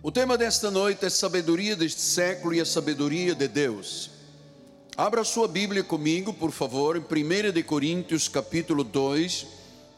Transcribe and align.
O 0.00 0.12
tema 0.12 0.38
desta 0.38 0.70
noite 0.70 1.04
é 1.04 1.10
sabedoria 1.10 1.74
deste 1.74 2.00
século 2.00 2.54
e 2.54 2.60
a 2.60 2.64
sabedoria 2.64 3.34
de 3.34 3.48
Deus. 3.48 4.12
Abra 4.96 5.24
sua 5.24 5.48
Bíblia 5.48 5.82
comigo, 5.82 6.32
por 6.32 6.52
favor, 6.52 6.96
em 6.96 7.00
1 7.00 7.50
de 7.50 7.64
Coríntios, 7.64 8.28
capítulo 8.28 8.84
2, 8.84 9.44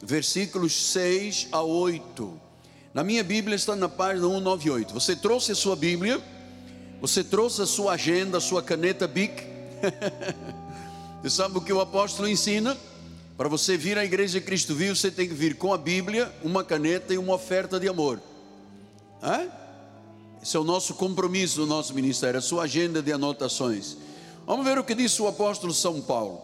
versículos 0.02 0.72
6 0.92 1.48
a 1.52 1.60
8. 1.60 2.40
Na 2.94 3.04
minha 3.04 3.22
Bíblia 3.22 3.54
está 3.54 3.76
na 3.76 3.90
página 3.90 4.26
198. 4.26 4.94
Você 4.94 5.14
trouxe 5.14 5.52
a 5.52 5.54
sua 5.54 5.76
Bíblia? 5.76 6.18
Você 7.02 7.22
trouxe 7.22 7.60
a 7.60 7.66
sua 7.66 7.92
agenda, 7.92 8.38
a 8.38 8.40
sua 8.40 8.62
caneta 8.62 9.06
Bic? 9.06 9.44
você 11.20 11.28
sabe 11.36 11.58
o 11.58 11.60
que 11.60 11.74
o 11.74 11.80
apóstolo 11.80 12.26
ensina? 12.26 12.74
Para 13.36 13.50
você 13.50 13.76
vir 13.76 13.98
à 13.98 14.04
igreja 14.04 14.40
de 14.40 14.46
Cristo 14.46 14.74
Vivo, 14.74 14.96
você 14.96 15.10
tem 15.10 15.28
que 15.28 15.34
vir 15.34 15.56
com 15.56 15.74
a 15.74 15.78
Bíblia, 15.78 16.34
uma 16.42 16.64
caneta 16.64 17.12
e 17.12 17.18
uma 17.18 17.34
oferta 17.34 17.78
de 17.78 17.86
amor. 17.86 18.18
Hã? 19.22 19.59
Esse 20.42 20.56
é 20.56 20.60
o 20.60 20.64
nosso 20.64 20.94
compromisso 20.94 21.56
do 21.56 21.66
nosso 21.66 21.94
ministério, 21.94 22.38
a 22.38 22.42
sua 22.42 22.64
agenda 22.64 23.02
de 23.02 23.12
anotações. 23.12 23.96
Vamos 24.46 24.64
ver 24.64 24.78
o 24.78 24.84
que 24.84 24.94
disse 24.94 25.20
o 25.20 25.28
apóstolo 25.28 25.72
São 25.74 26.00
Paulo. 26.00 26.40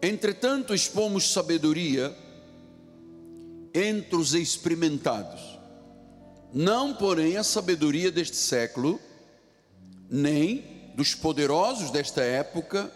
Entretanto, 0.00 0.74
expomos 0.74 1.32
sabedoria 1.32 2.16
entre 3.74 4.14
os 4.14 4.34
experimentados, 4.34 5.58
não, 6.52 6.94
porém, 6.94 7.36
a 7.36 7.42
sabedoria 7.42 8.12
deste 8.12 8.36
século, 8.36 9.00
nem 10.08 10.92
dos 10.94 11.12
poderosos 11.12 11.90
desta 11.90 12.22
época, 12.22 12.92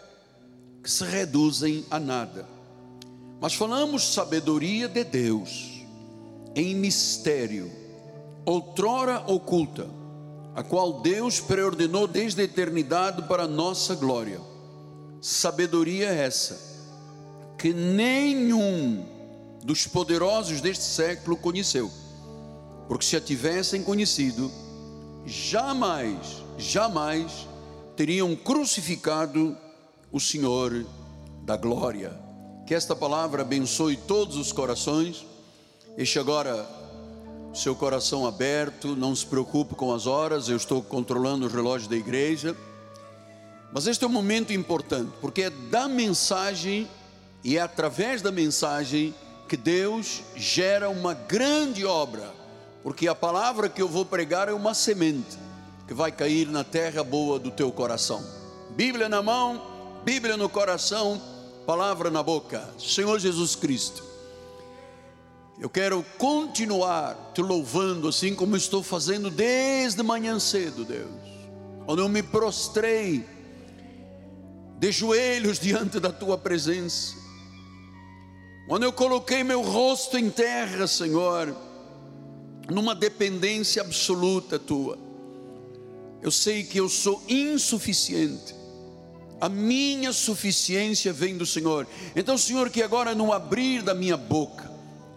que 0.81 0.89
se 0.89 1.03
reduzem 1.03 1.85
a 1.91 1.99
nada. 1.99 2.47
Mas 3.41 3.53
falamos 3.53 4.13
sabedoria 4.13 4.87
de 4.87 5.03
Deus, 5.03 5.83
em 6.55 6.73
mistério 6.73 7.69
outrora 8.49 9.23
oculta, 9.27 9.87
a 10.55 10.63
qual 10.63 11.01
Deus 11.01 11.39
preordenou 11.39 12.07
desde 12.07 12.41
a 12.41 12.43
eternidade 12.43 13.21
para 13.27 13.43
a 13.43 13.47
nossa 13.47 13.93
glória. 13.93 14.41
Sabedoria 15.21 16.07
essa, 16.07 16.59
que 17.59 17.71
nenhum 17.71 19.05
dos 19.63 19.85
poderosos 19.85 20.61
deste 20.61 20.83
século 20.83 21.37
conheceu, 21.37 21.91
porque 22.87 23.05
se 23.05 23.15
a 23.15 23.21
tivessem 23.21 23.83
conhecido, 23.83 24.51
jamais, 25.27 26.43
jamais 26.57 27.47
teriam 27.95 28.35
crucificado 28.35 29.55
o 30.11 30.19
Senhor 30.19 30.87
da 31.43 31.55
glória. 31.55 32.19
Que 32.65 32.73
esta 32.73 32.95
palavra 32.95 33.43
abençoe 33.43 33.95
todos 33.95 34.37
os 34.37 34.51
corações. 34.51 35.23
Este 35.95 36.17
agora 36.17 36.78
seu 37.53 37.75
coração 37.75 38.25
aberto, 38.27 38.95
não 38.95 39.15
se 39.15 39.25
preocupe 39.25 39.75
com 39.75 39.93
as 39.93 40.05
horas, 40.05 40.49
eu 40.49 40.57
estou 40.57 40.81
controlando 40.81 41.45
o 41.45 41.49
relógio 41.49 41.89
da 41.89 41.95
igreja. 41.95 42.55
Mas 43.71 43.87
este 43.87 44.03
é 44.03 44.07
um 44.07 44.11
momento 44.11 44.53
importante, 44.53 45.11
porque 45.21 45.43
é 45.43 45.49
da 45.49 45.87
mensagem 45.87 46.87
e 47.43 47.57
é 47.57 47.61
através 47.61 48.21
da 48.21 48.31
mensagem 48.31 49.13
que 49.47 49.57
Deus 49.57 50.21
gera 50.35 50.89
uma 50.89 51.13
grande 51.13 51.85
obra, 51.85 52.31
porque 52.83 53.07
a 53.07 53.15
palavra 53.15 53.69
que 53.69 53.81
eu 53.81 53.87
vou 53.87 54.05
pregar 54.05 54.47
é 54.47 54.53
uma 54.53 54.73
semente 54.73 55.37
que 55.87 55.93
vai 55.93 56.11
cair 56.11 56.47
na 56.47 56.63
terra 56.63 57.03
boa 57.03 57.39
do 57.39 57.49
teu 57.49 57.71
coração. 57.71 58.23
Bíblia 58.75 59.09
na 59.09 59.23
mão, 59.23 59.61
Bíblia 60.03 60.37
no 60.37 60.47
coração, 60.47 61.19
palavra 61.65 62.11
na 62.11 62.21
boca. 62.21 62.69
Senhor 62.77 63.19
Jesus 63.19 63.55
Cristo. 63.55 64.08
Eu 65.59 65.69
quero 65.69 66.01
continuar 66.17 67.31
te 67.33 67.41
louvando 67.41 68.07
assim 68.07 68.33
como 68.33 68.55
estou 68.55 68.81
fazendo 68.81 69.29
desde 69.29 70.01
manhã 70.01 70.39
cedo, 70.39 70.85
Deus. 70.85 71.09
Quando 71.85 71.99
eu 71.99 72.07
me 72.07 72.23
prostrei 72.23 73.25
de 74.77 74.89
joelhos 74.89 75.59
diante 75.59 75.99
da 75.99 76.13
tua 76.13 76.37
presença. 76.37 77.13
Quando 78.69 78.83
eu 78.83 78.93
coloquei 78.93 79.43
meu 79.43 79.61
rosto 79.61 80.17
em 80.17 80.29
terra, 80.29 80.87
Senhor, 80.87 81.53
numa 82.69 82.95
dependência 82.95 83.81
absoluta 83.81 84.57
tua. 84.57 84.97
Eu 86.21 86.31
sei 86.31 86.63
que 86.63 86.77
eu 86.77 86.87
sou 86.87 87.21
insuficiente. 87.27 88.55
A 89.41 89.49
minha 89.49 90.13
suficiência 90.13 91.11
vem 91.11 91.35
do 91.37 91.45
Senhor. 91.45 91.85
Então, 92.15 92.37
Senhor, 92.37 92.69
que 92.69 92.81
agora 92.81 93.13
no 93.13 93.33
abrir 93.33 93.81
da 93.81 93.93
minha 93.93 94.15
boca 94.15 94.68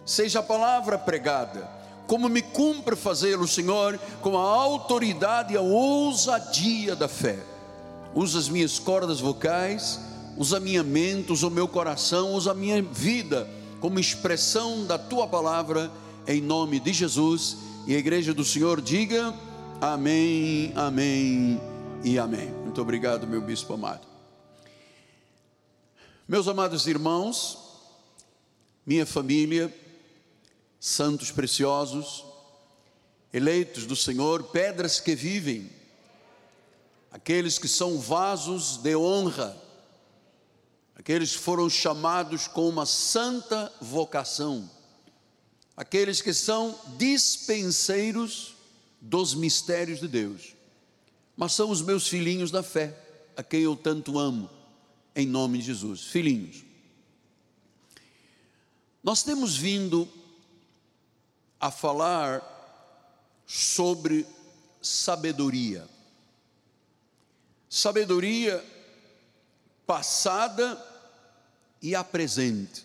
seja 0.05 0.39
a 0.39 0.43
palavra 0.43 0.97
pregada, 0.97 1.69
como 2.07 2.27
me 2.27 2.41
cumpre 2.41 2.95
fazê-lo, 2.95 3.47
Senhor, 3.47 3.99
com 4.21 4.37
a 4.37 4.41
autoridade 4.41 5.53
e 5.53 5.57
a 5.57 5.61
ousadia 5.61 6.95
da 6.95 7.07
fé. 7.07 7.39
Usa 8.13 8.37
as 8.37 8.49
minhas 8.49 8.77
cordas 8.77 9.19
vocais, 9.19 9.99
usa 10.37 10.59
minha 10.59 10.83
mente, 10.83 11.31
usa 11.31 11.47
o 11.47 11.51
meu 11.51 11.67
coração, 11.67 12.33
usa 12.33 12.51
a 12.51 12.55
minha 12.55 12.81
vida 12.81 13.49
como 13.79 13.99
expressão 13.99 14.85
da 14.85 14.97
tua 14.97 15.27
palavra, 15.27 15.91
em 16.27 16.41
nome 16.41 16.79
de 16.79 16.93
Jesus. 16.93 17.57
E 17.87 17.95
a 17.95 17.97
igreja 17.97 18.33
do 18.33 18.45
Senhor 18.45 18.79
diga: 18.81 19.33
Amém, 19.81 20.71
Amém 20.75 21.59
e 22.03 22.17
Amém. 22.19 22.49
Muito 22.63 22.81
obrigado, 22.81 23.27
meu 23.27 23.41
bispo 23.41 23.73
amado. 23.73 24.07
Meus 26.27 26.47
amados 26.47 26.87
irmãos, 26.87 27.57
minha 28.85 29.05
família, 29.05 29.73
santos 30.85 31.31
preciosos, 31.31 32.25
eleitos 33.31 33.85
do 33.85 33.95
Senhor, 33.95 34.43
pedras 34.43 34.99
que 34.99 35.15
vivem, 35.15 35.71
aqueles 37.09 37.57
que 37.57 37.69
são 37.69 37.97
vasos 37.97 38.75
de 38.75 38.93
honra, 38.93 39.55
aqueles 40.93 41.31
que 41.31 41.37
foram 41.37 41.69
chamados 41.69 42.49
com 42.49 42.67
uma 42.67 42.85
santa 42.85 43.71
vocação, 43.79 44.69
aqueles 45.77 46.21
que 46.21 46.33
são 46.33 46.77
dispenseiros 46.97 48.53
dos 48.99 49.33
mistérios 49.33 50.01
de 50.01 50.09
Deus, 50.09 50.53
mas 51.37 51.53
são 51.53 51.71
os 51.71 51.81
meus 51.81 52.09
filhinhos 52.09 52.51
da 52.51 52.61
fé, 52.61 52.93
a 53.37 53.41
quem 53.41 53.61
eu 53.61 53.77
tanto 53.77 54.19
amo, 54.19 54.49
em 55.15 55.25
nome 55.25 55.59
de 55.59 55.63
Jesus, 55.63 56.01
filhinhos. 56.01 56.65
Nós 59.01 59.23
temos 59.23 59.55
vindo 59.55 60.09
a 61.63 61.71
falar 61.71 62.43
sobre 63.47 64.27
sabedoria. 64.81 65.87
Sabedoria 67.69 68.61
passada 69.87 70.77
e 71.81 71.95
a 71.95 72.03
presente. 72.03 72.83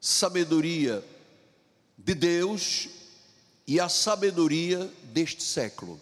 Sabedoria 0.00 1.04
de 1.96 2.12
Deus 2.12 2.88
e 3.68 3.78
a 3.78 3.88
sabedoria 3.88 4.92
deste 5.12 5.44
século. 5.44 6.00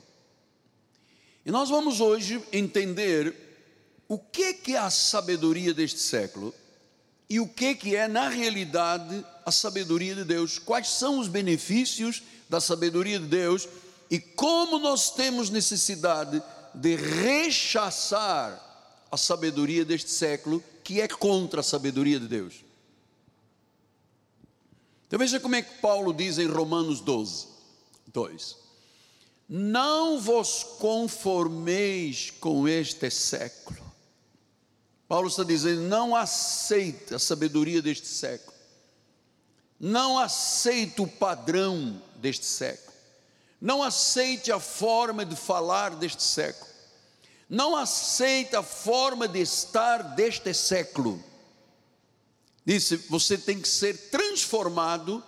E 1.44 1.50
nós 1.50 1.69
vamos 1.69 2.00
hoje 2.00 2.43
entender 2.50 3.37
o 4.09 4.19
que 4.19 4.55
que 4.55 4.75
é 4.75 4.78
a 4.78 4.89
sabedoria 4.89 5.75
deste 5.75 6.00
século 6.00 6.55
e 7.28 7.41
o 7.41 7.47
que 7.47 7.75
que 7.75 7.94
é 7.94 8.09
na 8.09 8.31
realidade 8.31 9.23
a 9.44 9.53
sabedoria 9.53 10.15
de 10.15 10.25
Deus, 10.25 10.59
quais 10.59 10.88
são 10.88 11.19
os 11.19 11.28
benefícios 11.28 12.22
da 12.49 12.60
sabedoria 12.60 13.19
de 13.19 13.27
Deus 13.27 13.69
e 14.10 14.19
como 14.19 14.78
nós 14.78 15.10
temos 15.10 15.50
necessidade 15.50 16.43
de 16.75 16.97
rechaçar 16.97 18.60
a 19.10 19.16
sabedoria 19.16 19.84
deste 19.84 20.10
século 20.10 20.62
que 20.82 21.00
é 21.00 21.09
contra 21.09 21.60
a 21.60 21.65
sabedoria 21.65 22.19
de 22.19 22.27
Deus. 22.27 22.65
Então 25.06 25.19
veja 25.19 25.38
como 25.38 25.55
é 25.55 25.62
que 25.62 25.78
Paulo 25.81 26.12
diz 26.12 26.38
em 26.38 26.47
Romanos 26.47 27.00
12, 27.00 27.47
2: 28.09 28.56
Não 29.49 30.19
vos 30.19 30.64
conformeis 30.79 32.31
com 32.41 32.67
este 32.67 33.11
século. 33.11 33.85
Paulo 35.06 35.29
está 35.29 35.44
dizendo: 35.44 35.82
não 35.82 36.17
aceita 36.17 37.17
a 37.17 37.19
sabedoria 37.19 37.81
deste 37.81 38.08
século, 38.08 38.54
não 39.86 40.19
aceita 40.19 41.02
o 41.02 41.06
padrão 41.06 42.00
deste 42.16 42.46
século, 42.46 42.96
não 43.60 43.82
aceite 43.82 44.50
a 44.50 44.58
forma 44.58 45.26
de 45.26 45.36
falar 45.36 45.90
deste 45.96 46.22
século, 46.22 46.70
não 47.50 47.76
aceita 47.76 48.60
a 48.60 48.62
forma 48.62 49.28
de 49.28 49.42
estar 49.42 50.14
deste 50.14 50.54
século. 50.54 51.22
Disse: 52.64 52.96
você 53.10 53.36
tem 53.36 53.60
que 53.60 53.69
ser 53.69 54.08
transformado 54.08 55.22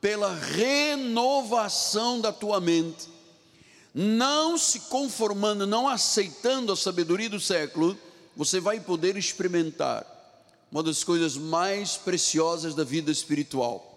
pela 0.00 0.34
renovação 0.34 2.20
da 2.20 2.32
tua 2.32 2.60
mente, 2.60 3.08
não 3.94 4.58
se 4.58 4.80
conformando, 4.80 5.64
não 5.64 5.88
aceitando 5.88 6.72
a 6.72 6.76
sabedoria 6.76 7.30
do 7.30 7.38
século 7.38 7.96
você 8.36 8.58
vai 8.58 8.80
poder 8.80 9.16
experimentar 9.16 10.04
uma 10.72 10.82
das 10.82 11.04
coisas 11.04 11.36
mais 11.36 11.96
preciosas 11.96 12.74
da 12.74 12.82
vida 12.82 13.12
espiritual: 13.12 13.91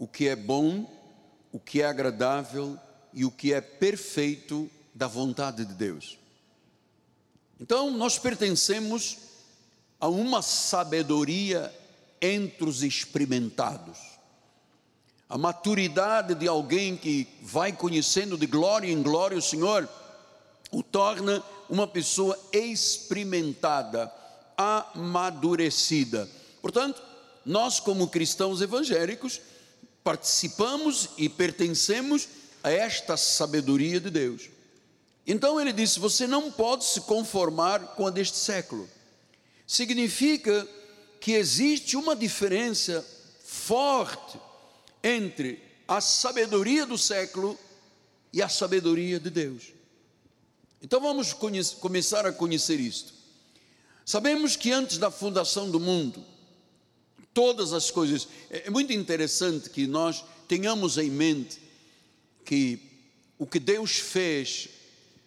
o 0.00 0.08
que 0.08 0.26
é 0.26 0.34
bom, 0.34 0.90
o 1.52 1.60
que 1.60 1.82
é 1.82 1.84
agradável 1.84 2.78
e 3.12 3.22
o 3.26 3.30
que 3.30 3.52
é 3.52 3.60
perfeito 3.60 4.68
da 4.94 5.06
vontade 5.06 5.62
de 5.66 5.74
Deus. 5.74 6.18
Então, 7.60 7.90
nós 7.90 8.18
pertencemos 8.18 9.18
a 10.00 10.08
uma 10.08 10.40
sabedoria 10.40 11.70
entre 12.18 12.64
os 12.64 12.82
experimentados. 12.82 13.98
A 15.28 15.36
maturidade 15.36 16.34
de 16.34 16.48
alguém 16.48 16.96
que 16.96 17.28
vai 17.42 17.70
conhecendo 17.70 18.38
de 18.38 18.46
glória 18.46 18.90
em 18.90 19.02
glória 19.02 19.36
o 19.36 19.42
Senhor 19.42 19.86
o 20.72 20.82
torna 20.82 21.42
uma 21.68 21.86
pessoa 21.86 22.38
experimentada, 22.50 24.10
amadurecida. 24.56 26.26
Portanto, 26.62 27.02
nós, 27.44 27.78
como 27.78 28.08
cristãos 28.08 28.62
evangélicos, 28.62 29.40
participamos 30.02 31.10
e 31.16 31.28
pertencemos 31.28 32.28
a 32.62 32.70
esta 32.70 33.16
sabedoria 33.16 34.00
de 34.00 34.10
Deus. 34.10 34.50
Então 35.26 35.60
ele 35.60 35.72
disse: 35.72 35.98
Você 35.98 36.26
não 36.26 36.50
pode 36.50 36.84
se 36.84 37.02
conformar 37.02 37.94
com 37.94 38.06
a 38.06 38.10
deste 38.10 38.36
século. 38.36 38.88
Significa 39.66 40.66
que 41.20 41.32
existe 41.32 41.96
uma 41.96 42.16
diferença 42.16 43.06
forte 43.44 44.38
entre 45.02 45.62
a 45.86 46.00
sabedoria 46.00 46.86
do 46.86 46.96
século 46.96 47.58
e 48.32 48.42
a 48.42 48.48
sabedoria 48.48 49.20
de 49.20 49.30
Deus. 49.30 49.72
Então 50.82 51.00
vamos 51.00 51.34
começar 51.80 52.26
a 52.26 52.32
conhecer 52.32 52.80
isto. 52.80 53.12
Sabemos 54.04 54.56
que 54.56 54.72
antes 54.72 54.98
da 54.98 55.10
fundação 55.10 55.70
do 55.70 55.78
mundo, 55.78 56.24
todas 57.34 57.72
as 57.72 57.90
coisas, 57.90 58.28
é, 58.50 58.66
é 58.66 58.70
muito 58.70 58.92
interessante 58.92 59.70
que 59.70 59.86
nós 59.86 60.24
tenhamos 60.48 60.98
em 60.98 61.10
mente 61.10 61.60
que 62.44 62.80
o 63.38 63.46
que 63.46 63.58
Deus 63.58 63.92
fez, 63.92 64.68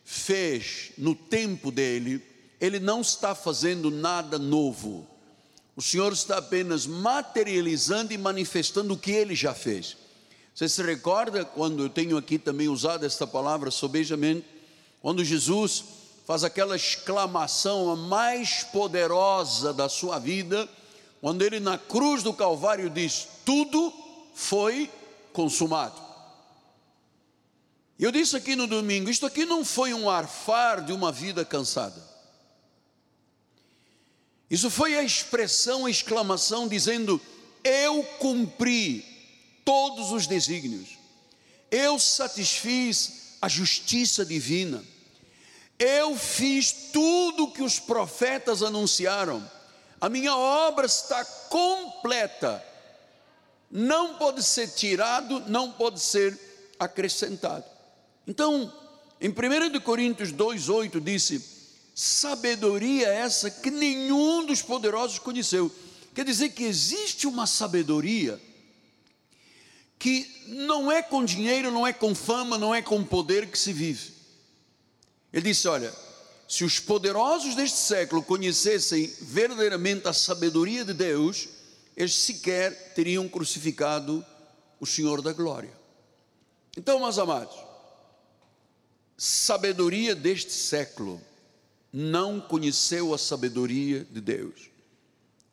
fez 0.03 0.91
no 0.97 1.15
tempo 1.15 1.71
dele, 1.71 2.21
ele 2.59 2.79
não 2.79 3.01
está 3.01 3.33
fazendo 3.33 3.89
nada 3.89 4.37
novo. 4.37 5.07
O 5.75 5.81
Senhor 5.81 6.13
está 6.13 6.37
apenas 6.37 6.85
materializando 6.85 8.13
e 8.13 8.17
manifestando 8.17 8.93
o 8.93 8.97
que 8.97 9.11
ele 9.11 9.35
já 9.35 9.53
fez. 9.53 9.97
Você 10.53 10.69
se 10.69 10.83
recorda 10.83 11.43
quando 11.43 11.81
eu 11.81 11.89
tenho 11.89 12.15
aqui 12.15 12.37
também 12.37 12.67
usado 12.67 13.05
esta 13.05 13.25
palavra 13.25 13.71
sobejamente? 13.71 14.45
Quando 15.01 15.25
Jesus 15.25 15.83
faz 16.27 16.43
aquela 16.43 16.75
exclamação 16.75 17.89
a 17.89 17.95
mais 17.95 18.63
poderosa 18.63 19.73
da 19.73 19.89
sua 19.89 20.19
vida, 20.19 20.69
quando 21.23 21.41
ele 21.41 21.57
na 21.61 21.77
cruz 21.77 22.21
do 22.21 22.33
Calvário 22.33 22.89
diz: 22.89 23.29
Tudo 23.45 23.93
foi 24.35 24.91
consumado. 25.31 25.95
Eu 27.97 28.11
disse 28.11 28.35
aqui 28.35 28.57
no 28.57 28.67
domingo: 28.67 29.09
Isto 29.09 29.25
aqui 29.25 29.45
não 29.45 29.63
foi 29.63 29.93
um 29.93 30.09
arfar 30.09 30.83
de 30.83 30.91
uma 30.91 31.13
vida 31.13 31.45
cansada. 31.45 32.05
Isso 34.51 34.69
foi 34.69 34.97
a 34.97 35.01
expressão, 35.01 35.85
a 35.85 35.89
exclamação 35.89 36.67
dizendo: 36.67 37.21
Eu 37.63 38.03
cumpri 38.19 39.05
todos 39.63 40.11
os 40.11 40.27
desígnios, 40.27 40.97
eu 41.71 41.97
satisfiz 41.99 43.37
a 43.41 43.47
justiça 43.47 44.25
divina, 44.25 44.83
eu 45.79 46.17
fiz 46.17 46.89
tudo 46.91 47.45
o 47.45 47.51
que 47.53 47.63
os 47.63 47.79
profetas 47.79 48.61
anunciaram, 48.61 49.49
a 50.03 50.09
minha 50.09 50.35
obra 50.35 50.85
está 50.85 51.23
completa, 51.23 52.61
não 53.71 54.15
pode 54.15 54.43
ser 54.43 54.67
tirado, 54.67 55.41
não 55.47 55.71
pode 55.71 56.01
ser 56.01 56.37
acrescentado. 56.77 57.63
Então, 58.27 58.69
em 59.21 59.29
1 59.29 59.79
Coríntios 59.79 60.33
2,8 60.33 60.99
disse: 60.99 61.41
sabedoria 61.95 63.07
essa 63.07 63.49
que 63.49 63.71
nenhum 63.71 64.45
dos 64.45 64.61
poderosos 64.61 65.19
conheceu. 65.19 65.73
Quer 66.13 66.25
dizer 66.25 66.49
que 66.49 66.65
existe 66.65 67.25
uma 67.25 67.47
sabedoria 67.47 68.37
que 69.97 70.29
não 70.47 70.91
é 70.91 71.01
com 71.01 71.23
dinheiro, 71.23 71.71
não 71.71 71.87
é 71.87 71.93
com 71.93 72.13
fama, 72.13 72.57
não 72.57 72.75
é 72.75 72.81
com 72.81 73.05
poder 73.05 73.47
que 73.47 73.57
se 73.57 73.71
vive. 73.71 74.11
Ele 75.31 75.43
disse: 75.43 75.65
Olha, 75.65 75.95
se 76.47 76.63
os 76.63 76.79
poderosos 76.79 77.55
deste 77.55 77.77
século 77.77 78.21
conhecessem 78.21 79.11
verdadeiramente 79.21 80.07
a 80.07 80.13
sabedoria 80.13 80.83
de 80.83 80.93
Deus, 80.93 81.47
eles 81.95 82.15
sequer 82.15 82.93
teriam 82.93 83.27
crucificado 83.27 84.25
o 84.79 84.85
Senhor 84.85 85.21
da 85.21 85.33
glória. 85.33 85.73
Então, 86.77 86.99
meus 86.99 87.17
amados, 87.17 87.55
sabedoria 89.17 90.15
deste 90.15 90.51
século 90.51 91.21
não 91.91 92.41
conheceu 92.41 93.13
a 93.13 93.17
sabedoria 93.17 94.05
de 94.09 94.19
Deus. 94.19 94.69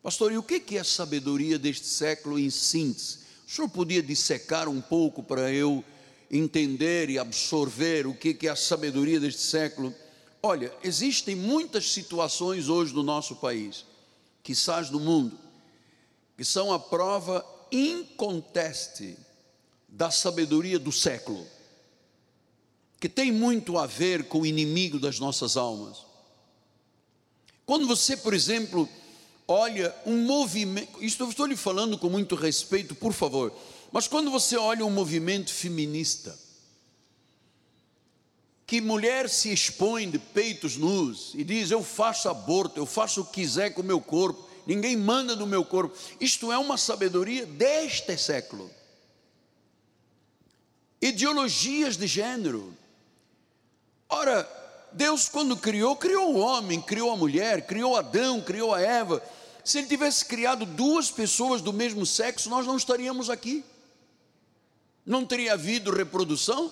Pastor, 0.01 0.31
e 0.31 0.37
o 0.37 0.43
que 0.43 0.77
é 0.77 0.79
a 0.79 0.83
sabedoria 0.83 1.59
deste 1.59 1.85
século 1.85 2.39
em 2.39 2.49
síntese? 2.49 3.19
O 3.47 3.51
senhor 3.51 3.69
podia 3.69 4.01
dissecar 4.01 4.67
um 4.67 4.81
pouco 4.81 5.21
para 5.21 5.51
eu 5.51 5.83
entender 6.31 7.09
e 7.09 7.19
absorver 7.19 8.07
o 8.07 8.15
que 8.15 8.47
é 8.47 8.49
a 8.49 8.55
sabedoria 8.55 9.19
deste 9.19 9.41
século? 9.41 9.93
Olha, 10.43 10.73
existem 10.83 11.35
muitas 11.35 11.91
situações 11.91 12.67
hoje 12.67 12.93
no 12.93 13.03
nosso 13.03 13.35
país, 13.35 13.85
quizás 14.41 14.89
no 14.89 14.99
mundo, 14.99 15.37
que 16.35 16.43
são 16.43 16.73
a 16.73 16.79
prova 16.79 17.45
inconteste 17.71 19.15
da 19.87 20.09
sabedoria 20.09 20.79
do 20.79 20.91
século, 20.91 21.45
que 22.99 23.07
tem 23.07 23.31
muito 23.31 23.77
a 23.77 23.85
ver 23.85 24.27
com 24.27 24.41
o 24.41 24.45
inimigo 24.45 24.99
das 24.99 25.19
nossas 25.19 25.57
almas. 25.57 26.05
Quando 27.65 27.85
você, 27.85 28.17
por 28.17 28.33
exemplo, 28.33 28.89
olha 29.47 29.95
um 30.05 30.25
movimento, 30.25 31.03
isto 31.03 31.23
eu 31.23 31.29
estou 31.29 31.45
lhe 31.45 31.55
falando 31.55 31.97
com 31.97 32.09
muito 32.09 32.35
respeito, 32.35 32.95
por 32.95 33.13
favor, 33.13 33.53
mas 33.91 34.07
quando 34.07 34.31
você 34.31 34.57
olha 34.57 34.85
um 34.85 34.89
movimento 34.89 35.53
feminista, 35.53 36.37
que 38.71 38.79
mulher 38.79 39.29
se 39.29 39.51
expõe 39.51 40.09
de 40.09 40.17
peitos 40.17 40.77
nus 40.77 41.33
e 41.35 41.43
diz: 41.43 41.71
Eu 41.71 41.83
faço 41.83 42.29
aborto, 42.29 42.79
eu 42.79 42.85
faço 42.85 43.19
o 43.19 43.25
que 43.25 43.41
quiser 43.41 43.73
com 43.73 43.81
o 43.81 43.83
meu 43.83 43.99
corpo, 43.99 44.47
ninguém 44.65 44.95
manda 44.95 45.35
no 45.35 45.45
meu 45.45 45.65
corpo. 45.65 45.93
Isto 46.21 46.53
é 46.53 46.57
uma 46.57 46.77
sabedoria 46.77 47.45
deste 47.45 48.17
século. 48.17 48.71
Ideologias 51.01 51.97
de 51.97 52.07
gênero. 52.07 52.73
Ora, 54.07 54.49
Deus, 54.93 55.27
quando 55.27 55.57
criou, 55.57 55.97
criou 55.97 56.33
o 56.33 56.39
homem, 56.39 56.81
criou 56.81 57.11
a 57.11 57.17
mulher, 57.17 57.67
criou 57.67 57.97
Adão, 57.97 58.39
criou 58.39 58.73
a 58.73 58.79
Eva. 58.79 59.21
Se 59.65 59.79
ele 59.79 59.87
tivesse 59.87 60.23
criado 60.23 60.65
duas 60.65 61.11
pessoas 61.11 61.61
do 61.61 61.73
mesmo 61.73 62.05
sexo, 62.05 62.49
nós 62.49 62.65
não 62.65 62.77
estaríamos 62.77 63.29
aqui. 63.29 63.65
Não 65.05 65.25
teria 65.25 65.55
havido 65.55 65.91
reprodução, 65.91 66.71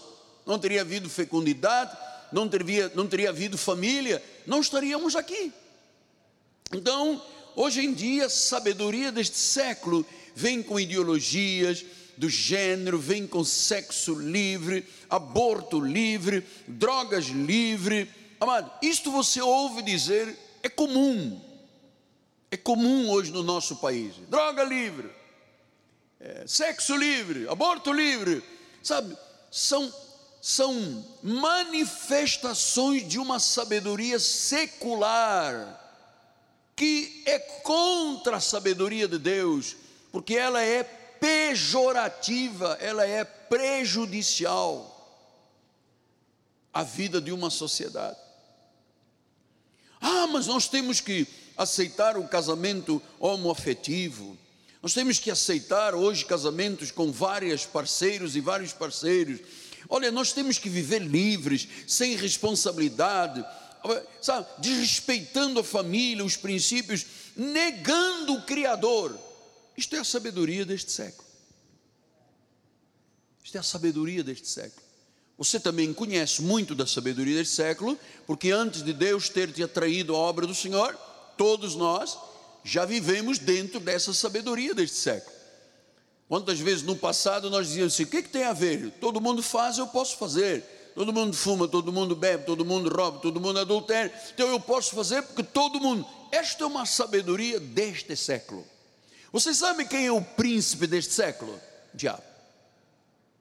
não 0.49 0.57
teria 0.57 0.81
havido 0.81 1.07
fecundidade, 1.07 1.95
não 2.31 2.49
teria, 2.49 2.91
não 2.95 3.05
teria 3.05 3.29
havido 3.29 3.55
família, 3.55 4.21
não 4.47 4.59
estaríamos 4.59 5.15
aqui. 5.15 5.53
Então, 6.73 7.21
hoje 7.55 7.85
em 7.85 7.93
dia, 7.93 8.25
a 8.25 8.29
sabedoria 8.29 9.11
deste 9.11 9.37
século 9.37 10.03
vem 10.33 10.63
com 10.63 10.79
ideologias, 10.79 11.85
do 12.17 12.27
gênero, 12.27 12.97
vem 12.97 13.27
com 13.27 13.43
sexo 13.43 14.15
livre, 14.15 14.85
aborto 15.07 15.79
livre, 15.79 16.43
drogas 16.67 17.25
livre. 17.25 18.09
Amado, 18.39 18.71
isto 18.81 19.11
você 19.11 19.39
ouve 19.41 19.83
dizer, 19.83 20.35
é 20.63 20.67
comum. 20.67 21.39
É 22.49 22.57
comum 22.57 23.11
hoje 23.11 23.31
no 23.31 23.43
nosso 23.43 23.75
país. 23.75 24.15
Droga 24.27 24.63
livre, 24.63 25.11
é, 26.19 26.43
sexo 26.47 26.95
livre, 26.95 27.47
aborto 27.47 27.93
livre. 27.93 28.43
Sabe, 28.81 29.15
são, 29.51 29.93
são 30.41 31.05
manifestações 31.21 33.07
de 33.07 33.19
uma 33.19 33.39
sabedoria 33.39 34.19
secular 34.19 35.77
que 36.75 37.23
é 37.25 37.37
contra 37.39 38.37
a 38.37 38.39
sabedoria 38.39 39.05
de 39.05 39.17
Deus, 39.17 39.75
porque 40.13 40.35
ela 40.35 40.61
é 40.61 40.81
pejorativa, 40.81 42.77
ela 42.79 43.05
é 43.05 43.25
prejudicial 43.25 44.95
à 46.73 46.81
vida 46.81 47.19
de 47.19 47.33
uma 47.33 47.49
sociedade. 47.49 48.17
Ah, 49.99 50.27
mas 50.27 50.47
nós 50.47 50.69
temos 50.69 51.01
que 51.01 51.27
aceitar 51.57 52.17
o 52.17 52.27
casamento 52.29 53.01
homoafetivo. 53.19 54.37
Nós 54.81 54.93
temos 54.93 55.19
que 55.19 55.29
aceitar 55.29 55.93
hoje 55.93 56.23
casamentos 56.23 56.89
com 56.91 57.11
vários 57.11 57.65
parceiros 57.65 58.37
e 58.37 58.39
vários 58.39 58.71
parceiros. 58.71 59.41
Olha, 59.89 60.11
nós 60.11 60.31
temos 60.31 60.59
que 60.59 60.69
viver 60.69 61.01
livres, 61.01 61.67
sem 61.87 62.15
responsabilidade, 62.15 63.43
sabe, 64.21 64.47
desrespeitando 64.59 65.59
a 65.59 65.63
família, 65.63 66.23
os 66.23 66.37
princípios, 66.37 67.05
negando 67.35 68.33
o 68.33 68.43
Criador. 68.43 69.17
Isto 69.75 69.95
é 69.95 69.99
a 69.99 70.03
sabedoria 70.03 70.63
deste 70.63 70.91
século. 70.91 71.27
Isto 73.43 73.57
é 73.57 73.59
a 73.59 73.63
sabedoria 73.63 74.23
deste 74.23 74.47
século. 74.47 74.87
Você 75.35 75.59
também 75.59 75.91
conhece 75.91 76.41
muito 76.43 76.75
da 76.75 76.85
sabedoria 76.85 77.37
deste 77.37 77.55
século, 77.55 77.97
porque 78.27 78.51
antes 78.51 78.83
de 78.83 78.93
Deus 78.93 79.27
ter 79.27 79.51
te 79.51 79.63
atraído 79.63 80.15
à 80.15 80.19
obra 80.19 80.45
do 80.45 80.53
Senhor, 80.53 80.93
todos 81.35 81.75
nós 81.75 82.15
já 82.63 82.85
vivemos 82.85 83.39
dentro 83.39 83.79
dessa 83.79 84.13
sabedoria 84.13 84.75
deste 84.75 84.97
século. 84.97 85.38
Quantas 86.29 86.59
vezes 86.59 86.83
no 86.83 86.95
passado 86.95 87.49
nós 87.49 87.67
dizíamos 87.67 87.95
assim: 87.95 88.03
o 88.03 88.07
que, 88.07 88.17
é 88.17 88.21
que 88.21 88.29
tem 88.29 88.43
a 88.43 88.53
ver? 88.53 88.91
Todo 89.01 89.19
mundo 89.19 89.41
faz, 89.41 89.79
eu 89.79 89.87
posso 89.87 90.15
fazer. 90.15 90.63
Todo 90.93 91.11
mundo 91.11 91.35
fuma, 91.35 91.67
todo 91.67 91.91
mundo 91.91 92.15
bebe, 92.15 92.45
todo 92.45 92.63
mundo 92.63 92.93
rouba, 92.93 93.19
todo 93.19 93.39
mundo 93.41 93.59
adultera. 93.59 94.13
Então 94.33 94.47
eu 94.47 94.59
posso 94.59 94.95
fazer 94.95 95.23
porque 95.23 95.41
todo 95.41 95.79
mundo. 95.79 96.05
Esta 96.31 96.63
é 96.63 96.67
uma 96.67 96.85
sabedoria 96.85 97.59
deste 97.59 98.15
século. 98.15 98.63
Você 99.31 99.53
sabe 99.53 99.85
quem 99.85 100.05
é 100.05 100.11
o 100.11 100.21
príncipe 100.21 100.85
deste 100.85 101.13
século? 101.13 101.59
Diabo. 101.93 102.21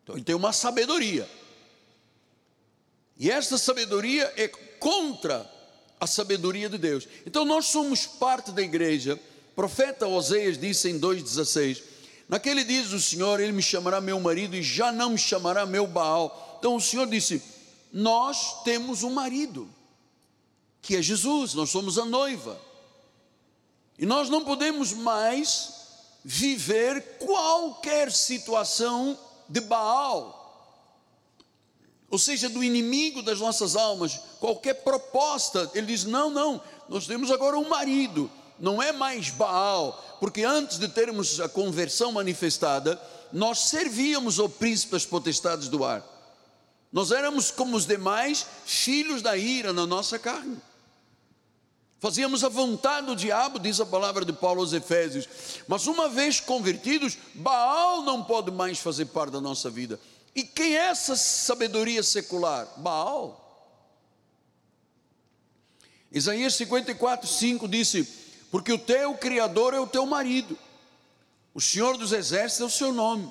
Então 0.02 0.14
ele 0.14 0.24
tem 0.24 0.34
uma 0.34 0.52
sabedoria. 0.52 1.28
E 3.18 3.30
esta 3.30 3.58
sabedoria 3.58 4.32
é 4.36 4.48
contra 4.78 5.50
a 6.00 6.06
sabedoria 6.06 6.70
de 6.70 6.78
Deus. 6.78 7.06
Então 7.26 7.44
nós 7.44 7.66
somos 7.66 8.06
parte 8.06 8.50
da 8.50 8.62
igreja. 8.62 9.20
O 9.52 9.54
profeta 9.54 10.06
Oséias 10.06 10.56
disse 10.56 10.88
em 10.88 10.98
2,16: 10.98 11.82
Naquele 12.28 12.62
dia 12.64 12.82
o 12.82 13.00
Senhor, 13.00 13.40
Ele 13.40 13.52
me 13.52 13.62
chamará 13.62 14.00
meu 14.00 14.20
marido 14.20 14.54
e 14.54 14.62
já 14.62 14.92
não 14.92 15.10
me 15.10 15.18
chamará 15.18 15.64
meu 15.64 15.86
Baal. 15.86 16.56
Então 16.58 16.76
o 16.76 16.80
Senhor 16.80 17.06
disse: 17.06 17.42
Nós 17.92 18.62
temos 18.64 19.02
um 19.02 19.10
marido, 19.10 19.68
que 20.82 20.96
é 20.96 21.02
Jesus, 21.02 21.54
nós 21.54 21.70
somos 21.70 21.98
a 21.98 22.04
noiva. 22.04 22.60
E 23.98 24.06
nós 24.06 24.28
não 24.28 24.44
podemos 24.44 24.92
mais 24.92 25.72
viver 26.24 27.18
qualquer 27.18 28.12
situação 28.12 29.18
de 29.48 29.60
Baal 29.60 30.38
ou 32.10 32.18
seja, 32.18 32.48
do 32.48 32.64
inimigo 32.64 33.22
das 33.22 33.38
nossas 33.38 33.76
almas, 33.76 34.18
qualquer 34.40 34.74
proposta, 34.82 35.70
ele 35.74 35.88
diz: 35.88 36.04
não, 36.04 36.30
não, 36.30 36.60
nós 36.88 37.06
temos 37.06 37.30
agora 37.30 37.58
um 37.58 37.68
marido, 37.68 38.30
não 38.58 38.82
é 38.82 38.92
mais 38.92 39.28
Baal, 39.30 40.02
porque 40.20 40.42
antes 40.42 40.78
de 40.78 40.88
termos 40.88 41.40
a 41.40 41.48
conversão 41.48 42.12
manifestada, 42.12 43.00
nós 43.32 43.60
servíamos 43.68 44.38
ao 44.38 44.48
príncipe 44.48 44.92
das 44.92 45.06
potestades 45.06 45.68
do 45.68 45.84
ar, 45.84 46.04
nós 46.92 47.12
éramos 47.12 47.50
como 47.50 47.76
os 47.76 47.86
demais, 47.86 48.46
filhos 48.64 49.20
da 49.20 49.36
ira 49.36 49.72
na 49.72 49.86
nossa 49.86 50.18
carne. 50.18 50.56
Fazíamos 52.00 52.44
a 52.44 52.48
vontade 52.48 53.08
do 53.08 53.16
diabo, 53.16 53.58
diz 53.58 53.80
a 53.80 53.86
palavra 53.86 54.24
de 54.24 54.32
Paulo 54.32 54.60
aos 54.60 54.72
Efésios. 54.72 55.28
Mas 55.66 55.86
uma 55.86 56.08
vez 56.08 56.38
convertidos, 56.38 57.18
Baal 57.34 58.02
não 58.02 58.22
pode 58.22 58.52
mais 58.52 58.78
fazer 58.78 59.06
parte 59.06 59.32
da 59.32 59.40
nossa 59.40 59.68
vida. 59.68 60.00
E 60.34 60.44
quem 60.44 60.76
é 60.76 60.86
essa 60.86 61.16
sabedoria 61.16 62.02
secular? 62.02 62.68
Baal. 62.76 63.44
Isaías 66.12 66.54
54, 66.54 67.28
5 67.28 67.66
disse: 67.66 68.04
Porque 68.50 68.72
o 68.72 68.78
teu 68.78 69.14
Criador 69.14 69.74
é 69.74 69.80
o 69.80 69.86
teu 69.86 70.06
marido, 70.06 70.56
o 71.54 71.60
Senhor 71.60 71.96
dos 71.96 72.12
Exércitos 72.12 72.60
é 72.60 72.64
o 72.64 72.70
seu 72.70 72.92
nome, 72.92 73.30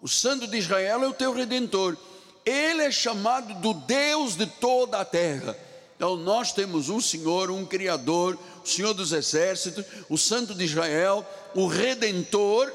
o 0.00 0.08
Santo 0.08 0.46
de 0.46 0.56
Israel 0.56 1.02
é 1.02 1.08
o 1.08 1.12
teu 1.12 1.32
redentor, 1.32 1.96
ele 2.44 2.82
é 2.82 2.90
chamado 2.90 3.54
do 3.54 3.74
Deus 3.74 4.36
de 4.36 4.46
toda 4.46 5.00
a 5.00 5.04
terra. 5.04 5.58
Então 5.96 6.14
nós 6.16 6.52
temos 6.52 6.88
um 6.88 7.00
Senhor, 7.00 7.50
um 7.50 7.64
Criador, 7.66 8.38
o 8.64 8.68
Senhor 8.68 8.92
dos 8.94 9.12
Exércitos, 9.12 9.84
o 10.08 10.16
Santo 10.16 10.54
de 10.54 10.64
Israel, 10.64 11.26
o 11.54 11.66
Redentor, 11.66 12.72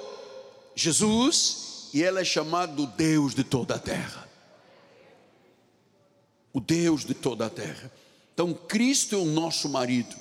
Jesus, 0.75 1.89
e 1.93 2.01
ele 2.01 2.19
é 2.19 2.25
chamado 2.25 2.87
Deus 2.87 3.35
de 3.35 3.43
toda 3.43 3.75
a 3.75 3.79
terra. 3.79 4.27
O 6.51 6.59
Deus 6.59 7.05
de 7.05 7.13
toda 7.13 7.45
a 7.45 7.49
terra. 7.49 7.91
Então, 8.33 8.53
Cristo 8.53 9.15
é 9.15 9.17
o 9.17 9.25
nosso 9.25 9.69
marido. 9.69 10.15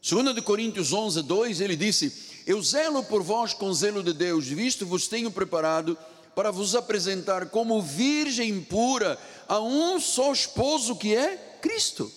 2 0.00 0.34
de 0.34 0.42
Coríntios 0.42 0.92
11, 0.92 1.22
2, 1.22 1.60
ele 1.60 1.76
disse: 1.76 2.12
Eu 2.46 2.62
zelo 2.62 3.02
por 3.02 3.22
vós 3.22 3.52
com 3.52 3.72
zelo 3.72 4.02
de 4.02 4.12
Deus, 4.12 4.46
visto 4.46 4.86
vos 4.86 5.08
tenho 5.08 5.30
preparado 5.30 5.98
para 6.34 6.50
vos 6.50 6.74
apresentar 6.76 7.46
como 7.46 7.82
virgem 7.82 8.60
pura 8.62 9.18
a 9.48 9.58
um 9.58 9.98
só 9.98 10.32
esposo 10.32 10.94
que 10.94 11.14
é 11.14 11.36
Cristo. 11.60 12.10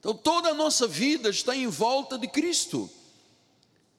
Então, 0.00 0.14
toda 0.14 0.48
a 0.48 0.54
nossa 0.54 0.88
vida 0.88 1.30
está 1.30 1.54
em 1.54 1.68
volta 1.68 2.18
de 2.18 2.26
Cristo. 2.26 2.90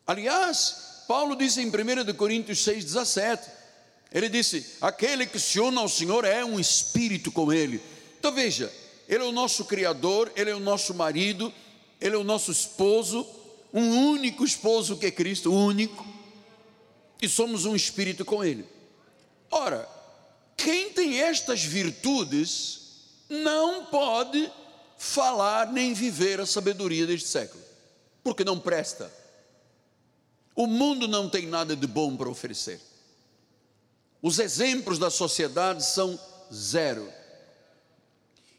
Aliás, 0.06 1.06
Paulo 1.08 1.34
disse 1.34 1.62
em 1.62 1.68
1 1.68 2.14
Coríntios 2.16 2.60
6,17, 2.60 3.40
ele 4.12 4.28
disse: 4.28 4.66
aquele 4.82 5.26
que 5.26 5.40
se 5.40 5.62
une 5.62 5.78
ao 5.78 5.88
Senhor 5.88 6.26
é 6.26 6.44
um 6.44 6.60
espírito 6.60 7.32
com 7.32 7.54
ele. 7.54 7.82
Então 8.20 8.34
veja, 8.34 8.72
ele 9.08 9.24
é 9.24 9.28
o 9.28 9.32
nosso 9.32 9.64
Criador, 9.64 10.30
ele 10.36 10.50
é 10.50 10.56
o 10.56 10.60
nosso 10.60 10.94
marido, 10.94 11.54
ele 12.03 12.15
é 12.15 12.19
o 12.19 12.24
nosso 12.24 12.51
esposo, 12.51 13.25
um 13.74 14.10
único 14.10 14.43
esposo 14.43 14.98
que 14.98 15.05
é 15.05 15.12
Cristo, 15.12 15.53
único, 15.53 16.05
e 17.22 17.29
somos 17.29 17.63
um 17.63 17.74
espírito 17.74 18.25
com 18.25 18.43
ele. 18.43 18.67
Ora, 19.50 19.88
quem 20.57 20.91
tem 20.91 21.22
estas 21.22 21.63
virtudes 21.63 22.81
não 23.29 23.86
pode 23.86 24.51
falar 24.98 25.72
nem 25.72 25.93
viver 25.93 26.41
a 26.41 26.45
sabedoria 26.45 27.07
deste 27.07 27.29
século, 27.29 27.63
porque 28.22 28.43
não 28.43 28.60
presta. 28.60 29.10
O 30.53 30.67
mundo 30.67 31.07
não 31.07 31.29
tem 31.29 31.48
nada 31.48 31.74
de 31.74 31.88
bom 31.88 32.17
para 32.17 32.29
oferecer. 32.29 32.81
Os 34.22 34.39
exemplos 34.39 35.00
da 35.00 35.10
sociedade 35.10 35.86
são 35.86 36.19
zero. 36.53 37.10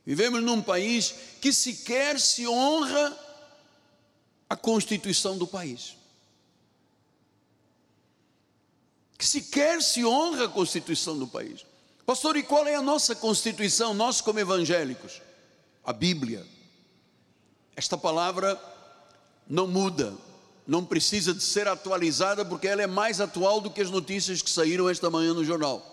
Vivemos 0.07 0.43
num 0.43 0.63
país 0.63 1.15
que 1.43 1.53
sequer 1.53 2.19
se 2.19 2.49
honra 2.49 3.24
a 4.55 4.57
Constituição 4.57 5.37
do 5.37 5.47
país. 5.47 5.97
Que 9.19 9.27
sequer 9.27 9.83
se 9.83 10.05
honra 10.05 10.47
a 10.47 10.49
Constituição 10.49 11.19
do 11.19 11.27
país. 11.27 11.65
Pastor, 12.07 12.37
e 12.37 12.43
qual 12.43 12.67
é 12.67 12.75
a 12.75 12.83
nossa 12.83 13.15
Constituição, 13.15 13.95
nós 13.95 14.21
como 14.21 14.39
evangélicos? 14.39 15.21
A 15.85 15.93
Bíblia. 15.93 16.47
Esta 17.77 17.97
palavra 17.97 18.61
não 19.49 19.67
muda 19.67 20.15
não 20.67 20.85
precisa 20.85 21.35
de 21.35 21.43
ser 21.43 21.69
atualizada 21.69 22.45
porque 22.45 22.67
ela 22.67 22.83
é 22.83 22.87
mais 22.87 23.21
atual 23.21 23.61
do 23.61 23.71
que 23.71 23.83
as 23.83 23.91
notícias 23.91 24.41
que 24.41 24.49
saíram 24.51 24.89
esta 24.89 25.11
manhã 25.11 25.35
no 25.35 25.45
jornal. 25.45 25.91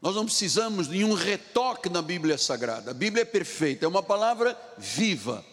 Nós 0.00 0.14
não 0.14 0.24
precisamos 0.24 0.88
de 0.88 0.94
nenhum 0.94 1.14
retoque 1.14 1.88
na 1.88 2.00
Bíblia 2.00 2.38
Sagrada. 2.38 2.90
A 2.92 2.94
Bíblia 2.94 3.22
é 3.22 3.26
perfeita, 3.26 3.84
é 3.84 3.88
uma 3.88 4.02
palavra 4.02 4.58
viva. 4.78 5.44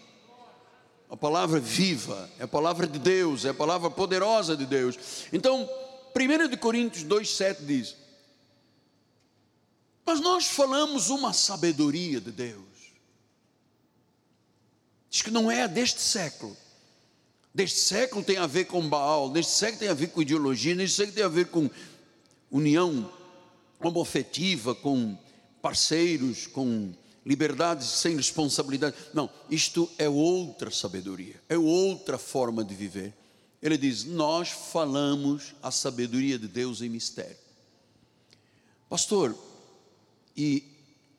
A 1.13 1.15
palavra 1.15 1.60
viva, 1.60 2.27
é 2.39 2.43
a 2.46 2.48
palavra 2.48 2.88
de 2.88 2.98
Deus, 2.98 3.46
é 3.46 3.50
a 3.50 3.53
palavra 3.53 3.88
poderosa 3.88 4.58
de 4.58 4.65
Deus. 4.65 4.98
Então, 5.32 5.70
1 6.15 6.58
Coríntios 6.58 7.03
2,7 7.03 7.63
diz: 7.67 7.96
Mas 10.03 10.20
nós 10.20 10.48
falamos 10.48 11.12
uma 11.12 11.32
sabedoria 11.32 12.20
de 12.20 12.32
Deus. 12.32 12.65
Diz 15.08 15.22
que 15.22 15.29
não 15.29 15.51
é 15.51 15.67
deste 15.67 16.01
século, 16.01 16.58
deste 17.53 17.77
século 17.77 18.24
tem 18.24 18.38
a 18.38 18.48
ver 18.48 18.65
com 18.65 18.82
Baal, 18.89 19.29
deste 19.29 19.51
século 19.51 19.77
tem 19.82 19.89
a 19.89 19.93
ver 19.93 20.08
com 20.08 20.20
ideologia, 20.20 20.75
deste 20.75 20.96
século 20.96 21.15
tem 21.15 21.25
a 21.25 21.27
ver 21.27 21.46
com 21.50 21.70
união 22.50 23.08
homofetiva, 23.79 24.74
com 24.74 25.15
parceiros, 25.62 26.48
com 26.48 26.91
liberdades 27.25 27.88
sem 27.88 28.15
responsabilidade. 28.15 28.96
Não, 29.13 29.30
isto 29.50 29.89
é 29.98 30.10
outra 30.10 30.70
sabedoria, 30.72 31.42
é 31.50 31.58
outra 31.58 32.18
forma 32.18 32.63
de 32.63 32.75
viver. 32.75 33.13
Ele 33.62 33.77
diz: 33.77 34.03
Nós 34.03 34.50
falamos 34.50 35.53
a 35.62 35.72
sabedoria 35.72 36.38
de 36.38 36.48
Deus 36.48 36.82
em 36.82 36.89
mistério. 36.89 37.38
Pastor, 38.89 39.36
e 40.36 40.63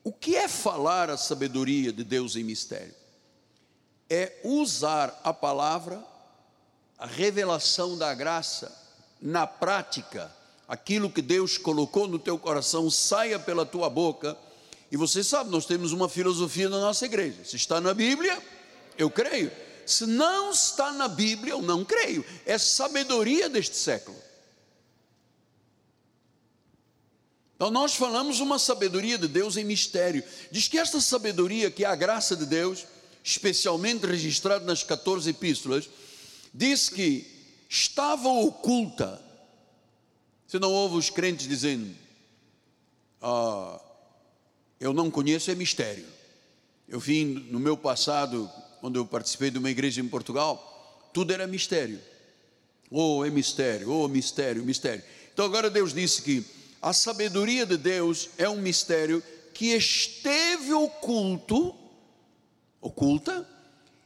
o 0.03 0.11
que 0.11 0.35
é 0.35 0.47
falar 0.47 1.09
a 1.09 1.17
sabedoria 1.17 1.91
de 1.91 2.03
Deus 2.03 2.35
em 2.35 2.43
mistério? 2.43 2.93
É 4.09 4.39
usar 4.43 5.19
a 5.23 5.33
palavra 5.33 6.03
a 6.97 7.05
revelação 7.05 7.97
da 7.97 8.13
graça 8.13 8.71
na 9.21 9.45
prática, 9.45 10.33
aquilo 10.67 11.09
que 11.09 11.21
Deus 11.21 11.57
colocou 11.57 12.07
no 12.07 12.17
teu 12.17 12.37
coração 12.37 12.89
saia 12.89 13.37
pela 13.37 13.65
tua 13.65 13.89
boca. 13.89 14.37
E 14.91 14.97
você 14.97 15.23
sabe, 15.23 15.49
nós 15.49 15.65
temos 15.65 15.91
uma 15.91 16.07
filosofia 16.07 16.69
na 16.69 16.79
nossa 16.79 17.05
igreja. 17.05 17.43
Se 17.43 17.55
está 17.55 17.81
na 17.81 17.93
Bíblia, 17.93 18.41
eu 18.97 19.09
creio. 19.09 19.51
Se 19.85 20.05
não 20.05 20.51
está 20.51 20.91
na 20.91 21.07
Bíblia, 21.07 21.53
eu 21.53 21.61
não 21.61 21.83
creio. 21.83 22.25
É 22.45 22.57
sabedoria 22.57 23.49
deste 23.49 23.75
século. 23.75 24.17
Então 27.55 27.71
nós 27.71 27.95
falamos 27.95 28.39
uma 28.39 28.59
sabedoria 28.59 29.17
de 29.17 29.27
Deus 29.27 29.55
em 29.57 29.63
mistério. 29.63 30.23
Diz 30.51 30.67
que 30.67 30.77
esta 30.77 30.99
sabedoria, 30.99 31.71
que 31.71 31.85
é 31.85 31.87
a 31.87 31.95
graça 31.95 32.35
de 32.35 32.45
Deus, 32.45 32.85
especialmente 33.23 34.05
registrada 34.05 34.65
nas 34.65 34.83
14 34.83 35.29
epístolas, 35.29 35.89
diz 36.53 36.89
que 36.89 37.25
estava 37.69 38.27
oculta. 38.27 39.21
Você 40.45 40.59
não 40.59 40.71
ouve 40.71 40.97
os 40.97 41.09
crentes 41.09 41.47
dizendo: 41.47 41.95
ah, 43.21 43.81
eu 44.79 44.93
não 44.93 45.09
conheço 45.09 45.51
é 45.51 45.55
mistério. 45.55 46.05
Eu 46.87 46.99
vim 46.99 47.47
no 47.49 47.59
meu 47.59 47.75
passado, 47.75 48.49
quando 48.81 48.97
eu 48.97 49.05
participei 49.05 49.49
de 49.49 49.57
uma 49.57 49.71
igreja 49.71 50.01
em 50.01 50.07
Portugal, 50.07 51.09
tudo 51.13 51.33
era 51.33 51.47
mistério. 51.47 51.99
Oh, 52.91 53.25
é 53.25 53.29
mistério, 53.29 53.91
oh, 53.91 54.07
mistério, 54.07 54.63
mistério. 54.63 55.03
Então 55.33 55.45
agora 55.45 55.69
Deus 55.69 55.93
disse 55.93 56.21
que 56.21 56.45
a 56.81 56.93
sabedoria 56.93 57.65
de 57.65 57.77
Deus 57.77 58.29
é 58.37 58.47
um 58.47 58.57
mistério 58.57 59.23
que 59.53 59.73
esteve 59.73 60.73
oculto, 60.73 61.73
oculta, 62.79 63.47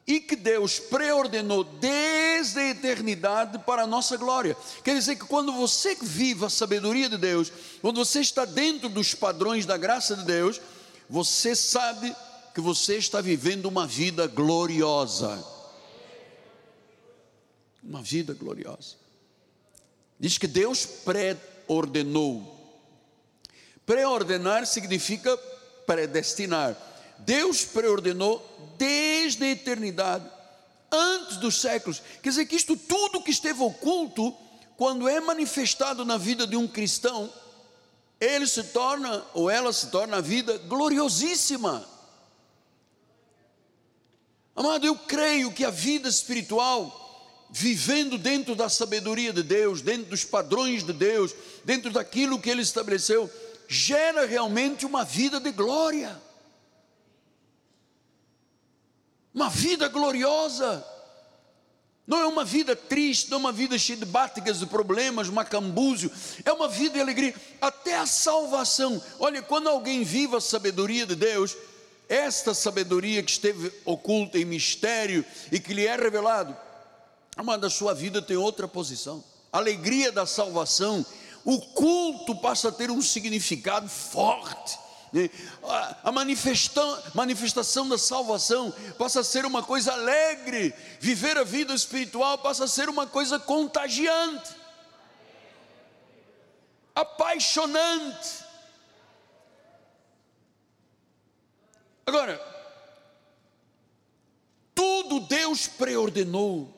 e 0.10 0.20
que 0.20 0.36
Deus 0.36 0.80
preordenou 0.80 1.64
desde 1.64 2.60
a 2.60 2.70
eternidade 2.72 3.60
para 3.60 3.84
a 3.84 3.88
nossa 3.88 4.18
glória. 4.18 4.58
Quer 4.84 4.96
dizer 4.96 5.16
que 5.16 5.26
quando 5.26 5.54
você 5.54 5.96
vive 6.02 6.46
a 6.46 6.50
sabedoria 6.50 7.08
de 7.08 7.16
Deus, 7.16 7.52
quando 7.80 8.04
você 8.04 8.20
está 8.20 8.44
dentro 8.44 8.90
dos 8.90 9.14
padrões 9.14 9.68
da 9.68 9.78
graça 9.78 10.16
de 10.16 10.26
Deus, 10.26 10.60
você 11.08 11.56
sabe 11.56 12.16
que 12.56 12.60
você 12.60 12.98
está 12.98 13.22
vivendo 13.22 13.68
uma 13.68 13.86
vida 13.86 14.26
gloriosa. 14.26 15.46
Uma 17.84 18.02
vida 18.02 18.34
gloriosa. 18.34 18.96
Diz 20.20 20.40
que 20.40 20.48
Deus 20.48 20.88
preordenou. 20.88 22.82
Preordenar 23.86 24.66
significa 24.66 25.38
predestinar. 25.86 26.76
Deus 27.20 27.66
preordenou 27.66 28.46
desde 28.78 29.44
a 29.44 29.52
eternidade, 29.52 30.26
antes 30.92 31.38
dos 31.38 31.60
séculos. 31.60 32.02
Quer 32.24 32.30
dizer 32.30 32.46
que 32.46 32.56
isto 32.56 32.76
tudo 32.76 33.22
que 33.22 33.32
esteve 33.32 33.62
oculto, 33.62 34.36
quando 34.78 35.08
é 35.08 35.20
manifestado 35.20 36.06
na 36.06 36.18
vida 36.18 36.48
de 36.48 36.56
um 36.56 36.68
cristão, 36.68 37.32
ele 38.20 38.48
se 38.48 38.64
torna, 38.64 39.24
ou 39.34 39.50
ela 39.50 39.72
se 39.74 39.88
torna 39.88 40.18
a 40.18 40.22
vida 40.22 40.58
gloriosíssima. 40.60 41.86
Amado, 44.56 44.86
eu 44.86 44.96
creio 44.96 45.52
que 45.52 45.64
a 45.64 45.70
vida 45.70 46.08
espiritual, 46.10 47.48
vivendo 47.50 48.18
dentro 48.18 48.56
da 48.56 48.70
sabedoria 48.70 49.32
de 49.32 49.44
Deus, 49.44 49.82
dentro 49.82 50.10
dos 50.10 50.24
padrões 50.24 50.84
de 50.84 50.94
Deus, 50.94 51.34
dentro 51.64 51.92
daquilo 51.92 52.40
que 52.40 52.50
Ele 52.50 52.62
estabeleceu, 52.62 53.30
gera 53.68 54.26
realmente 54.26 54.86
uma 54.86 55.04
vida 55.04 55.40
de 55.40 55.52
glória 55.52 56.29
uma 59.40 59.50
vida 59.50 59.88
gloriosa. 59.88 60.86
Não 62.06 62.18
é 62.18 62.26
uma 62.26 62.44
vida 62.44 62.76
triste, 62.76 63.30
não 63.30 63.38
é 63.38 63.40
uma 63.40 63.52
vida 63.54 63.78
cheia 63.78 63.98
de 63.98 64.06
báticas, 64.06 64.60
de 64.60 64.66
problemas, 64.66 65.30
macambúzio. 65.30 66.12
É 66.44 66.52
uma 66.52 66.68
vida 66.68 66.96
de 66.96 67.02
alegria, 67.02 67.34
até 67.62 67.96
a 67.96 68.06
salvação. 68.06 69.02
Olha, 69.18 69.42
quando 69.42 69.70
alguém 69.70 70.04
vive 70.04 70.36
a 70.36 70.42
sabedoria 70.42 71.06
de 71.06 71.16
Deus, 71.16 71.56
esta 72.10 72.54
sabedoria 72.54 73.24
que 73.24 73.32
esteve 73.32 73.72
oculta 73.86 74.38
em 74.38 74.44
mistério 74.44 75.24
e 75.52 75.60
que 75.60 75.74
lhe 75.74 75.86
é 75.86 75.96
revelado, 75.96 76.58
amada, 77.38 77.68
a 77.68 77.70
sua 77.70 77.94
vida 77.94 78.22
tem 78.22 78.36
outra 78.36 78.68
posição. 78.68 79.24
A 79.54 79.60
alegria 79.60 80.12
da 80.12 80.26
salvação, 80.26 81.06
o 81.46 81.60
culto 81.60 82.36
passa 82.36 82.68
a 82.68 82.72
ter 82.74 82.92
um 82.92 83.02
significado 83.02 83.88
forte? 83.88 84.78
A 86.04 86.12
manifestação, 86.12 87.88
da 87.88 87.98
salvação 87.98 88.72
passa 88.98 89.22
a 89.22 89.24
ser 89.24 89.46
uma 89.46 89.64
coisa 89.64 89.94
alegre, 89.94 90.74
viver 91.00 91.38
a 91.38 91.44
vida 91.44 91.74
espiritual 91.74 92.38
passa 92.38 92.66
a 92.66 92.68
ser 92.68 92.90
uma 92.90 93.08
coisa 93.08 93.40
contagiante, 93.40 94.52
apaixonante. 96.94 98.44
Agora, 102.06 102.40
tudo 104.76 105.20
Deus 105.22 105.68
preordenou, 105.68 106.74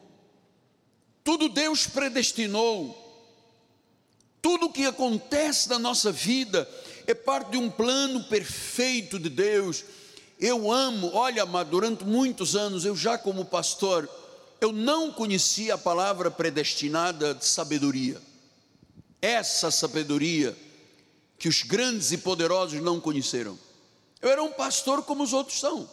tudo 1.24 1.50
Deus 1.50 1.86
predestinou, 1.88 2.98
tudo 4.42 4.72
que 4.72 4.86
acontece 4.86 5.70
na 5.70 5.78
nossa 5.78 6.12
vida 6.12 6.68
é 7.08 7.14
parte 7.14 7.52
de 7.52 7.58
um 7.58 7.70
plano 7.70 8.24
perfeito 8.24 9.20
de 9.20 9.30
Deus. 9.30 9.84
Eu 10.40 10.72
amo, 10.72 11.12
olha, 11.14 11.46
mas 11.46 11.68
durante 11.68 12.04
muitos 12.04 12.56
anos, 12.56 12.86
eu 12.86 12.96
já 12.96 13.18
como 13.18 13.46
pastor, 13.46 14.10
eu 14.60 14.72
não 14.72 15.12
conhecia 15.12 15.76
a 15.76 15.78
palavra 15.78 16.30
predestinada 16.30 17.34
de 17.34 17.46
sabedoria. 17.46 18.22
Essa 19.22 19.70
sabedoria 19.70 20.58
que 21.38 21.48
os 21.48 21.64
grandes 21.64 22.12
e 22.12 22.18
poderosos 22.18 22.82
não 22.82 23.00
conheceram. 23.00 23.58
Eu 24.22 24.30
era 24.30 24.44
um 24.44 24.52
pastor 24.52 25.04
como 25.04 25.24
os 25.24 25.34
outros 25.34 25.60
são. 25.60 25.90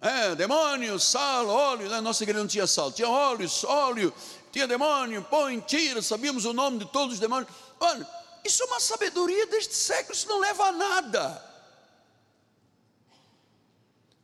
É, 0.00 0.34
demônio, 0.34 0.98
sal, 0.98 1.48
óleo, 1.48 1.88
na 1.88 2.00
nossa 2.00 2.22
igreja 2.22 2.40
não 2.40 2.48
tinha 2.48 2.66
sal, 2.66 2.92
tinha 2.92 3.08
óleo, 3.08 3.48
óleo, 3.64 4.14
tinha 4.52 4.66
demônio, 4.66 5.26
põe, 5.28 5.58
tira, 5.60 6.00
sabíamos 6.00 6.44
o 6.44 6.52
nome 6.52 6.78
de 6.78 6.84
todos 6.86 7.14
os 7.14 7.20
demônios. 7.20 7.50
Olha, 7.80 8.06
isso 8.44 8.62
é 8.62 8.66
uma 8.66 8.80
sabedoria 8.80 9.46
deste 9.46 9.74
século, 9.74 10.14
isso 10.14 10.28
não 10.28 10.38
leva 10.38 10.64
a 10.64 10.72
nada. 10.72 11.48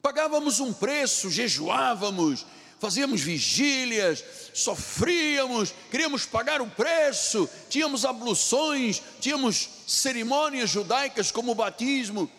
Pagávamos 0.01 0.61
um 0.61 0.73
preço, 0.73 1.31
jejuávamos, 1.31 2.45
fazíamos 2.79 3.23
vigílias, 3.23 4.23
sofríamos, 4.53 5.73
queríamos 5.91 6.27
pagar 6.27 6.61
o 6.61 6.69
preço, 6.69 7.49
tínhamos 7.71 8.05
abluções, 8.05 9.03
tínhamos 9.21 9.69
cerimônias 9.87 10.69
judaicas 10.69 11.31
como 11.31 11.53
o 11.53 11.55
batismo. 11.55 12.31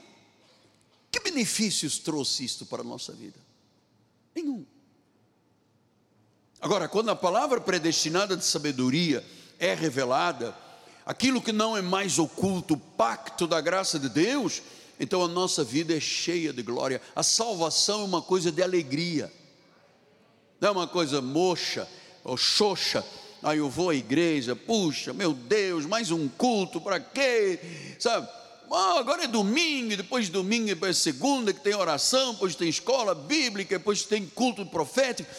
Que 1.12 1.20
benefícios 1.20 1.98
trouxe 1.98 2.46
isto 2.46 2.66
para 2.66 2.82
a 2.82 2.86
nossa 2.86 3.12
vida? 3.14 3.40
Nenhum. 4.36 4.66
Agora, 6.62 6.88
quando 6.88 7.10
a 7.10 7.16
palavra 7.16 7.60
predestinada 7.60 8.38
de 8.38 8.46
sabedoria 8.46 9.26
é 9.58 9.74
revelada, 9.74 10.56
aquilo 11.06 11.42
que 11.42 11.52
não 11.52 11.78
é 11.78 11.82
mais 11.82 12.18
oculto, 12.18 12.74
o 12.74 12.78
pacto 12.78 13.46
da 13.46 13.62
graça 13.62 14.00
de 14.00 14.10
Deus, 14.10 14.62
então 15.00 15.24
a 15.24 15.28
nossa 15.28 15.64
vida 15.64 15.96
é 15.96 16.00
cheia 16.00 16.52
de 16.52 16.64
glória. 16.64 17.02
A 17.16 17.22
salvação 17.22 18.02
é 18.02 18.06
uma 18.06 18.22
coisa 18.22 18.52
de 18.52 18.64
alegria, 18.64 19.32
não 20.60 20.70
é 20.70 20.72
uma 20.72 20.88
coisa 20.88 21.22
moxa 21.22 21.88
ou 22.24 22.36
xoxa. 22.36 23.06
Aí 23.44 23.60
eu 23.60 23.70
vou 23.70 23.92
à 23.92 23.96
igreja, 23.96 24.56
puxa, 24.56 25.14
meu 25.14 25.32
Deus, 25.32 25.86
mais 25.86 26.10
um 26.10 26.28
culto, 26.28 26.82
para 26.82 27.00
quê? 27.00 27.60
Sabe? 28.00 28.28
Ah, 28.72 28.98
agora 28.98 29.26
é 29.26 29.28
domingo, 29.28 29.96
depois 29.96 30.26
de 30.26 30.32
domingo 30.32 30.86
é 30.86 30.94
segunda, 30.94 31.54
que 31.54 31.60
tem 31.60 31.76
oração, 31.76 32.34
depois 32.34 32.56
tem 32.56 32.68
escola 32.68 33.14
bíblica, 33.14 33.78
depois 33.78 34.04
tem 34.04 34.26
culto 34.26 34.66
profético. 34.66 35.30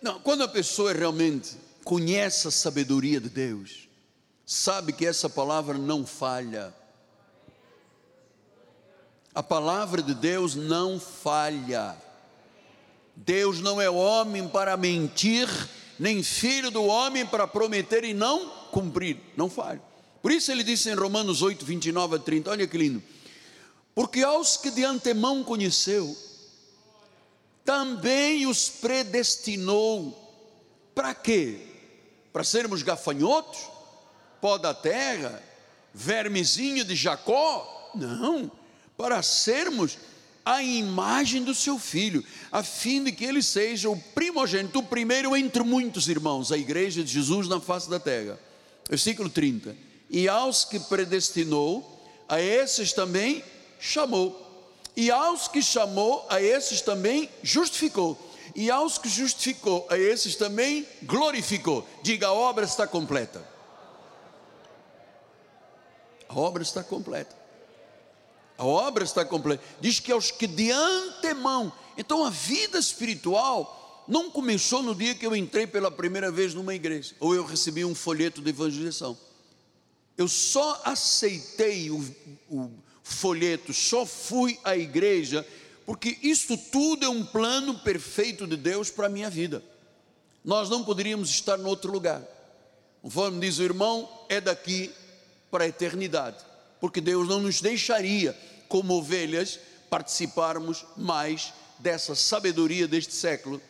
Não, 0.00 0.18
quando 0.18 0.42
a 0.42 0.48
pessoa 0.48 0.92
realmente 0.92 1.50
conhece 1.84 2.48
a 2.48 2.50
sabedoria 2.50 3.20
de 3.20 3.28
Deus, 3.28 3.88
sabe 4.46 4.92
que 4.92 5.06
essa 5.06 5.28
palavra 5.28 5.78
não 5.78 6.06
falha. 6.06 6.74
A 9.34 9.42
palavra 9.42 10.02
de 10.02 10.14
Deus 10.14 10.54
não 10.54 11.00
falha. 11.00 11.96
Deus 13.16 13.60
não 13.60 13.80
é 13.80 13.88
homem 13.88 14.48
para 14.48 14.76
mentir, 14.76 15.48
nem 15.98 16.22
filho 16.22 16.70
do 16.70 16.84
homem 16.84 17.24
para 17.24 17.46
prometer 17.46 18.04
e 18.04 18.12
não 18.12 18.48
cumprir. 18.70 19.18
Não 19.36 19.48
falha. 19.48 19.82
Por 20.20 20.30
isso 20.30 20.52
ele 20.52 20.62
disse 20.62 20.90
em 20.90 20.94
Romanos 20.94 21.42
8, 21.42 21.64
29 21.64 22.16
a 22.16 22.18
30, 22.18 22.50
olha 22.50 22.66
que 22.66 22.78
lindo. 22.78 23.02
Porque 23.94 24.22
aos 24.22 24.56
que 24.56 24.70
de 24.70 24.84
antemão 24.84 25.42
conheceu, 25.42 26.16
também 27.64 28.46
os 28.46 28.68
predestinou. 28.68 30.18
Para 30.94 31.14
quê? 31.14 31.66
Para 32.32 32.44
sermos 32.44 32.82
gafanhotos? 32.82 33.71
Pó 34.42 34.58
da 34.58 34.74
terra, 34.74 35.40
vermezinho 35.94 36.84
de 36.84 36.96
Jacó? 36.96 37.92
Não, 37.94 38.50
para 38.96 39.22
sermos 39.22 39.96
a 40.44 40.60
imagem 40.60 41.44
do 41.44 41.54
seu 41.54 41.78
filho, 41.78 42.24
a 42.50 42.64
fim 42.64 43.04
de 43.04 43.12
que 43.12 43.24
ele 43.24 43.40
seja 43.40 43.88
o 43.88 43.96
primogênito, 43.96 44.80
o 44.80 44.82
primeiro 44.82 45.36
entre 45.36 45.62
muitos 45.62 46.08
irmãos, 46.08 46.50
a 46.50 46.58
igreja 46.58 47.04
de 47.04 47.12
Jesus 47.12 47.46
na 47.46 47.60
face 47.60 47.88
da 47.88 48.00
terra. 48.00 48.36
Versículo 48.90 49.30
30. 49.30 49.76
E 50.10 50.28
aos 50.28 50.64
que 50.64 50.80
predestinou, 50.80 52.04
a 52.28 52.40
esses 52.40 52.92
também 52.92 53.44
chamou. 53.78 54.76
E 54.96 55.08
aos 55.08 55.46
que 55.46 55.62
chamou, 55.62 56.26
a 56.28 56.42
esses 56.42 56.80
também 56.80 57.30
justificou. 57.44 58.18
E 58.56 58.68
aos 58.72 58.98
que 58.98 59.08
justificou, 59.08 59.86
a 59.88 59.96
esses 59.96 60.34
também 60.34 60.84
glorificou. 61.04 61.86
Diga, 62.02 62.26
a 62.26 62.32
obra 62.32 62.64
está 62.64 62.88
completa. 62.88 63.51
A 66.32 66.38
obra 66.38 66.62
está 66.62 66.82
completa. 66.82 67.36
A 68.56 68.64
obra 68.64 69.04
está 69.04 69.22
completa. 69.22 69.62
Diz 69.80 70.00
que 70.00 70.10
aos 70.10 70.30
que 70.30 70.46
de 70.46 70.70
antemão. 70.70 71.70
Então 71.96 72.24
a 72.24 72.30
vida 72.30 72.78
espiritual 72.78 74.04
não 74.08 74.30
começou 74.30 74.82
no 74.82 74.94
dia 74.94 75.14
que 75.14 75.26
eu 75.26 75.36
entrei 75.36 75.66
pela 75.66 75.90
primeira 75.90 76.32
vez 76.32 76.54
numa 76.54 76.74
igreja, 76.74 77.14
ou 77.20 77.34
eu 77.34 77.44
recebi 77.44 77.84
um 77.84 77.94
folheto 77.94 78.40
de 78.40 78.48
evangelização. 78.48 79.16
Eu 80.16 80.26
só 80.26 80.80
aceitei 80.84 81.90
o, 81.90 82.00
o 82.50 82.70
folheto, 83.02 83.74
só 83.74 84.06
fui 84.06 84.58
à 84.64 84.76
igreja, 84.76 85.46
porque 85.84 86.18
isso 86.22 86.56
tudo 86.56 87.04
é 87.04 87.08
um 87.08 87.24
plano 87.24 87.78
perfeito 87.80 88.46
de 88.46 88.56
Deus 88.56 88.90
para 88.90 89.06
a 89.06 89.10
minha 89.10 89.28
vida. 89.28 89.62
Nós 90.42 90.70
não 90.70 90.82
poderíamos 90.82 91.28
estar 91.28 91.58
em 91.58 91.64
outro 91.64 91.92
lugar. 91.92 92.22
Conforme 93.02 93.40
diz 93.40 93.58
o 93.58 93.62
irmão, 93.62 94.08
é 94.28 94.40
daqui 94.40 94.92
para 95.52 95.64
a 95.64 95.68
eternidade, 95.68 96.38
porque 96.80 96.98
Deus 96.98 97.28
não 97.28 97.40
nos 97.40 97.60
deixaria, 97.60 98.36
como 98.68 98.94
ovelhas, 98.94 99.60
participarmos 99.90 100.86
mais 100.96 101.52
dessa 101.78 102.14
sabedoria 102.14 102.88
deste 102.88 103.12
século, 103.12 103.60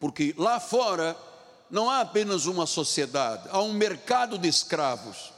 porque 0.00 0.34
lá 0.38 0.58
fora 0.58 1.14
não 1.70 1.90
há 1.90 2.00
apenas 2.00 2.46
uma 2.46 2.64
sociedade, 2.64 3.46
há 3.50 3.60
um 3.60 3.74
mercado 3.74 4.38
de 4.38 4.48
escravos. 4.48 5.34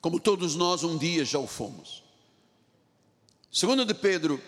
Como 0.00 0.20
todos 0.20 0.54
nós 0.54 0.84
um 0.84 0.96
dia 0.96 1.24
já 1.24 1.40
o 1.40 1.48
fomos. 1.48 2.04
Segundo 3.50 3.84
de 3.84 3.92
Pedro 3.92 4.40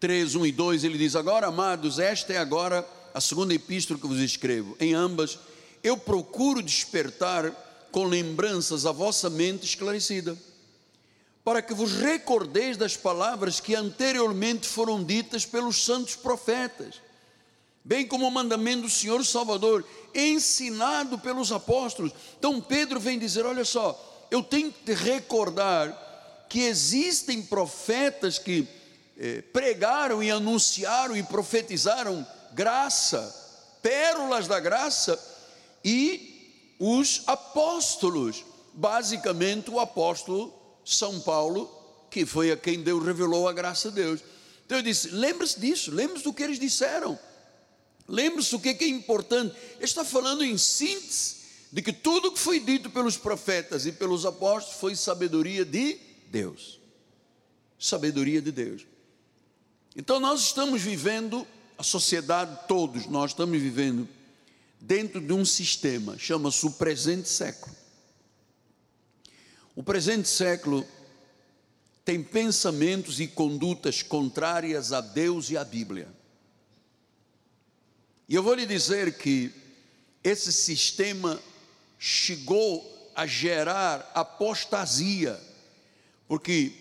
3, 0.00 0.34
1 0.34 0.46
e 0.46 0.52
2, 0.52 0.84
ele 0.84 0.96
diz: 0.96 1.14
Agora, 1.14 1.48
amados, 1.48 1.98
esta 1.98 2.32
é 2.32 2.38
agora 2.38 2.88
a 3.12 3.20
segunda 3.20 3.54
epístola 3.54 4.00
que 4.00 4.06
vos 4.06 4.18
escrevo. 4.18 4.74
Em 4.80 4.94
ambas, 4.94 5.38
eu 5.86 5.96
procuro 5.96 6.60
despertar 6.60 7.52
com 7.92 8.06
lembranças 8.06 8.84
a 8.84 8.90
vossa 8.90 9.30
mente 9.30 9.64
esclarecida 9.64 10.36
para 11.44 11.62
que 11.62 11.72
vos 11.72 11.92
recordeis 11.92 12.76
das 12.76 12.96
palavras 12.96 13.60
que 13.60 13.72
anteriormente 13.72 14.66
foram 14.66 15.04
ditas 15.04 15.46
pelos 15.46 15.84
santos 15.84 16.16
profetas, 16.16 16.96
bem 17.84 18.04
como 18.04 18.26
o 18.26 18.30
mandamento 18.32 18.82
do 18.82 18.90
Senhor 18.90 19.24
Salvador, 19.24 19.86
ensinado 20.12 21.20
pelos 21.20 21.52
apóstolos. 21.52 22.10
Então 22.36 22.60
Pedro 22.60 22.98
vem 22.98 23.16
dizer: 23.16 23.46
olha 23.46 23.64
só, 23.64 24.26
eu 24.28 24.42
tenho 24.42 24.72
que 24.72 24.86
te 24.86 24.92
recordar 24.92 26.46
que 26.48 26.62
existem 26.62 27.40
profetas 27.40 28.40
que 28.40 28.66
eh, 29.16 29.40
pregaram 29.52 30.20
e 30.20 30.32
anunciaram 30.32 31.16
e 31.16 31.22
profetizaram 31.22 32.26
graça, 32.52 33.78
pérolas 33.80 34.48
da 34.48 34.58
graça, 34.58 35.35
e 35.86 36.74
os 36.80 37.22
apóstolos, 37.28 38.44
basicamente 38.74 39.70
o 39.70 39.78
apóstolo 39.78 40.52
são 40.84 41.20
Paulo, 41.20 41.70
que 42.10 42.26
foi 42.26 42.50
a 42.50 42.56
quem 42.56 42.82
Deus 42.82 43.04
revelou 43.06 43.48
a 43.48 43.52
graça 43.52 43.90
de 43.90 44.02
Deus. 44.02 44.20
Então 44.64 44.78
eu 44.78 44.82
disse: 44.82 45.10
lembre-se 45.10 45.60
disso, 45.60 45.92
lembre-se 45.92 46.24
do 46.24 46.32
que 46.32 46.42
eles 46.42 46.58
disseram, 46.58 47.16
lembre-se 48.08 48.50
do 48.50 48.58
que 48.58 48.70
é 48.70 48.88
importante. 48.88 49.54
Ele 49.76 49.84
está 49.84 50.04
falando 50.04 50.44
em 50.44 50.58
síntese 50.58 51.36
de 51.70 51.80
que 51.80 51.92
tudo 51.92 52.32
que 52.32 52.38
foi 52.40 52.58
dito 52.58 52.90
pelos 52.90 53.16
profetas 53.16 53.86
e 53.86 53.92
pelos 53.92 54.26
apóstolos 54.26 54.80
foi 54.80 54.96
sabedoria 54.96 55.64
de 55.64 56.00
Deus. 56.32 56.80
Sabedoria 57.78 58.42
de 58.42 58.50
Deus. 58.50 58.84
Então 59.94 60.18
nós 60.18 60.40
estamos 60.40 60.82
vivendo, 60.82 61.46
a 61.78 61.84
sociedade, 61.84 62.66
todos 62.66 63.06
nós 63.06 63.30
estamos 63.30 63.60
vivendo 63.62 64.08
dentro 64.80 65.20
de 65.20 65.32
um 65.32 65.44
sistema, 65.44 66.18
chama-se 66.18 66.66
o 66.66 66.70
presente 66.70 67.28
século. 67.28 67.74
O 69.74 69.82
presente 69.82 70.28
século 70.28 70.86
tem 72.04 72.22
pensamentos 72.22 73.20
e 73.20 73.26
condutas 73.26 74.02
contrárias 74.02 74.92
a 74.92 75.00
Deus 75.00 75.50
e 75.50 75.56
à 75.56 75.64
Bíblia. 75.64 76.08
E 78.28 78.34
eu 78.34 78.42
vou 78.42 78.54
lhe 78.54 78.64
dizer 78.64 79.18
que 79.18 79.52
esse 80.22 80.52
sistema 80.52 81.40
chegou 81.98 83.10
a 83.14 83.26
gerar 83.26 84.10
apostasia, 84.14 85.40
porque 86.26 86.72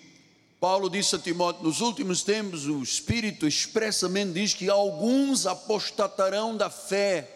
Paulo 0.59 0.89
disse 0.89 1.15
a 1.15 1.19
Timóteo: 1.19 1.63
nos 1.63 1.81
últimos 1.81 2.23
tempos, 2.23 2.65
o 2.65 2.81
Espírito 2.81 3.47
expressamente 3.47 4.33
diz 4.33 4.53
que 4.53 4.69
alguns 4.69 5.45
apostatarão 5.45 6.55
da 6.55 6.69
fé 6.69 7.34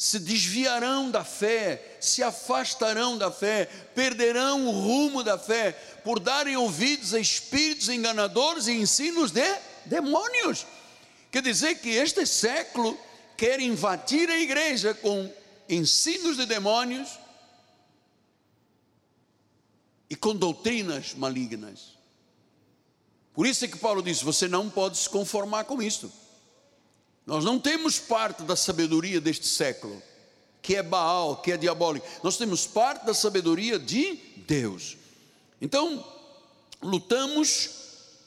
se 0.00 0.18
desviarão 0.18 1.10
da 1.10 1.22
fé, 1.22 1.98
se 2.00 2.22
afastarão 2.22 3.18
da 3.18 3.30
fé, 3.30 3.66
perderão 3.94 4.66
o 4.66 4.70
rumo 4.70 5.22
da 5.22 5.38
fé, 5.38 5.72
por 6.02 6.18
darem 6.18 6.56
ouvidos 6.56 7.12
a 7.12 7.20
espíritos 7.20 7.90
enganadores 7.90 8.66
e 8.66 8.72
ensinos 8.72 9.30
de 9.30 9.44
demônios. 9.84 10.66
Quer 11.30 11.42
dizer 11.42 11.80
que 11.80 11.90
este 11.90 12.24
século 12.24 12.98
quer 13.36 13.60
invadir 13.60 14.30
a 14.30 14.38
igreja 14.40 14.94
com 14.94 15.30
ensinos 15.68 16.38
de 16.38 16.46
demônios 16.46 17.18
e 20.08 20.16
com 20.16 20.34
doutrinas 20.34 21.12
malignas. 21.12 21.98
Por 23.34 23.46
isso 23.46 23.66
é 23.66 23.68
que 23.68 23.76
Paulo 23.76 24.02
disse: 24.02 24.24
você 24.24 24.48
não 24.48 24.70
pode 24.70 24.96
se 24.96 25.10
conformar 25.10 25.64
com 25.64 25.82
isto. 25.82 26.10
Nós 27.30 27.44
não 27.44 27.60
temos 27.60 28.00
parte 28.00 28.42
da 28.42 28.56
sabedoria 28.56 29.20
deste 29.20 29.46
século, 29.46 30.02
que 30.60 30.74
é 30.74 30.82
Baal, 30.82 31.36
que 31.36 31.52
é 31.52 31.56
diabólico. 31.56 32.04
Nós 32.24 32.36
temos 32.36 32.66
parte 32.66 33.06
da 33.06 33.14
sabedoria 33.14 33.78
de 33.78 34.16
Deus. 34.48 34.96
Então, 35.62 36.04
lutamos 36.82 37.70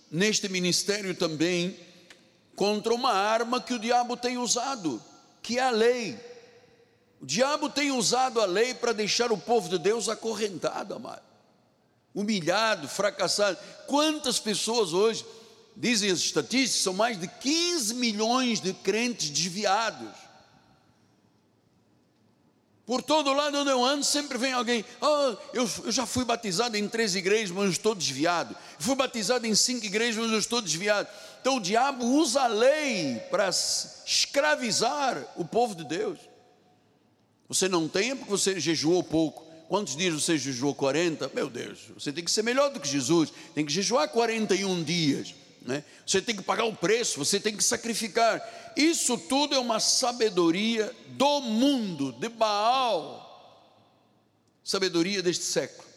neste 0.10 0.48
ministério 0.48 1.14
também 1.14 1.78
contra 2.56 2.94
uma 2.94 3.12
arma 3.12 3.60
que 3.60 3.74
o 3.74 3.80
diabo 3.80 4.16
tem 4.16 4.38
usado, 4.38 5.04
que 5.42 5.60
é 5.60 5.64
a 5.64 5.70
lei. 5.70 6.18
O 7.22 7.26
diabo 7.26 7.70
tem 7.70 7.92
usado 7.92 8.40
a 8.40 8.46
lei 8.46 8.74
para 8.74 8.94
deixar 8.94 9.34
o 9.34 9.38
povo 9.38 9.68
de 9.68 9.80
Deus 9.80 10.08
acorrentado, 10.08 10.94
amado, 10.94 11.24
humilhado, 12.16 12.88
fracassado. 12.88 13.58
Quantas 13.86 14.40
pessoas 14.40 14.94
hoje 14.94 15.26
dizem 15.76 16.12
as 16.12 16.20
estatísticas, 16.20 16.82
são 16.82 16.94
mais 16.94 17.20
de 17.20 17.28
15 17.28 17.96
milhões 17.96 18.60
de 18.60 18.74
crentes 18.74 19.30
desviados. 19.30 20.24
Por 22.86 23.02
todo 23.02 23.32
lado 23.34 23.58
onde 23.58 23.70
eu 23.70 23.84
ando, 23.84 24.04
sempre 24.04 24.38
vem 24.38 24.52
alguém. 24.52 24.84
Oh, 25.00 25.36
eu, 25.54 25.70
eu 25.86 25.92
já 25.92 26.06
fui 26.06 26.26
batizado 26.26 26.76
em 26.76 26.88
três 26.88 27.16
igrejas, 27.16 27.52
mas 27.52 27.72
estou 27.72 27.96
desviado. 27.96 28.56
Fui 28.78 28.94
batizado 28.94 29.48
em 29.48 29.56
cinco 29.56 29.86
igrejas, 29.86 30.22
mas 30.22 30.32
eu 30.32 30.40
estou 30.40 30.62
desviado. 30.62 31.08
Então 31.40 31.58
o 31.58 31.62
diabo 31.62 32.06
usa 32.06 32.42
a 32.42 32.48
lei 32.48 33.22
para 33.32 33.48
escravizar 33.50 35.26
o 35.38 35.46
povo 35.46 35.76
de 35.76 35.86
Deus. 35.86 36.20
Você 37.48 37.70
não 37.70 37.88
tem 37.88 38.12
é 38.12 38.16
porque 38.16 38.30
você 38.30 38.60
jejuou 38.60 39.02
pouco. 39.02 39.44
Quantos 39.70 39.96
dias 39.96 40.14
você 40.14 40.38
jejuou? 40.38 40.76
40? 40.76 41.32
Meu 41.34 41.50
Deus, 41.50 41.80
você 41.94 42.12
tem 42.12 42.24
que 42.24 42.32
ser 42.32 42.44
melhor 42.44 42.70
do 42.70 42.82
que 42.82 42.88
Jesus. 42.88 43.32
Tem 43.56 43.66
que 43.66 43.72
jejuar 43.72 44.10
41 44.10 44.84
dias 44.84 45.34
né? 45.64 45.84
você 46.06 46.22
tem 46.22 46.36
que 46.36 46.44
pagar 46.44 46.66
o 46.66 46.76
preço, 46.76 47.18
você 47.18 47.40
tem 47.40 47.56
que 47.56 47.64
sacrificar. 47.64 48.42
Isso 48.76 49.18
tudo 49.18 49.56
é 49.56 49.60
uma 49.60 49.80
sabedoria 49.80 50.94
do 51.10 51.42
mundo, 51.42 52.12
de 52.14 52.30
Baal, 52.30 53.80
sabedoria 54.64 55.22
deste 55.22 55.46
século. 55.46 55.88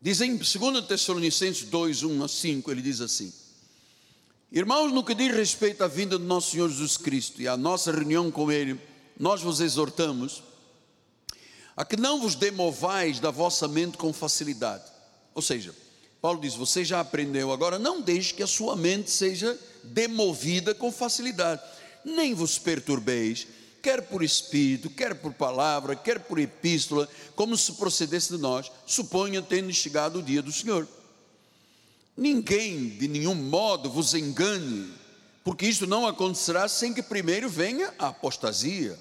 Diz 0.00 0.20
em 0.20 0.36
2 0.36 0.84
Tessalonicenses 0.86 1.64
2, 1.64 2.02
1 2.02 2.24
a 2.24 2.28
5, 2.28 2.70
ele 2.70 2.82
diz 2.82 3.00
assim: 3.00 3.32
Irmãos, 4.50 4.92
no 4.92 5.04
que 5.04 5.14
diz 5.14 5.34
respeito 5.34 5.82
à 5.82 5.88
vinda 5.88 6.18
do 6.18 6.24
nosso 6.24 6.50
Senhor 6.50 6.68
Jesus 6.68 6.96
Cristo 6.96 7.40
e 7.40 7.48
à 7.48 7.56
nossa 7.56 7.92
reunião 7.92 8.30
com 8.30 8.50
Ele, 8.50 8.78
nós 9.18 9.40
vos 9.40 9.60
exortamos 9.60 10.42
a 11.76 11.84
que 11.84 11.96
não 11.96 12.20
vos 12.20 12.34
demovais 12.34 13.18
da 13.18 13.30
vossa 13.30 13.66
mente 13.66 13.96
com 13.96 14.12
facilidade. 14.12 14.84
Ou 15.34 15.40
seja, 15.40 15.74
Paulo 16.22 16.40
diz: 16.40 16.54
Você 16.54 16.84
já 16.84 17.00
aprendeu, 17.00 17.50
agora 17.50 17.80
não 17.80 18.00
deixe 18.00 18.32
que 18.32 18.44
a 18.44 18.46
sua 18.46 18.76
mente 18.76 19.10
seja 19.10 19.58
demovida 19.82 20.72
com 20.72 20.92
facilidade, 20.92 21.60
nem 22.04 22.32
vos 22.32 22.60
perturbeis, 22.60 23.48
quer 23.82 24.02
por 24.02 24.22
espírito, 24.22 24.88
quer 24.88 25.16
por 25.16 25.34
palavra, 25.34 25.96
quer 25.96 26.20
por 26.20 26.38
epístola, 26.38 27.08
como 27.34 27.56
se 27.56 27.72
procedesse 27.72 28.32
de 28.32 28.38
nós, 28.38 28.70
suponha 28.86 29.42
tendo 29.42 29.72
chegado 29.72 30.20
o 30.20 30.22
dia 30.22 30.40
do 30.40 30.52
Senhor. 30.52 30.86
Ninguém 32.16 32.90
de 32.90 33.08
nenhum 33.08 33.34
modo 33.34 33.90
vos 33.90 34.14
engane, 34.14 34.92
porque 35.42 35.66
isto 35.66 35.88
não 35.88 36.06
acontecerá 36.06 36.68
sem 36.68 36.94
que 36.94 37.02
primeiro 37.02 37.48
venha 37.48 37.92
a 37.98 38.08
apostasia. 38.08 38.96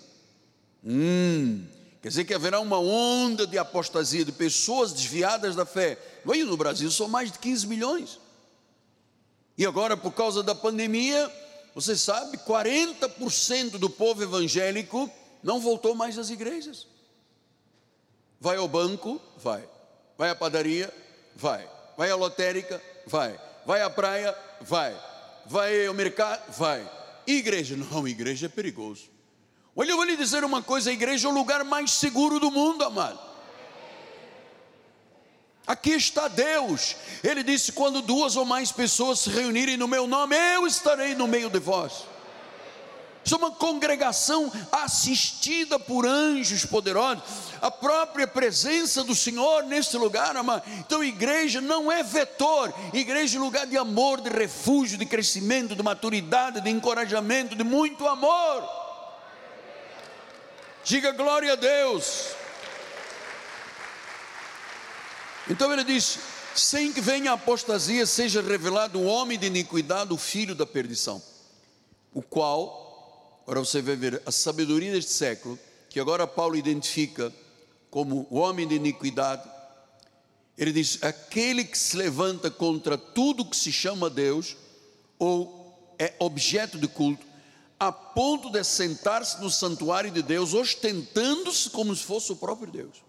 Hum, 0.84 1.64
Quer 2.02 2.08
dizer 2.08 2.26
que 2.26 2.34
haverá 2.34 2.60
uma 2.60 2.80
onda 2.80 3.46
de 3.46 3.60
apostasia, 3.60 4.26
de 4.26 4.32
pessoas 4.32 4.92
desviadas 4.92 5.56
da 5.56 5.66
fé. 5.66 6.00
Aí 6.28 6.44
no 6.44 6.58
Brasil 6.58 6.90
são 6.90 7.08
mais 7.08 7.32
de 7.32 7.38
15 7.38 7.68
milhões. 7.68 8.20
E 9.56 9.66
agora, 9.66 9.96
por 9.96 10.12
causa 10.12 10.42
da 10.42 10.56
pandemia, 10.56 11.32
você 11.76 11.96
sabe, 11.96 12.40
40% 12.40 13.78
do 13.78 13.88
povo 13.88 14.24
evangélico 14.24 15.12
não 15.44 15.60
voltou 15.60 15.94
mais 15.94 16.18
às 16.18 16.32
igrejas. 16.32 16.88
Vai 18.40 18.58
ao 18.58 18.68
banco? 18.68 19.22
Vai. 19.38 19.64
Vai 20.18 20.32
à 20.32 20.36
padaria? 20.36 20.92
Vai. 21.36 21.70
Vai 21.96 22.10
à 22.10 22.16
lotérica? 22.16 22.82
Vai. 23.06 23.40
Vai 23.64 23.84
à 23.84 23.90
praia? 23.92 24.36
Vai. 24.62 25.00
Vai 25.46 25.86
ao 25.86 25.94
mercado? 25.94 26.52
Vai. 26.58 26.90
igreja? 27.28 27.78
Não, 27.78 28.08
igreja 28.08 28.48
é 28.48 28.50
perigoso. 28.50 29.11
Olha, 29.82 29.90
eu 29.90 29.96
vou 29.96 30.06
lhe 30.06 30.16
dizer 30.16 30.44
uma 30.44 30.62
coisa: 30.62 30.92
a 30.92 30.94
igreja 30.94 31.28
é 31.28 31.32
o 31.32 31.34
lugar 31.34 31.64
mais 31.64 31.90
seguro 31.90 32.40
do 32.40 32.52
mundo, 32.52 32.84
amado. 32.84 33.20
Aqui 35.66 35.90
está 35.90 36.28
Deus. 36.28 36.96
Ele 37.24 37.42
disse: 37.42 37.72
quando 37.72 38.00
duas 38.00 38.36
ou 38.36 38.46
mais 38.46 38.72
pessoas 38.72 39.22
se 39.22 39.32
reunirem 39.32 39.78
no 39.78 39.88
meu 39.88 40.06
nome, 40.06 40.36
eu 40.54 40.68
estarei 40.68 41.16
no 41.16 41.28
meio 41.28 41.50
de 41.50 41.58
vós. 41.58 42.06
Isso 43.26 43.34
é 43.34 43.38
uma 43.40 43.50
congregação 43.50 44.52
assistida 44.72 45.80
por 45.80 46.06
anjos 46.06 46.64
poderosos, 46.64 47.24
a 47.60 47.72
própria 47.72 48.28
presença 48.28 49.04
do 49.04 49.16
Senhor 49.16 49.64
neste 49.64 49.98
lugar, 49.98 50.38
amado. 50.38 50.62
Então, 50.78 51.04
igreja 51.04 51.60
não 51.60 51.92
é 51.92 52.04
vetor, 52.04 52.72
igreja 52.94 53.40
é 53.40 53.42
lugar 53.42 53.66
de 53.66 53.80
amor, 53.80 54.22
de 54.22 54.30
refúgio, 54.30 54.96
de 54.96 55.08
crescimento, 55.08 55.76
de 55.76 55.82
maturidade, 55.82 56.62
de 56.62 56.70
encorajamento, 56.70 57.56
de 57.56 57.64
muito 57.64 58.08
amor. 58.08 58.81
Diga 60.84 61.12
glória 61.12 61.54
a 61.54 61.56
Deus. 61.56 62.30
Então 65.50 65.72
ele 65.72 65.84
diz: 65.84 66.20
sem 66.56 66.92
que 66.92 67.02
venha 67.02 67.32
a 67.32 67.36
apostasia, 67.36 68.06
seja 68.06 68.42
revelado 68.42 69.00
o 69.00 69.06
homem 69.06 69.38
de 69.38 69.48
iniquidade, 69.48 70.14
o 70.14 70.18
filho 70.18 70.56
da 70.56 70.66
perdição, 70.66 71.22
o 72.14 72.22
qual, 72.22 73.42
agora 73.44 73.60
você 73.60 73.82
vai 73.82 73.96
ver 73.96 74.22
a 74.26 74.32
sabedoria 74.32 74.92
deste 74.92 75.12
século, 75.12 75.58
que 75.90 76.00
agora 76.00 76.26
Paulo 76.26 76.56
identifica 76.56 77.32
como 77.90 78.26
o 78.30 78.38
homem 78.38 78.68
de 78.68 78.76
iniquidade, 78.76 79.48
ele 80.58 80.72
diz: 80.72 81.00
aquele 81.02 81.64
que 81.64 81.78
se 81.78 81.96
levanta 81.96 82.50
contra 82.50 82.98
tudo 82.98 83.46
que 83.46 83.56
se 83.56 83.72
chama 83.72 84.10
Deus, 84.10 84.58
ou 85.20 85.96
é 86.00 86.14
objeto 86.20 86.78
de 86.80 86.88
culto, 86.88 87.26
a 87.82 87.92
ponto 87.92 88.52
de 88.52 88.64
sentar-se 88.64 89.42
no 89.42 89.50
santuário 89.50 90.12
de 90.12 90.22
Deus, 90.22 90.54
ostentando-se 90.54 91.68
como 91.72 91.96
se 91.96 92.04
fosse 92.04 92.32
o 92.32 92.36
próprio 92.36 92.72
Deus. 92.72 93.04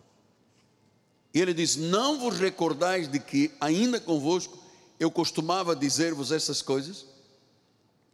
E 1.34 1.38
ele 1.38 1.52
diz: 1.52 1.76
Não 1.76 2.18
vos 2.18 2.38
recordais 2.38 3.06
de 3.06 3.20
que, 3.20 3.50
ainda 3.60 4.00
convosco, 4.00 4.58
eu 4.98 5.10
costumava 5.10 5.76
dizer-vos 5.76 6.32
essas 6.32 6.62
coisas? 6.62 7.04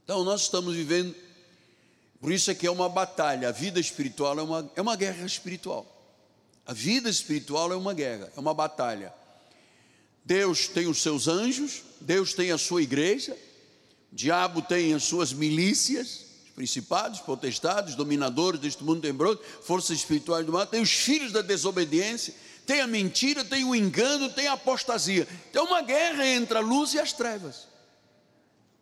Então, 0.02 0.24
nós 0.24 0.42
estamos 0.42 0.74
vivendo, 0.74 1.14
por 2.20 2.32
isso 2.32 2.50
é 2.50 2.56
que 2.56 2.66
é 2.66 2.70
uma 2.72 2.88
batalha, 2.88 3.50
a 3.50 3.52
vida 3.52 3.78
espiritual 3.78 4.36
é 4.36 4.42
uma, 4.42 4.72
é 4.74 4.82
uma 4.82 4.96
guerra 4.96 5.24
espiritual. 5.24 5.86
A 6.66 6.72
vida 6.72 7.08
espiritual 7.08 7.72
é 7.72 7.76
uma 7.76 7.94
guerra, 7.94 8.32
é 8.36 8.40
uma 8.40 8.52
batalha. 8.52 9.14
Deus 10.24 10.66
tem 10.66 10.88
os 10.88 11.00
seus 11.02 11.28
anjos, 11.28 11.84
Deus 12.00 12.34
tem 12.34 12.50
a 12.50 12.58
sua 12.58 12.82
igreja, 12.82 13.38
o 14.12 14.16
diabo 14.16 14.60
tem 14.60 14.92
as 14.92 15.04
suas 15.04 15.32
milícias, 15.32 16.26
principados, 16.58 17.20
potestades, 17.20 17.94
dominadores 17.94 18.58
deste 18.58 18.82
mundo 18.82 19.00
tenebroso, 19.00 19.40
forças 19.62 19.96
espirituais 19.96 20.44
do 20.44 20.52
mal, 20.52 20.66
tem 20.66 20.82
os 20.82 20.90
filhos 20.90 21.30
da 21.30 21.40
desobediência, 21.40 22.34
tem 22.66 22.80
a 22.80 22.86
mentira, 22.86 23.44
tem 23.44 23.62
o 23.62 23.76
engano, 23.76 24.28
tem 24.28 24.48
a 24.48 24.54
apostasia. 24.54 25.24
Tem 25.52 25.62
uma 25.62 25.82
guerra 25.82 26.26
entre 26.26 26.58
a 26.58 26.60
luz 26.60 26.94
e 26.94 26.98
as 26.98 27.12
trevas, 27.12 27.68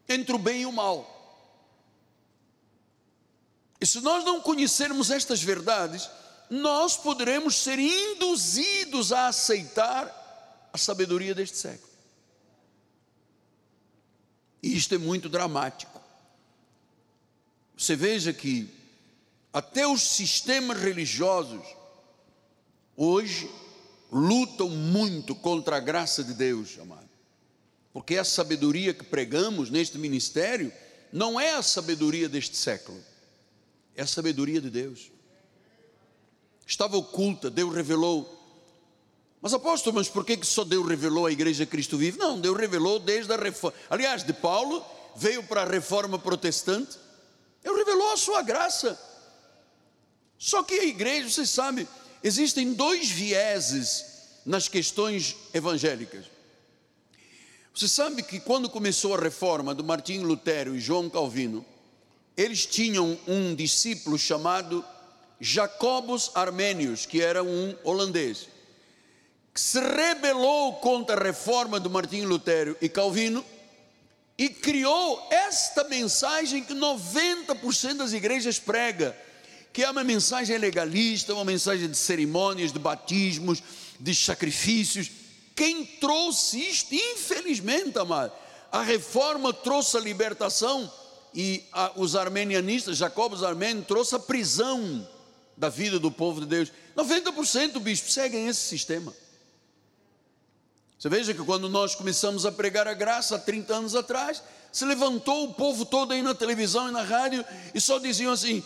entre 0.08 0.34
o 0.34 0.38
bem 0.38 0.62
e 0.62 0.66
o 0.66 0.72
mal. 0.72 1.12
E 3.78 3.84
se 3.84 4.00
nós 4.00 4.24
não 4.24 4.40
conhecermos 4.40 5.10
estas 5.10 5.42
verdades, 5.42 6.08
nós 6.48 6.96
poderemos 6.96 7.56
ser 7.56 7.78
induzidos 7.78 9.12
a 9.12 9.28
aceitar 9.28 10.70
a 10.72 10.78
sabedoria 10.78 11.34
deste 11.34 11.58
século. 11.58 11.92
E 14.62 14.74
isto 14.74 14.94
é 14.94 14.98
muito 14.98 15.28
dramático. 15.28 15.95
Você 17.76 17.94
veja 17.94 18.32
que 18.32 18.68
até 19.52 19.86
os 19.86 20.02
sistemas 20.02 20.80
religiosos 20.80 21.64
hoje 22.96 23.50
lutam 24.10 24.68
muito 24.68 25.34
contra 25.34 25.76
a 25.76 25.80
graça 25.80 26.24
de 26.24 26.32
Deus, 26.32 26.78
amado. 26.78 27.08
Porque 27.92 28.16
a 28.16 28.24
sabedoria 28.24 28.94
que 28.94 29.04
pregamos 29.04 29.70
neste 29.70 29.98
ministério 29.98 30.72
não 31.12 31.38
é 31.38 31.54
a 31.54 31.62
sabedoria 31.62 32.28
deste 32.28 32.56
século, 32.56 33.02
é 33.94 34.02
a 34.02 34.06
sabedoria 34.06 34.60
de 34.60 34.70
Deus. 34.70 35.10
Estava 36.66 36.96
oculta, 36.96 37.48
Deus 37.48 37.74
revelou. 37.74 38.32
Mas 39.40 39.54
apóstolo, 39.54 39.96
mas 39.96 40.08
por 40.08 40.24
que 40.24 40.38
só 40.44 40.64
Deus 40.64 40.86
revelou 40.88 41.26
a 41.26 41.32
igreja 41.32 41.64
Cristo 41.64 41.96
vive? 41.96 42.18
Não, 42.18 42.40
Deus 42.40 42.56
revelou 42.56 42.98
desde 42.98 43.32
a 43.32 43.36
reforma. 43.36 43.76
Aliás, 43.88 44.24
de 44.24 44.32
Paulo 44.32 44.84
veio 45.14 45.42
para 45.42 45.62
a 45.62 45.66
reforma 45.66 46.18
protestante. 46.18 46.98
Deus 47.66 47.78
revelou 47.78 48.12
a 48.12 48.16
sua 48.16 48.42
graça. 48.42 48.98
Só 50.38 50.62
que 50.62 50.74
a 50.74 50.84
igreja, 50.84 51.28
você 51.28 51.44
sabe, 51.44 51.88
Existem 52.26 52.72
dois 52.72 53.08
vieses 53.08 54.04
nas 54.44 54.66
questões 54.66 55.36
evangélicas. 55.54 56.24
Você 57.72 57.86
sabe 57.86 58.20
que 58.20 58.40
quando 58.40 58.68
começou 58.68 59.14
a 59.14 59.20
reforma 59.20 59.72
do 59.72 59.84
Martinho 59.84 60.26
Lutero 60.26 60.74
e 60.74 60.80
João 60.80 61.08
Calvino, 61.08 61.64
eles 62.36 62.66
tinham 62.66 63.16
um 63.28 63.54
discípulo 63.54 64.18
chamado 64.18 64.84
Jacobus 65.40 66.32
Armenius, 66.34 67.06
que 67.06 67.22
era 67.22 67.44
um 67.44 67.76
holandês, 67.84 68.48
que 69.54 69.60
se 69.60 69.78
rebelou 69.78 70.74
contra 70.80 71.14
a 71.14 71.22
reforma 71.22 71.78
do 71.78 71.88
Martinho 71.88 72.28
Lutero 72.28 72.76
e 72.80 72.88
Calvino 72.88 73.44
e 74.38 74.48
criou 74.48 75.26
esta 75.30 75.84
mensagem 75.84 76.62
que 76.62 76.74
90% 76.74 77.94
das 77.94 78.12
igrejas 78.12 78.58
prega 78.58 79.16
que 79.76 79.84
é 79.84 79.90
uma 79.90 80.02
mensagem 80.02 80.56
legalista, 80.56 81.34
uma 81.34 81.44
mensagem 81.44 81.86
de 81.86 81.98
cerimônias, 81.98 82.72
de 82.72 82.78
batismos, 82.78 83.62
de 84.00 84.14
sacrifícios. 84.14 85.10
Quem 85.54 85.84
trouxe 85.84 86.58
isto, 86.58 86.94
infelizmente, 86.94 87.98
amado, 87.98 88.32
a 88.72 88.80
reforma 88.80 89.52
trouxe 89.52 89.98
a 89.98 90.00
libertação 90.00 90.90
e 91.34 91.62
a, 91.70 91.92
os 91.94 92.16
armenianistas, 92.16 92.96
Jacob 92.96 93.34
os 93.34 93.44
armênios, 93.44 93.86
trouxe 93.86 94.14
a 94.14 94.18
prisão 94.18 95.06
da 95.54 95.68
vida 95.68 95.98
do 95.98 96.10
povo 96.10 96.40
de 96.40 96.46
Deus. 96.46 96.72
90% 96.96 97.78
bispo 97.78 98.10
seguem 98.10 98.48
esse 98.48 98.60
sistema. 98.60 99.12
Você 101.06 101.10
veja 101.10 101.32
que 101.32 101.44
quando 101.44 101.68
nós 101.68 101.94
começamos 101.94 102.44
a 102.44 102.50
pregar 102.50 102.88
a 102.88 102.92
graça 102.92 103.36
há 103.36 103.38
30 103.38 103.76
anos 103.76 103.94
atrás, 103.94 104.42
se 104.72 104.84
levantou 104.84 105.44
o 105.44 105.54
povo 105.54 105.86
todo 105.86 106.12
aí 106.12 106.20
na 106.20 106.34
televisão 106.34 106.88
e 106.88 106.90
na 106.90 107.02
rádio 107.02 107.44
e 107.72 107.80
só 107.80 108.00
diziam 108.00 108.32
assim: 108.32 108.60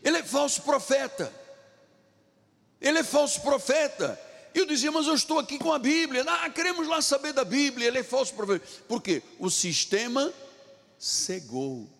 ele 0.00 0.18
é 0.18 0.22
falso 0.22 0.62
profeta. 0.62 1.32
Ele 2.80 3.00
é 3.00 3.02
falso 3.02 3.40
profeta. 3.40 4.16
E 4.54 4.60
eu 4.60 4.66
dizia, 4.66 4.92
mas 4.92 5.08
eu 5.08 5.14
estou 5.14 5.40
aqui 5.40 5.58
com 5.58 5.72
a 5.72 5.78
Bíblia. 5.80 6.24
Ah, 6.24 6.48
queremos 6.50 6.86
lá 6.86 7.02
saber 7.02 7.32
da 7.32 7.44
Bíblia. 7.44 7.88
Ele 7.88 7.98
é 7.98 8.04
falso 8.04 8.32
profeta. 8.32 8.64
Por 8.86 9.02
quê? 9.02 9.20
O 9.40 9.50
sistema 9.50 10.32
cegou. 10.96 11.90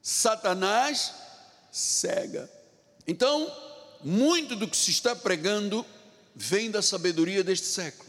Satanás 0.00 1.12
cega. 1.70 2.50
Então, 3.06 3.54
muito 4.02 4.56
do 4.56 4.66
que 4.66 4.76
se 4.76 4.90
está 4.90 5.14
pregando 5.14 5.84
vem 6.34 6.70
da 6.70 6.80
sabedoria 6.80 7.44
deste 7.44 7.66
século. 7.66 8.07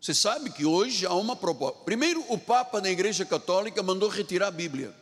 Você 0.00 0.14
sabe 0.14 0.50
que 0.50 0.64
hoje 0.64 1.06
há 1.06 1.14
uma 1.14 1.34
proposta. 1.34 1.80
Primeiro, 1.84 2.24
o 2.28 2.38
Papa 2.38 2.80
na 2.80 2.88
Igreja 2.88 3.24
Católica 3.24 3.82
mandou 3.82 4.08
retirar 4.08 4.48
a 4.48 4.52
Bíblia. 4.52 4.94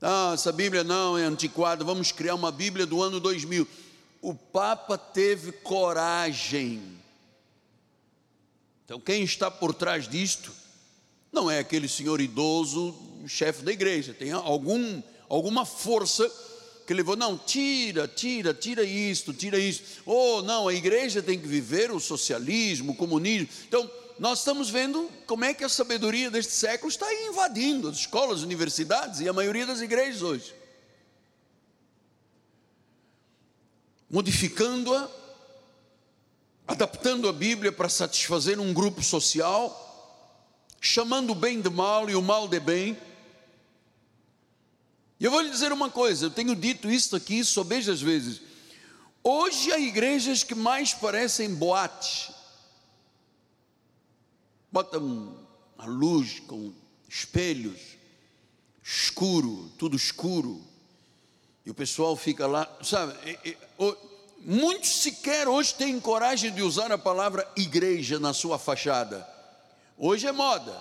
Ah, 0.00 0.32
essa 0.34 0.52
Bíblia 0.52 0.84
não 0.84 1.16
é 1.16 1.24
antiquada, 1.24 1.82
vamos 1.82 2.12
criar 2.12 2.34
uma 2.34 2.52
Bíblia 2.52 2.84
do 2.84 3.02
ano 3.02 3.18
2000. 3.18 3.66
O 4.20 4.34
Papa 4.34 4.98
teve 4.98 5.52
coragem. 5.52 6.82
Então, 8.84 9.00
quem 9.00 9.22
está 9.22 9.50
por 9.50 9.72
trás 9.72 10.06
disto 10.06 10.52
não 11.32 11.50
é 11.50 11.58
aquele 11.58 11.88
senhor 11.88 12.20
idoso, 12.20 12.94
chefe 13.26 13.62
da 13.62 13.72
igreja, 13.72 14.14
tem 14.14 14.32
algum, 14.32 15.02
alguma 15.28 15.66
força 15.66 16.30
que 16.86 16.94
levou, 16.94 17.16
não, 17.16 17.36
tira, 17.36 18.06
tira, 18.06 18.54
tira 18.54 18.84
isto, 18.84 19.32
tira 19.32 19.58
isso. 19.58 19.82
Ou 20.06 20.38
oh, 20.38 20.42
não, 20.42 20.68
a 20.68 20.74
igreja 20.74 21.20
tem 21.20 21.38
que 21.38 21.48
viver 21.48 21.90
o 21.90 21.98
socialismo, 21.98 22.92
o 22.92 22.96
comunismo. 22.96 23.48
Então, 23.66 23.90
nós 24.18 24.38
estamos 24.38 24.70
vendo 24.70 25.10
como 25.26 25.44
é 25.44 25.52
que 25.52 25.64
a 25.64 25.68
sabedoria 25.68 26.30
deste 26.30 26.52
século 26.52 26.88
está 26.88 27.12
invadindo 27.24 27.88
as 27.88 27.98
escolas, 27.98 28.42
universidades 28.42 29.20
e 29.20 29.28
a 29.28 29.32
maioria 29.32 29.66
das 29.66 29.80
igrejas 29.80 30.22
hoje. 30.22 30.54
Modificando-a, 34.08 35.10
adaptando 36.68 37.28
a 37.28 37.32
Bíblia 37.32 37.72
para 37.72 37.88
satisfazer 37.88 38.60
um 38.60 38.72
grupo 38.72 39.02
social, 39.02 39.82
chamando 40.80 41.30
o 41.32 41.34
bem 41.34 41.60
de 41.60 41.68
mal 41.68 42.08
e 42.08 42.14
o 42.14 42.22
mal 42.22 42.46
de 42.46 42.60
bem. 42.60 42.96
E 45.18 45.24
eu 45.24 45.30
vou 45.30 45.40
lhe 45.40 45.50
dizer 45.50 45.72
uma 45.72 45.90
coisa, 45.90 46.26
eu 46.26 46.30
tenho 46.30 46.54
dito 46.54 46.90
isso 46.90 47.16
aqui 47.16 47.42
sobejas 47.44 48.00
vezes. 48.00 48.40
Hoje 49.22 49.72
há 49.72 49.78
igrejas 49.78 50.42
que 50.42 50.54
mais 50.54 50.92
parecem 50.92 51.54
boate 51.54 52.36
bota 54.76 54.98
uma 54.98 55.86
luz 55.86 56.40
com 56.40 56.70
espelhos, 57.08 57.80
escuro, 58.84 59.72
tudo 59.78 59.96
escuro. 59.96 60.62
E 61.64 61.70
o 61.70 61.74
pessoal 61.74 62.14
fica 62.14 62.46
lá, 62.46 62.70
sabe? 62.82 63.14
Muitos 64.40 64.90
sequer 65.00 65.48
hoje 65.48 65.74
têm 65.74 65.98
coragem 65.98 66.52
de 66.52 66.60
usar 66.60 66.92
a 66.92 66.98
palavra 66.98 67.50
igreja 67.56 68.20
na 68.20 68.34
sua 68.34 68.58
fachada. 68.58 69.26
Hoje 69.96 70.26
é 70.26 70.32
moda. 70.32 70.78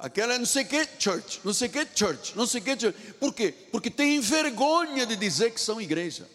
Aquela 0.00 0.34
é 0.34 0.38
não 0.38 0.46
sei 0.46 0.64
que 0.64 0.88
church, 0.98 1.40
não 1.44 1.52
sei 1.52 1.68
que 1.68 1.86
church, 1.94 2.34
não 2.34 2.46
sei 2.46 2.62
que 2.62 2.78
church. 2.78 2.98
Por 3.20 3.34
quê? 3.34 3.52
Porque 3.70 3.90
tem 3.90 4.18
vergonha 4.18 5.04
de 5.04 5.14
dizer 5.14 5.52
que 5.52 5.60
são 5.60 5.78
igreja. 5.78 6.26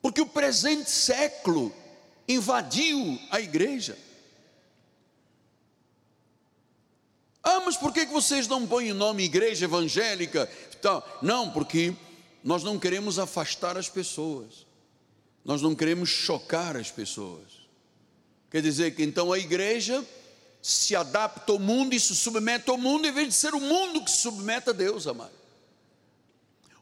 Porque 0.00 0.20
o 0.20 0.26
presente 0.26 0.88
século 0.88 1.74
invadiu 2.28 3.18
a 3.32 3.40
igreja. 3.40 3.98
Ah, 7.42 7.60
mas 7.66 7.76
por 7.76 7.92
que 7.92 8.06
vocês 8.06 8.46
não 8.46 8.64
põem 8.64 8.92
o 8.92 8.94
nome 8.94 9.24
igreja 9.24 9.64
evangélica? 9.64 10.48
Não, 11.20 11.50
porque 11.50 11.92
nós 12.44 12.62
não 12.62 12.78
queremos 12.78 13.18
afastar 13.18 13.76
as 13.76 13.88
pessoas. 13.88 14.64
Nós 15.44 15.60
não 15.60 15.74
queremos 15.74 16.10
chocar 16.10 16.76
as 16.76 16.92
pessoas. 16.92 17.64
Quer 18.52 18.62
dizer 18.62 18.94
que 18.94 19.02
então 19.02 19.32
a 19.32 19.38
igreja 19.38 20.06
se 20.66 20.96
adapta 20.96 21.52
ao 21.52 21.58
mundo 21.58 21.94
e 21.94 22.00
se 22.00 22.16
submete 22.16 22.70
ao 22.70 22.78
mundo, 22.78 23.06
em 23.06 23.12
vez 23.12 23.28
de 23.28 23.34
ser 23.34 23.52
o 23.52 23.60
mundo 23.60 24.02
que 24.02 24.10
se 24.10 24.22
submete 24.22 24.70
a 24.70 24.72
Deus, 24.72 25.06
amado. 25.06 25.34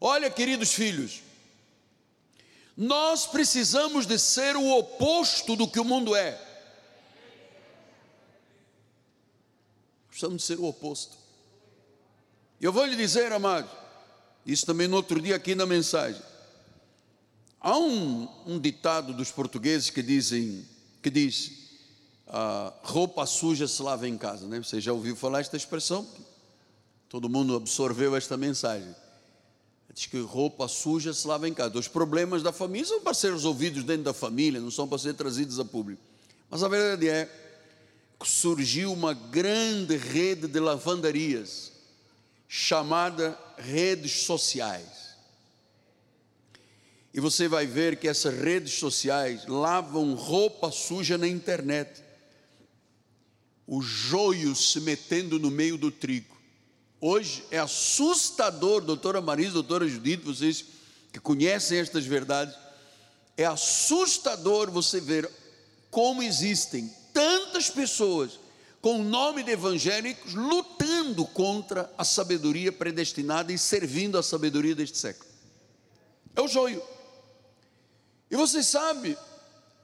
Olha, 0.01 0.31
queridos 0.31 0.73
filhos, 0.73 1.21
nós 2.77 3.27
precisamos 3.27 4.07
de 4.07 4.21
ser 4.21 4.57
o 4.57 4.71
oposto 4.79 5.57
do 5.57 5.67
que 5.67 5.81
o 5.81 5.85
mundo 5.85 6.15
é. 6.15 6.41
Precisamos 10.07 10.43
de 10.43 10.47
ser 10.47 10.61
o 10.61 10.65
oposto. 10.65 11.17
Eu 12.61 12.73
vou 12.73 12.85
lhe 12.85 12.95
dizer, 12.95 13.33
amado, 13.33 13.69
isso 14.47 14.65
também 14.65 14.87
no 14.87 14.95
outro 14.95 15.21
dia 15.21 15.35
aqui 15.35 15.57
na 15.57 15.67
mensagem. 15.67 16.23
Há 17.61 17.77
um, 17.77 18.29
um 18.47 18.61
ditado 18.61 19.13
dos 19.13 19.33
portugueses 19.33 19.91
que 19.91 20.05
dizem, 20.05 20.65
que 21.03 21.11
diz, 21.11 21.62
roupa 22.83 23.27
suja 23.27 23.69
se 23.69 23.83
lava 23.83 24.09
em 24.09 24.17
casa, 24.17 24.47
né? 24.47 24.59
Você 24.59 24.81
já 24.81 24.93
ouviu 24.93 25.15
falar 25.15 25.41
esta 25.41 25.57
expressão? 25.57 26.07
Todo 27.09 27.29
mundo 27.29 27.55
absorveu 27.55 28.17
esta 28.17 28.37
mensagem. 28.37 28.95
Diz 29.93 30.07
que 30.07 30.19
roupa 30.21 30.67
suja 30.67 31.13
se 31.13 31.27
lava 31.27 31.47
em 31.47 31.53
casa. 31.53 31.79
Os 31.79 31.89
problemas 31.89 32.43
da 32.43 32.51
família 32.51 32.87
são 32.87 33.03
para 33.03 33.13
ser 33.13 33.33
resolvidos 33.33 33.85
dentro 33.85 34.05
da 34.05 34.15
família, 34.15 34.61
não 34.61 34.71
são 34.71 34.89
para 34.89 34.97
ser 34.97 35.13
trazidos 35.13 35.61
a 35.61 35.65
público. 35.65 36.01
Mas 36.49 36.63
a 36.63 36.69
verdade 36.69 37.09
é 37.09 37.29
que 38.19 38.27
surgiu 38.27 38.93
uma 38.93 39.13
grande 39.13 39.97
rede 39.97 40.47
de 40.47 40.59
lavandarias, 40.59 41.73
chamada 42.49 43.39
redes 43.59 44.25
sociais. 44.25 45.13
E 47.13 47.21
você 47.21 47.47
vai 47.47 47.67
ver 47.67 47.99
que 47.99 48.09
essas 48.09 48.35
redes 48.35 48.73
sociais 48.73 49.47
lavam 49.47 50.15
roupa 50.15 50.71
suja 50.71 51.19
na 51.19 51.29
internet 51.29 52.02
o 53.67 53.81
joio 53.81 54.55
se 54.55 54.81
metendo 54.81 55.39
no 55.39 55.51
meio 55.51 55.77
do 55.77 55.91
trigo. 55.91 56.37
Hoje 57.01 57.45
é 57.51 57.59
assustador, 57.59 58.81
doutora 58.83 59.21
Marisa, 59.21 59.55
doutora 59.55 59.89
Judite, 59.89 60.25
vocês 60.25 60.65
que 61.13 61.21
conhecem 61.21 61.79
estas 61.79 62.07
verdades, 62.07 62.55
é 63.37 63.45
assustador 63.45 64.71
você 64.71 65.01
ver 65.01 65.29
como 65.91 66.23
existem 66.23 66.91
tantas 67.13 67.69
pessoas 67.69 68.39
com 68.81 69.01
o 69.01 69.05
nome 69.05 69.43
de 69.43 69.53
evangélicos 69.53 70.35
lutando 70.35 71.25
contra 71.27 71.93
a 71.97 72.05
sabedoria 72.05 72.73
predestinada 72.73 73.53
e 73.53 73.59
servindo 73.59 74.19
a 74.19 74.23
sabedoria 74.23 74.75
deste 74.75 74.99
século. 74.99 75.31
É 76.35 76.41
o 76.41 76.49
joio. 76.49 76.83
E 78.31 78.37
você 78.37 78.63
sabe, 78.63 79.17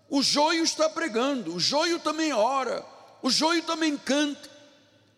o 0.08 0.22
joio 0.22 0.64
está 0.64 0.88
pregando, 0.88 1.54
o 1.54 1.60
joio 1.60 1.98
também 1.98 2.32
ora, 2.32 2.84
o 3.22 3.30
joio 3.30 3.62
também 3.62 3.96
canta, 3.96 4.48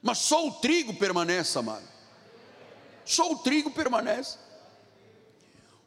mas 0.03 0.19
só 0.19 0.47
o 0.47 0.53
trigo 0.53 0.95
permanece, 0.95 1.59
amado. 1.59 1.89
Só 3.05 3.33
o 3.33 3.39
trigo 3.39 3.71
permanece. 3.71 4.39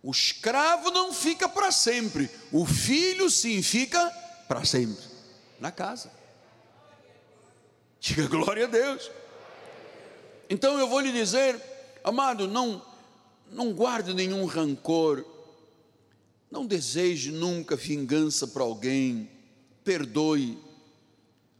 O 0.01 0.11
escravo 0.11 0.91
não 0.91 1.13
fica 1.13 1.47
para 1.47 1.71
sempre, 1.71 2.29
o 2.51 2.65
filho 2.65 3.29
sim 3.29 3.61
fica 3.63 4.09
para 4.47 4.65
sempre 4.65 5.05
na 5.59 5.71
casa. 5.71 6.11
Diga 7.99 8.27
glória 8.27 8.65
a 8.65 8.67
Deus. 8.67 9.09
Então 10.49 10.77
eu 10.77 10.89
vou 10.89 10.99
lhe 10.99 11.11
dizer, 11.11 11.59
amado, 12.03 12.47
não 12.47 12.81
não 13.49 13.71
guarde 13.71 14.13
nenhum 14.13 14.45
rancor, 14.45 15.23
não 16.49 16.65
deseje 16.65 17.31
nunca 17.31 17.75
vingança 17.75 18.47
para 18.47 18.63
alguém, 18.63 19.29
perdoe 19.83 20.57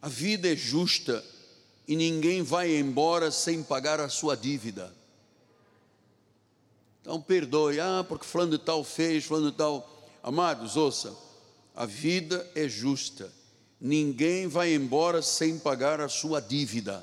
a 0.03 0.09
vida 0.09 0.51
é 0.51 0.55
justa 0.55 1.23
e 1.87 1.95
ninguém 1.95 2.41
vai 2.41 2.75
embora 2.75 3.31
sem 3.31 3.63
pagar 3.63 4.01
a 4.01 4.09
sua 4.09 4.35
dívida. 4.35 4.93
Então 7.01 7.21
perdoe, 7.21 7.79
ah, 7.79 8.03
porque 8.05 8.25
fulano 8.25 8.51
de 8.51 8.57
tal 8.57 8.83
fez, 8.83 9.23
fulano 9.23 9.49
de 9.49 9.55
tal. 9.55 10.05
Amados, 10.21 10.75
ouça, 10.75 11.15
a 11.73 11.85
vida 11.85 12.45
é 12.53 12.67
justa. 12.67 13.31
Ninguém 13.79 14.45
vai 14.45 14.73
embora 14.73 15.21
sem 15.21 15.57
pagar 15.57 16.01
a 16.01 16.09
sua 16.09 16.41
dívida. 16.41 17.01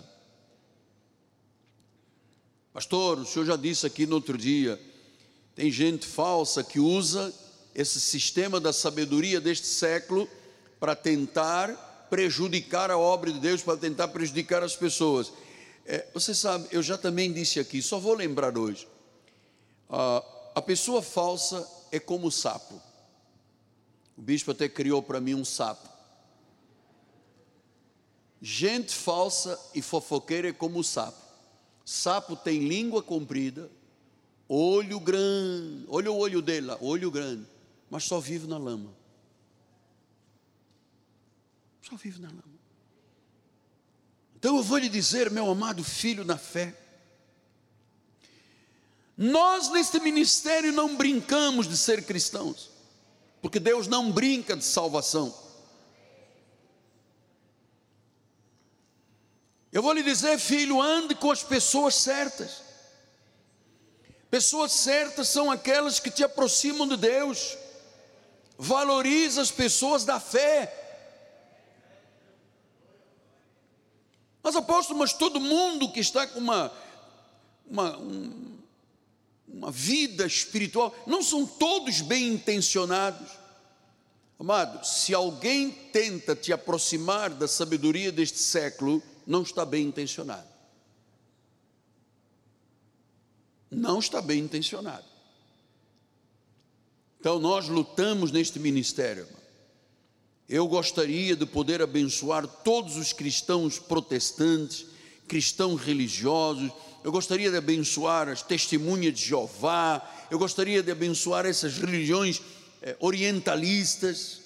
Pastor, 2.70 3.20
o 3.20 3.24
senhor 3.24 3.46
já 3.46 3.56
disse 3.56 3.86
aqui 3.86 4.04
no 4.04 4.16
outro 4.16 4.36
dia, 4.36 4.78
tem 5.54 5.70
gente 5.70 6.06
falsa 6.06 6.62
que 6.62 6.78
usa 6.78 7.32
esse 7.74 7.98
sistema 7.98 8.60
da 8.60 8.74
sabedoria 8.74 9.40
deste 9.40 9.68
século 9.68 10.28
para 10.78 10.94
tentar 10.94 11.89
prejudicar 12.10 12.90
a 12.90 12.98
obra 12.98 13.32
de 13.32 13.38
Deus, 13.38 13.62
para 13.62 13.78
tentar 13.78 14.08
prejudicar 14.08 14.62
as 14.62 14.76
pessoas. 14.76 15.32
É, 15.86 16.06
você 16.12 16.34
sabe, 16.34 16.68
eu 16.70 16.82
já 16.82 16.98
também 16.98 17.32
disse 17.32 17.58
aqui, 17.60 17.80
só 17.80 17.98
vou 17.98 18.14
lembrar 18.14 18.58
hoje. 18.58 18.86
Ah, 19.88 20.22
a 20.54 20.60
pessoa 20.60 21.00
falsa 21.00 21.66
é 21.90 21.98
como 21.98 22.26
o 22.26 22.32
sapo. 22.32 22.80
O 24.16 24.22
bispo 24.22 24.50
até 24.50 24.68
criou 24.68 25.02
para 25.02 25.20
mim 25.20 25.34
um 25.34 25.44
sapo. 25.44 25.88
Gente 28.42 28.94
falsa 28.94 29.58
e 29.74 29.80
fofoqueira 29.80 30.48
é 30.48 30.52
como 30.52 30.80
o 30.80 30.84
sapo. 30.84 31.18
Sapo 31.84 32.36
tem 32.36 32.68
língua 32.68 33.02
comprida, 33.02 33.70
olho 34.48 35.00
grande, 35.00 35.84
olha 35.88 36.10
o 36.10 36.16
olho 36.16 36.40
dela, 36.40 36.78
olho 36.80 37.10
grande, 37.10 37.46
mas 37.90 38.04
só 38.04 38.20
vive 38.20 38.46
na 38.46 38.58
lama. 38.58 38.99
Só 41.82 41.96
vive 41.96 42.20
na 42.20 42.28
lama. 42.28 42.60
Então 44.36 44.56
eu 44.56 44.62
vou 44.62 44.78
lhe 44.78 44.88
dizer, 44.88 45.30
meu 45.30 45.50
amado 45.50 45.84
filho 45.84 46.24
na 46.24 46.38
fé, 46.38 46.74
nós 49.16 49.68
neste 49.70 50.00
ministério 50.00 50.72
não 50.72 50.96
brincamos 50.96 51.68
de 51.68 51.76
ser 51.76 52.06
cristãos, 52.06 52.70
porque 53.42 53.60
Deus 53.60 53.86
não 53.86 54.10
brinca 54.10 54.56
de 54.56 54.64
salvação. 54.64 55.34
Eu 59.70 59.82
vou 59.82 59.92
lhe 59.92 60.02
dizer, 60.02 60.38
filho, 60.38 60.80
ande 60.80 61.14
com 61.14 61.30
as 61.30 61.42
pessoas 61.42 61.94
certas. 61.96 62.62
Pessoas 64.30 64.72
certas 64.72 65.28
são 65.28 65.50
aquelas 65.50 66.00
que 66.00 66.10
te 66.10 66.24
aproximam 66.24 66.88
de 66.88 66.96
Deus. 66.96 67.58
Valoriza 68.56 69.42
as 69.42 69.50
pessoas 69.50 70.04
da 70.04 70.18
fé. 70.18 70.79
Mas 74.42 74.56
apóstolo, 74.56 74.98
mas 74.98 75.12
todo 75.12 75.40
mundo 75.40 75.92
que 75.92 76.00
está 76.00 76.26
com 76.26 76.38
uma, 76.38 76.72
uma, 77.66 77.98
um, 77.98 78.58
uma 79.46 79.70
vida 79.70 80.26
espiritual, 80.26 80.94
não 81.06 81.22
são 81.22 81.46
todos 81.46 82.00
bem 82.00 82.28
intencionados. 82.28 83.30
Amado, 84.38 84.84
se 84.86 85.12
alguém 85.14 85.70
tenta 85.70 86.34
te 86.34 86.52
aproximar 86.52 87.30
da 87.30 87.46
sabedoria 87.46 88.10
deste 88.10 88.38
século, 88.38 89.02
não 89.26 89.42
está 89.42 89.66
bem 89.66 89.86
intencionado. 89.86 90.48
Não 93.70 93.98
está 93.98 94.22
bem 94.22 94.40
intencionado. 94.40 95.04
Então 97.20 97.38
nós 97.38 97.68
lutamos 97.68 98.32
neste 98.32 98.58
ministério. 98.58 99.28
Eu 100.50 100.66
gostaria 100.66 101.36
de 101.36 101.46
poder 101.46 101.80
abençoar 101.80 102.44
todos 102.44 102.96
os 102.96 103.12
cristãos 103.12 103.78
protestantes, 103.78 104.84
cristãos 105.28 105.80
religiosos, 105.80 106.72
eu 107.04 107.12
gostaria 107.12 107.52
de 107.52 107.56
abençoar 107.56 108.28
as 108.28 108.42
testemunhas 108.42 109.14
de 109.14 109.26
Jeová, 109.26 110.02
eu 110.28 110.40
gostaria 110.40 110.82
de 110.82 110.90
abençoar 110.90 111.46
essas 111.46 111.78
religiões 111.78 112.42
eh, 112.82 112.96
orientalistas, 112.98 114.40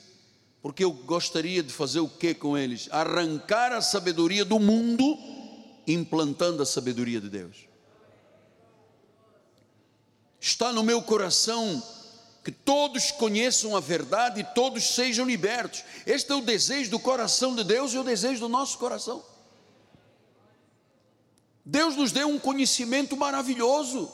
porque 0.60 0.84
eu 0.84 0.92
gostaria 0.92 1.62
de 1.62 1.72
fazer 1.72 2.00
o 2.00 2.08
que 2.08 2.34
com 2.34 2.56
eles? 2.56 2.86
Arrancar 2.90 3.72
a 3.72 3.80
sabedoria 3.80 4.44
do 4.44 4.60
mundo, 4.60 5.18
implantando 5.86 6.62
a 6.62 6.66
sabedoria 6.66 7.18
de 7.18 7.30
Deus. 7.30 7.56
está 10.38 10.70
no 10.70 10.82
meu 10.82 11.00
coração 11.00 11.82
que 12.44 12.52
todos 12.52 13.10
conheçam 13.10 13.74
a 13.74 13.80
verdade 13.80 14.40
e 14.40 14.44
todos 14.44 14.94
sejam 14.94 15.24
libertos. 15.24 15.82
Este 16.04 16.30
é 16.30 16.34
o 16.34 16.42
desejo 16.42 16.90
do 16.90 17.00
coração 17.00 17.54
de 17.56 17.64
Deus 17.64 17.94
e 17.94 17.98
o 17.98 18.04
desejo 18.04 18.40
do 18.40 18.48
nosso 18.50 18.76
coração. 18.76 19.24
Deus 21.64 21.96
nos 21.96 22.12
deu 22.12 22.28
um 22.28 22.38
conhecimento 22.38 23.16
maravilhoso. 23.16 24.12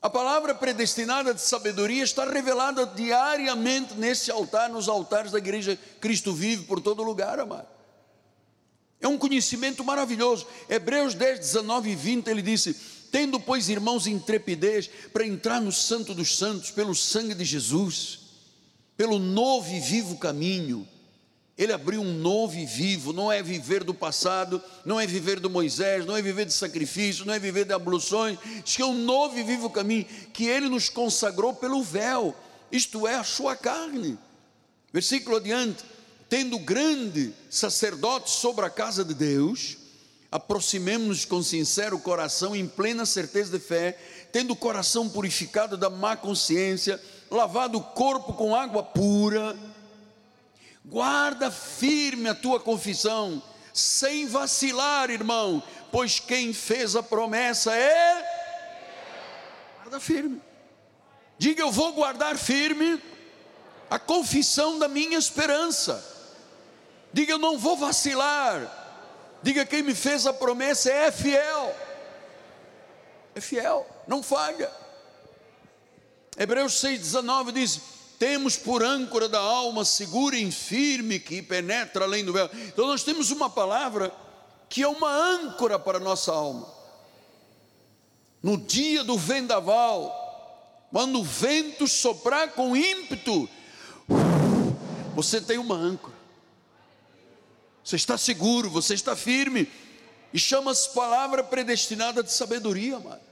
A 0.00 0.08
palavra 0.08 0.54
predestinada 0.54 1.34
de 1.34 1.40
sabedoria 1.40 2.04
está 2.04 2.24
revelada 2.24 2.86
diariamente 2.86 3.94
nesse 3.94 4.30
altar, 4.30 4.70
nos 4.70 4.88
altares 4.88 5.32
da 5.32 5.38
igreja 5.38 5.76
Cristo 6.00 6.32
vive 6.32 6.66
por 6.66 6.80
todo 6.80 7.02
lugar, 7.02 7.40
amado. 7.40 7.66
É 9.00 9.08
um 9.08 9.18
conhecimento 9.18 9.82
maravilhoso. 9.82 10.46
Hebreus 10.68 11.14
10, 11.14 11.40
19 11.40 11.90
e 11.90 11.96
20, 11.96 12.28
ele 12.28 12.42
disse: 12.42 12.97
Tendo, 13.10 13.40
pois, 13.40 13.68
irmãos, 13.68 14.06
intrepidez 14.06 14.88
para 15.12 15.26
entrar 15.26 15.60
no 15.60 15.72
Santo 15.72 16.14
dos 16.14 16.36
Santos 16.36 16.70
pelo 16.70 16.94
sangue 16.94 17.34
de 17.34 17.44
Jesus, 17.44 18.20
pelo 18.96 19.18
novo 19.18 19.72
e 19.72 19.80
vivo 19.80 20.16
caminho. 20.16 20.86
Ele 21.56 21.72
abriu 21.72 22.00
um 22.00 22.12
novo 22.12 22.56
e 22.56 22.64
vivo, 22.64 23.12
não 23.12 23.32
é 23.32 23.42
viver 23.42 23.82
do 23.82 23.92
passado, 23.92 24.62
não 24.84 25.00
é 25.00 25.06
viver 25.06 25.40
do 25.40 25.50
Moisés, 25.50 26.06
não 26.06 26.16
é 26.16 26.22
viver 26.22 26.46
de 26.46 26.52
sacrifício, 26.52 27.24
não 27.24 27.34
é 27.34 27.38
viver 27.38 27.64
de 27.64 27.72
abluções, 27.72 28.38
diz 28.64 28.76
que 28.76 28.82
é 28.82 28.86
um 28.86 28.94
novo 28.94 29.36
e 29.36 29.42
vivo 29.42 29.68
caminho 29.68 30.04
que 30.32 30.46
ele 30.46 30.68
nos 30.68 30.88
consagrou 30.88 31.52
pelo 31.52 31.82
véu, 31.82 32.36
isto 32.70 33.08
é, 33.08 33.16
a 33.16 33.24
sua 33.24 33.56
carne. 33.56 34.16
Versículo 34.92 35.36
adiante: 35.36 35.84
tendo 36.28 36.58
grande 36.58 37.32
sacerdote 37.50 38.30
sobre 38.30 38.64
a 38.64 38.70
casa 38.70 39.04
de 39.04 39.14
Deus, 39.14 39.78
aproximemos-nos 40.30 41.24
com 41.24 41.42
sincero 41.42 41.98
coração, 41.98 42.54
em 42.54 42.66
plena 42.66 43.06
certeza 43.06 43.58
de 43.58 43.64
fé, 43.64 43.98
tendo 44.30 44.52
o 44.52 44.56
coração 44.56 45.08
purificado 45.08 45.76
da 45.76 45.88
má 45.88 46.16
consciência, 46.16 47.00
lavado 47.30 47.78
o 47.78 47.82
corpo 47.82 48.34
com 48.34 48.54
água 48.54 48.82
pura, 48.82 49.56
guarda 50.84 51.50
firme 51.50 52.28
a 52.28 52.34
tua 52.34 52.60
confissão, 52.60 53.42
sem 53.72 54.26
vacilar, 54.26 55.10
irmão, 55.10 55.62
pois 55.90 56.20
quem 56.20 56.52
fez 56.52 56.94
a 56.94 57.02
promessa 57.02 57.74
é. 57.74 58.38
Guarda 59.76 60.00
firme. 60.00 60.42
Diga, 61.38 61.62
eu 61.62 61.70
vou 61.70 61.92
guardar 61.92 62.36
firme 62.36 63.00
a 63.88 63.98
confissão 63.98 64.78
da 64.78 64.88
minha 64.88 65.16
esperança. 65.16 66.04
Diga, 67.12 67.32
eu 67.32 67.38
não 67.38 67.56
vou 67.56 67.76
vacilar 67.76 68.77
Diga 69.42 69.64
quem 69.64 69.82
me 69.82 69.94
fez 69.94 70.26
a 70.26 70.32
promessa 70.32 70.90
é 70.90 71.10
fiel. 71.12 71.74
É 73.34 73.40
fiel, 73.40 73.86
não 74.06 74.22
falha. 74.22 74.70
Hebreus 76.36 76.74
6,19 76.82 77.52
diz: 77.52 77.80
Temos 78.18 78.56
por 78.56 78.82
âncora 78.82 79.28
da 79.28 79.38
alma 79.38 79.84
segura 79.84 80.36
e 80.36 80.50
firme 80.50 81.20
que 81.20 81.40
penetra 81.40 82.04
além 82.04 82.24
do 82.24 82.32
véu. 82.32 82.50
Então 82.66 82.86
nós 82.86 83.04
temos 83.04 83.30
uma 83.30 83.48
palavra 83.48 84.12
que 84.68 84.82
é 84.82 84.88
uma 84.88 85.10
âncora 85.10 85.78
para 85.78 85.98
a 85.98 86.00
nossa 86.00 86.32
alma. 86.32 86.68
No 88.42 88.56
dia 88.56 89.02
do 89.04 89.16
vendaval, 89.16 90.88
quando 90.92 91.20
o 91.20 91.24
vento 91.24 91.86
soprar 91.86 92.52
com 92.52 92.76
ímpeto, 92.76 93.48
você 95.14 95.40
tem 95.40 95.58
uma 95.58 95.74
âncora 95.74 96.17
você 97.88 97.96
está 97.96 98.18
seguro, 98.18 98.68
você 98.68 98.92
está 98.92 99.16
firme, 99.16 99.66
e 100.30 100.38
chama-se 100.38 100.90
palavra 100.90 101.42
predestinada 101.42 102.22
de 102.22 102.30
sabedoria, 102.30 102.96
amado. 102.96 103.22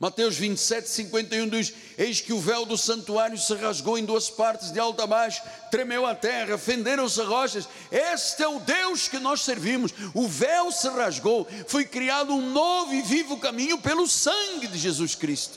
Mateus 0.00 0.36
27, 0.36 0.88
51 0.88 1.48
diz: 1.48 1.72
Eis 1.96 2.20
que 2.20 2.32
o 2.32 2.40
véu 2.40 2.66
do 2.66 2.76
santuário 2.76 3.38
se 3.38 3.54
rasgou 3.54 3.96
em 3.96 4.04
duas 4.04 4.28
partes, 4.28 4.72
de 4.72 4.80
alto 4.80 5.00
a 5.00 5.06
baixo, 5.06 5.42
tremeu 5.70 6.06
a 6.06 6.14
terra, 6.14 6.58
fenderam-se 6.58 7.22
rochas. 7.22 7.68
Este 7.92 8.42
é 8.42 8.48
o 8.48 8.58
Deus 8.58 9.06
que 9.06 9.20
nós 9.20 9.42
servimos. 9.42 9.92
O 10.12 10.26
véu 10.26 10.72
se 10.72 10.88
rasgou, 10.88 11.46
foi 11.68 11.84
criado 11.84 12.34
um 12.34 12.50
novo 12.50 12.92
e 12.92 13.00
vivo 13.00 13.36
caminho 13.36 13.78
pelo 13.78 14.08
sangue 14.08 14.66
de 14.66 14.76
Jesus 14.76 15.14
Cristo. 15.14 15.56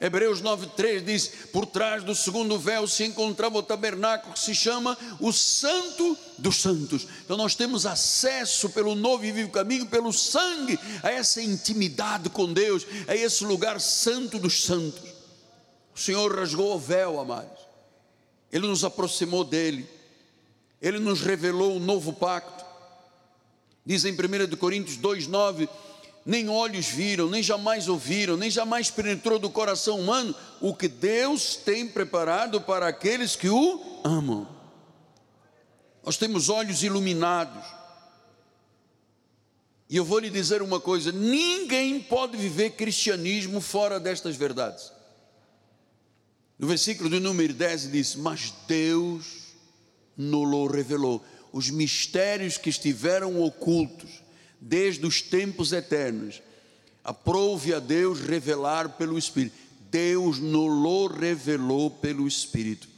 Hebreus 0.00 0.42
9,3 0.42 1.04
diz: 1.04 1.28
Por 1.52 1.64
trás 1.66 2.02
do 2.02 2.14
segundo 2.14 2.58
véu 2.58 2.86
se 2.86 3.04
encontrava 3.04 3.58
o 3.58 3.62
tabernáculo 3.62 4.34
que 4.34 4.40
se 4.40 4.54
chama 4.54 4.96
o 5.20 5.32
Santo 5.32 6.16
dos 6.36 6.56
Santos. 6.56 7.06
Então 7.24 7.36
nós 7.36 7.54
temos 7.54 7.86
acesso 7.86 8.68
pelo 8.70 8.94
novo 8.94 9.24
e 9.24 9.32
vivo 9.32 9.50
caminho, 9.50 9.86
pelo 9.86 10.12
sangue, 10.12 10.78
a 11.02 11.10
essa 11.10 11.40
intimidade 11.40 12.28
com 12.28 12.52
Deus, 12.52 12.86
a 13.08 13.16
esse 13.16 13.44
lugar 13.44 13.80
santo 13.80 14.38
dos 14.38 14.64
santos. 14.64 15.02
O 15.94 15.98
Senhor 15.98 16.34
rasgou 16.34 16.74
o 16.74 16.78
véu, 16.78 17.18
amados. 17.18 17.58
Ele 18.52 18.66
nos 18.66 18.84
aproximou 18.84 19.44
dele. 19.44 19.88
Ele 20.80 20.98
nos 20.98 21.22
revelou 21.22 21.72
o 21.72 21.76
um 21.76 21.80
novo 21.80 22.12
pacto. 22.12 22.64
Diz 23.84 24.04
em 24.04 24.12
1 24.12 24.56
Coríntios 24.56 24.98
2,9 24.98 25.68
nem 26.26 26.48
olhos 26.48 26.88
viram, 26.88 27.30
nem 27.30 27.40
jamais 27.40 27.88
ouviram, 27.88 28.36
nem 28.36 28.50
jamais 28.50 28.90
penetrou 28.90 29.38
do 29.38 29.48
coração 29.48 30.00
humano 30.00 30.34
o 30.60 30.74
que 30.74 30.88
Deus 30.88 31.54
tem 31.54 31.86
preparado 31.86 32.60
para 32.60 32.88
aqueles 32.88 33.36
que 33.36 33.48
o 33.48 34.00
amam. 34.02 34.48
Nós 36.04 36.16
temos 36.16 36.48
olhos 36.48 36.82
iluminados. 36.82 37.64
E 39.88 39.96
eu 39.96 40.04
vou 40.04 40.18
lhe 40.18 40.28
dizer 40.28 40.62
uma 40.62 40.80
coisa: 40.80 41.12
ninguém 41.12 42.00
pode 42.00 42.36
viver 42.36 42.70
cristianismo 42.70 43.60
fora 43.60 44.00
destas 44.00 44.34
verdades. 44.34 44.90
No 46.58 46.66
versículo 46.66 47.08
de 47.08 47.20
número 47.20 47.54
10 47.54 47.92
diz: 47.92 48.16
Mas 48.16 48.52
Deus 48.66 49.54
nos 50.16 50.72
revelou 50.72 51.24
os 51.52 51.70
mistérios 51.70 52.58
que 52.58 52.68
estiveram 52.68 53.40
ocultos 53.40 54.25
desde 54.60 55.06
os 55.06 55.20
tempos 55.22 55.72
eternos. 55.72 56.42
Aprove 57.04 57.72
a 57.72 57.78
Deus 57.78 58.20
revelar 58.20 58.96
pelo 58.96 59.18
Espírito. 59.18 59.56
Deus 59.90 60.38
nos 60.38 61.12
revelou 61.16 61.90
pelo 61.90 62.26
Espírito, 62.26 62.88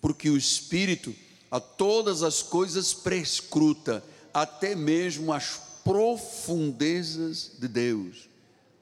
porque 0.00 0.30
o 0.30 0.36
Espírito 0.36 1.14
a 1.52 1.60
todas 1.60 2.22
as 2.22 2.42
coisas 2.42 2.94
prescruta, 2.94 4.02
até 4.32 4.74
mesmo 4.74 5.34
as 5.34 5.60
profundezas 5.84 7.52
de 7.58 7.68
Deus. 7.68 8.26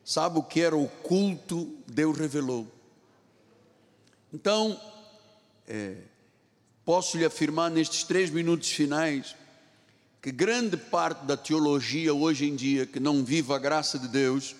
Sabe 0.04 0.38
o 0.38 0.42
que 0.44 0.60
era 0.60 0.76
oculto? 0.76 1.74
Deus 1.84 2.16
revelou. 2.16 2.64
Então, 4.32 4.80
é, 5.66 5.96
posso 6.84 7.18
lhe 7.18 7.24
afirmar 7.24 7.72
nestes 7.72 8.04
três 8.04 8.30
minutos 8.30 8.70
finais 8.70 9.34
que 10.22 10.30
grande 10.30 10.76
parte 10.76 11.24
da 11.24 11.36
teologia 11.36 12.12
hoje 12.12 12.46
em 12.46 12.54
dia, 12.54 12.84
que 12.84 13.00
não 13.00 13.24
vive 13.24 13.52
a 13.54 13.58
graça 13.58 13.98
de 13.98 14.06
Deus, 14.06 14.54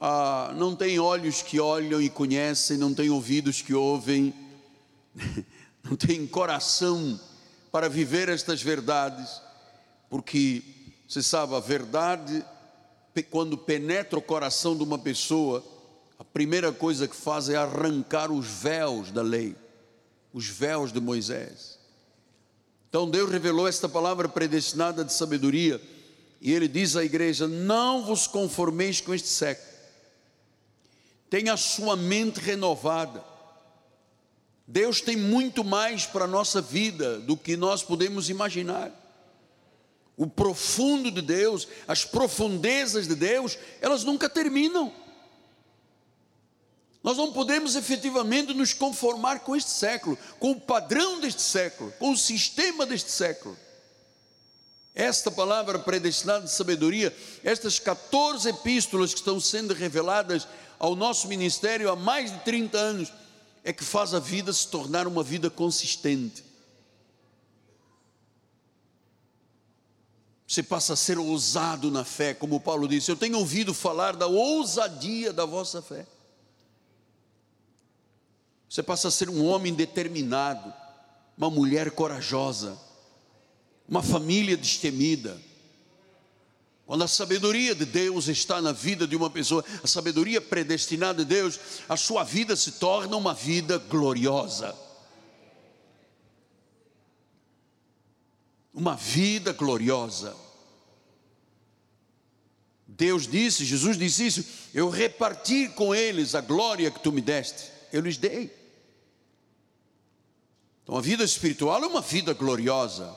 ah, 0.00 0.52
não 0.56 0.74
tem 0.74 0.98
olhos 0.98 1.42
que 1.42 1.60
olham 1.60 2.02
e 2.02 2.10
conhecem, 2.10 2.76
não 2.76 2.92
tem 2.92 3.08
ouvidos 3.08 3.62
que 3.62 3.72
ouvem, 3.72 4.34
não 5.82 5.96
tem 5.96 6.26
coração 6.26 7.18
para 7.70 7.88
viver 7.88 8.28
estas 8.28 8.62
verdades, 8.62 9.40
porque 10.10 10.62
você 11.08 11.22
sabe, 11.22 11.54
a 11.54 11.60
verdade, 11.60 12.44
quando 13.30 13.56
penetra 13.56 14.18
o 14.18 14.22
coração 14.22 14.76
de 14.76 14.82
uma 14.82 14.98
pessoa, 14.98 15.64
a 16.18 16.24
primeira 16.24 16.72
coisa 16.72 17.06
que 17.06 17.14
faz 17.14 17.48
é 17.48 17.54
arrancar 17.54 18.32
os 18.32 18.46
véus 18.46 19.12
da 19.12 19.22
lei, 19.22 19.54
os 20.32 20.48
véus 20.48 20.92
de 20.92 21.00
Moisés. 21.00 21.78
Então 22.94 23.10
Deus 23.10 23.28
revelou 23.28 23.66
esta 23.66 23.88
palavra 23.88 24.28
predestinada 24.28 25.04
de 25.04 25.12
sabedoria, 25.12 25.82
e 26.40 26.52
Ele 26.52 26.68
diz 26.68 26.94
à 26.94 27.04
igreja: 27.04 27.48
Não 27.48 28.04
vos 28.04 28.28
conformeis 28.28 29.00
com 29.00 29.12
este 29.12 29.26
século, 29.26 29.66
tenha 31.28 31.54
a 31.54 31.56
sua 31.56 31.96
mente 31.96 32.38
renovada. 32.38 33.20
Deus 34.64 35.00
tem 35.00 35.16
muito 35.16 35.64
mais 35.64 36.06
para 36.06 36.26
a 36.26 36.28
nossa 36.28 36.62
vida 36.62 37.18
do 37.18 37.36
que 37.36 37.56
nós 37.56 37.82
podemos 37.82 38.30
imaginar. 38.30 38.92
O 40.16 40.28
profundo 40.28 41.10
de 41.10 41.20
Deus, 41.20 41.66
as 41.88 42.04
profundezas 42.04 43.08
de 43.08 43.16
Deus, 43.16 43.58
elas 43.80 44.04
nunca 44.04 44.30
terminam. 44.30 44.92
Nós 47.04 47.18
não 47.18 47.30
podemos 47.34 47.76
efetivamente 47.76 48.54
nos 48.54 48.72
conformar 48.72 49.40
com 49.40 49.54
este 49.54 49.70
século, 49.70 50.16
com 50.40 50.52
o 50.52 50.60
padrão 50.60 51.20
deste 51.20 51.42
século, 51.42 51.92
com 51.98 52.12
o 52.12 52.16
sistema 52.16 52.86
deste 52.86 53.10
século. 53.10 53.54
Esta 54.94 55.30
palavra 55.30 55.78
predestinada 55.78 56.46
de 56.46 56.50
sabedoria, 56.50 57.14
estas 57.44 57.78
14 57.78 58.48
epístolas 58.48 59.12
que 59.12 59.18
estão 59.18 59.38
sendo 59.38 59.74
reveladas 59.74 60.48
ao 60.78 60.96
nosso 60.96 61.28
ministério 61.28 61.90
há 61.90 61.96
mais 61.96 62.32
de 62.32 62.38
30 62.38 62.78
anos, 62.78 63.12
é 63.62 63.70
que 63.70 63.84
faz 63.84 64.14
a 64.14 64.18
vida 64.18 64.50
se 64.50 64.66
tornar 64.68 65.06
uma 65.06 65.22
vida 65.22 65.50
consistente. 65.50 66.42
Você 70.48 70.62
passa 70.62 70.94
a 70.94 70.96
ser 70.96 71.18
ousado 71.18 71.90
na 71.90 72.04
fé, 72.04 72.32
como 72.32 72.58
Paulo 72.60 72.88
disse. 72.88 73.10
Eu 73.10 73.16
tenho 73.16 73.38
ouvido 73.38 73.74
falar 73.74 74.16
da 74.16 74.26
ousadia 74.26 75.34
da 75.34 75.44
vossa 75.44 75.82
fé. 75.82 76.06
Você 78.74 78.82
passa 78.82 79.06
a 79.06 79.10
ser 79.12 79.30
um 79.30 79.46
homem 79.46 79.72
determinado, 79.72 80.74
uma 81.38 81.48
mulher 81.48 81.92
corajosa, 81.92 82.76
uma 83.88 84.02
família 84.02 84.56
destemida. 84.56 85.40
Quando 86.84 87.04
a 87.04 87.06
sabedoria 87.06 87.72
de 87.72 87.84
Deus 87.84 88.26
está 88.26 88.60
na 88.60 88.72
vida 88.72 89.06
de 89.06 89.14
uma 89.14 89.30
pessoa, 89.30 89.64
a 89.80 89.86
sabedoria 89.86 90.40
predestinada 90.40 91.24
de 91.24 91.32
Deus, 91.32 91.60
a 91.88 91.96
sua 91.96 92.24
vida 92.24 92.56
se 92.56 92.72
torna 92.72 93.16
uma 93.16 93.32
vida 93.32 93.78
gloriosa. 93.78 94.76
uma 98.74 98.96
vida 98.96 99.52
gloriosa. 99.52 100.34
Deus 102.88 103.24
disse, 103.28 103.64
Jesus 103.64 103.96
disse 103.96 104.26
isso: 104.26 104.44
Eu 104.74 104.90
reparti 104.90 105.68
com 105.68 105.94
eles 105.94 106.34
a 106.34 106.40
glória 106.40 106.90
que 106.90 106.98
tu 106.98 107.12
me 107.12 107.20
deste, 107.20 107.70
eu 107.92 108.00
lhes 108.00 108.16
dei. 108.16 108.63
Então 110.84 110.96
a 110.96 111.00
vida 111.00 111.24
espiritual 111.24 111.82
é 111.82 111.86
uma 111.86 112.00
vida 112.00 112.32
gloriosa. 112.32 113.12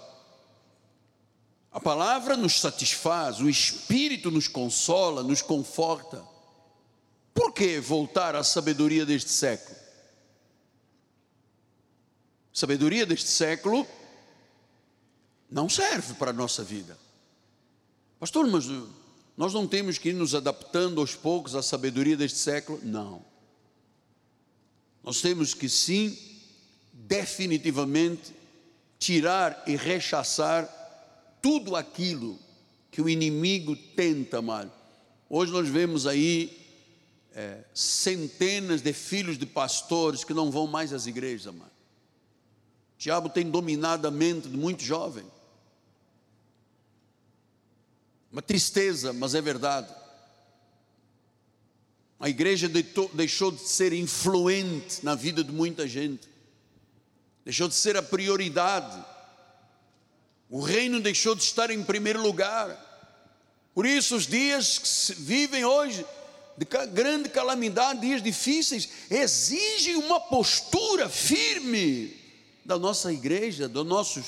A 1.72 1.80
palavra 1.80 2.36
nos 2.36 2.59
satisfaz, 2.59 3.39
o 3.39 3.47
Espírito 3.47 4.32
nos 4.32 4.47
consola, 4.47 5.22
nos 5.22 5.43
conforta. 5.43 6.26
Por 7.34 7.53
que 7.53 7.80
voltar 7.80 8.36
à 8.36 8.43
sabedoria 8.43 9.05
deste 9.05 9.30
século? 9.30 9.78
Sabedoria 12.51 13.05
deste 13.05 13.30
século 13.30 13.86
não 15.51 15.70
serve 15.70 16.15
para 16.15 16.32
a 16.32 16.34
nossa 16.34 16.63
vida. 16.63 16.97
Pastor, 18.20 18.47
mas 18.47 18.65
uh, 18.68 18.89
nós 19.38 19.53
não 19.53 19.68
temos 19.68 19.99
que 19.99 20.09
ir 20.09 20.13
nos 20.13 20.34
adaptando 20.34 20.99
aos 20.99 21.13
poucos 21.13 21.53
à 21.53 21.61
sabedoria 21.61 22.18
deste 22.18 22.39
século? 22.39 22.80
Não. 22.82 23.24
Nós 25.03 25.22
temos 25.22 25.53
que 25.53 25.70
sim, 25.70 26.18
definitivamente, 27.08 28.36
tirar 28.99 29.64
e 29.66 29.76
rechaçar 29.76 30.68
tudo 31.41 31.76
aquilo 31.76 32.38
que 32.91 33.01
o 33.01 33.08
inimigo 33.08 33.76
tenta, 33.76 34.41
mal. 34.41 34.66
Hoje 35.30 35.51
nós 35.51 35.68
vemos 35.68 36.05
aí 36.05 36.58
é, 37.34 37.64
centenas 37.74 38.82
de 38.82 38.93
filhos 38.93 39.38
de 39.38 39.45
pastores 39.45 40.24
que 40.24 40.34
não 40.34 40.51
vão 40.51 40.68
mais 40.68 40.91
às 40.91 41.05
igrejas, 41.05 41.47
amado. 41.47 41.72
O 42.95 42.99
diabo 42.99 43.30
tem 43.30 43.49
dominado 43.49 44.08
a 44.08 44.12
mente 44.12 44.49
de 44.49 44.58
muito 44.58 44.84
jovem. 44.84 45.26
Uma 48.32 48.41
tristeza, 48.41 49.14
mas 49.14 49.36
é 49.36 49.41
verdade. 49.41 49.93
A 52.20 52.28
igreja 52.28 52.68
deixou 53.14 53.51
de 53.51 53.62
ser 53.62 53.93
influente 53.93 55.05
na 55.05 55.14
vida 55.14 55.43
de 55.43 55.51
muita 55.51 55.88
gente, 55.88 56.28
deixou 57.48 57.70
de 57.70 57.76
ser 57.76 57.95
a 57.95 58.04
prioridade. 58.04 59.02
O 60.50 60.60
reino 60.60 61.00
deixou 61.00 61.34
de 61.34 61.43
estar 61.43 61.72
em 61.72 61.82
primeiro 61.82 62.22
lugar. 62.22 62.78
Por 63.74 63.86
isso, 63.86 64.18
os 64.18 64.28
dias 64.28 64.78
que 64.78 64.86
se 64.86 65.14
vivem 65.14 65.64
hoje, 65.64 66.06
de 66.58 66.66
grande 66.88 67.30
calamidade, 67.30 68.02
dias 68.02 68.22
difíceis, 68.22 68.89
exigem 69.10 69.95
uma 69.95 70.20
postura 70.20 71.08
firme 71.08 72.20
da 72.66 72.78
nossa 72.78 73.14
igreja, 73.14 73.70
do 73.70 73.86
nosso, 73.86 74.22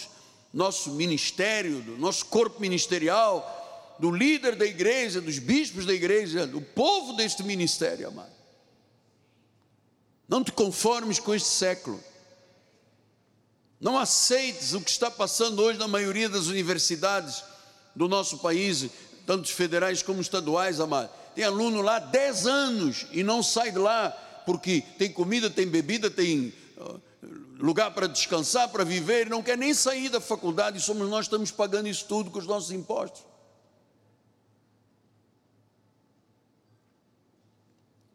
nosso 0.53 0.91
ministério, 0.91 1.81
do 1.81 1.97
nosso 1.97 2.25
corpo 2.27 2.61
ministerial, 2.61 3.97
do 3.99 4.11
líder 4.11 4.55
da 4.55 4.65
igreja, 4.65 5.19
dos 5.19 5.39
bispos 5.39 5.85
da 5.85 5.93
igreja, 5.93 6.47
do 6.47 6.61
povo 6.61 7.11
deste 7.17 7.43
ministério, 7.43 8.07
amado. 8.07 8.31
Não 10.25 10.41
te 10.41 10.53
conformes 10.53 11.19
com 11.19 11.35
este 11.35 11.49
século. 11.49 12.01
Não 13.79 13.97
aceites 13.97 14.73
o 14.73 14.81
que 14.81 14.91
está 14.91 15.09
passando 15.09 15.61
hoje 15.61 15.79
na 15.79 15.87
maioria 15.87 16.27
das 16.27 16.47
universidades 16.47 17.43
do 17.95 18.09
nosso 18.09 18.39
país, 18.39 18.87
tanto 19.25 19.47
federais 19.47 20.03
como 20.03 20.21
estaduais, 20.21 20.79
amado. 20.79 21.09
Tem 21.33 21.45
aluno 21.45 21.81
lá 21.81 21.99
10 21.99 22.47
anos 22.47 23.05
e 23.11 23.23
não 23.23 23.41
sai 23.41 23.71
de 23.71 23.77
lá 23.77 24.09
porque 24.45 24.83
tem 24.97 25.11
comida, 25.11 25.49
tem 25.49 25.67
bebida, 25.67 26.09
tem 26.09 26.53
lugar 27.57 27.91
para 27.91 28.07
descansar, 28.07 28.69
para 28.69 28.83
viver, 28.83 29.29
não 29.29 29.43
quer 29.43 29.57
nem 29.57 29.73
sair 29.73 30.09
da 30.09 30.19
faculdade 30.19 30.77
e 30.77 30.81
somos 30.81 31.07
nós 31.09 31.27
que 31.27 31.33
estamos 31.33 31.51
pagando 31.51 31.87
isso 31.87 32.05
tudo 32.05 32.31
com 32.31 32.39
os 32.39 32.47
nossos 32.47 32.71
impostos. 32.71 33.23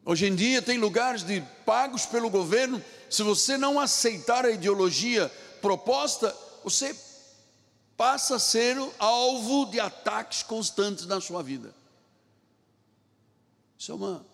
Hoje 0.03 0.27
em 0.27 0.35
dia 0.35 0.61
tem 0.61 0.77
lugares 0.77 1.23
de 1.23 1.41
pagos 1.65 2.05
pelo 2.05 2.29
governo. 2.29 2.79
Se 3.09 3.23
você 3.23 3.57
não 3.57 3.79
aceitar 3.79 4.45
a 4.45 4.51
ideologia 4.51 5.31
proposta, 5.61 6.35
você 6.63 6.95
passa 7.97 8.35
a 8.35 8.39
ser 8.39 8.77
alvo 8.99 9.65
de 9.65 9.79
ataques 9.79 10.43
constantes 10.43 11.05
na 11.05 11.21
sua 11.21 11.41
vida. 11.41 11.73
Isso 13.77 13.91
é 13.91 13.95
uma 13.95 14.25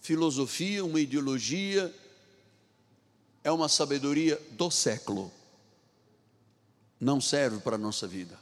filosofia, 0.00 0.84
uma 0.84 1.00
ideologia, 1.00 1.94
é 3.44 3.50
uma 3.50 3.68
sabedoria 3.68 4.40
do 4.52 4.70
século. 4.70 5.32
Não 7.00 7.20
serve 7.20 7.60
para 7.60 7.76
a 7.76 7.78
nossa 7.78 8.06
vida. 8.06 8.38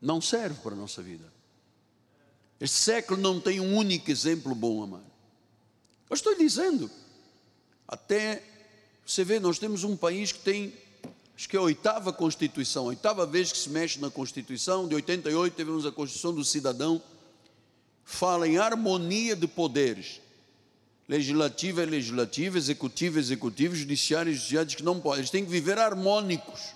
Não 0.00 0.20
serve 0.20 0.60
para 0.62 0.72
a 0.72 0.76
nossa 0.76 1.02
vida. 1.02 1.32
Este 2.60 2.76
século 2.76 3.20
não 3.20 3.40
tem 3.40 3.60
um 3.60 3.76
único 3.76 4.10
exemplo 4.10 4.54
bom, 4.54 4.82
amado. 4.82 5.10
Eu 6.08 6.14
estou 6.14 6.36
dizendo, 6.36 6.90
até 7.88 8.42
você 9.06 9.24
vê, 9.24 9.40
nós 9.40 9.58
temos 9.58 9.84
um 9.84 9.96
país 9.96 10.32
que 10.32 10.38
tem, 10.38 10.72
acho 11.36 11.48
que 11.48 11.56
é 11.56 11.58
a 11.58 11.62
oitava 11.62 12.12
Constituição, 12.12 12.84
a 12.84 12.88
oitava 12.88 13.26
vez 13.26 13.50
que 13.50 13.58
se 13.58 13.68
mexe 13.68 13.98
na 13.98 14.10
Constituição, 14.10 14.86
de 14.86 14.94
88 14.94 15.54
tivemos 15.54 15.84
a 15.84 15.92
Constituição 15.92 16.34
do 16.34 16.44
Cidadão, 16.44 17.02
fala 18.04 18.46
em 18.46 18.58
harmonia 18.58 19.34
de 19.34 19.46
poderes. 19.46 20.20
Legislativo 21.08 21.80
é 21.80 21.84
legislativo, 21.84 22.56
executivo 22.56 23.18
é 23.18 23.20
executivo, 23.20 23.74
judiciário 23.74 24.30
é 24.30 24.34
judiciário, 24.34 24.76
que 24.76 24.82
não 24.82 25.00
pode, 25.00 25.20
eles 25.20 25.30
têm 25.30 25.44
que 25.44 25.50
viver 25.50 25.78
harmônicos. 25.78 26.74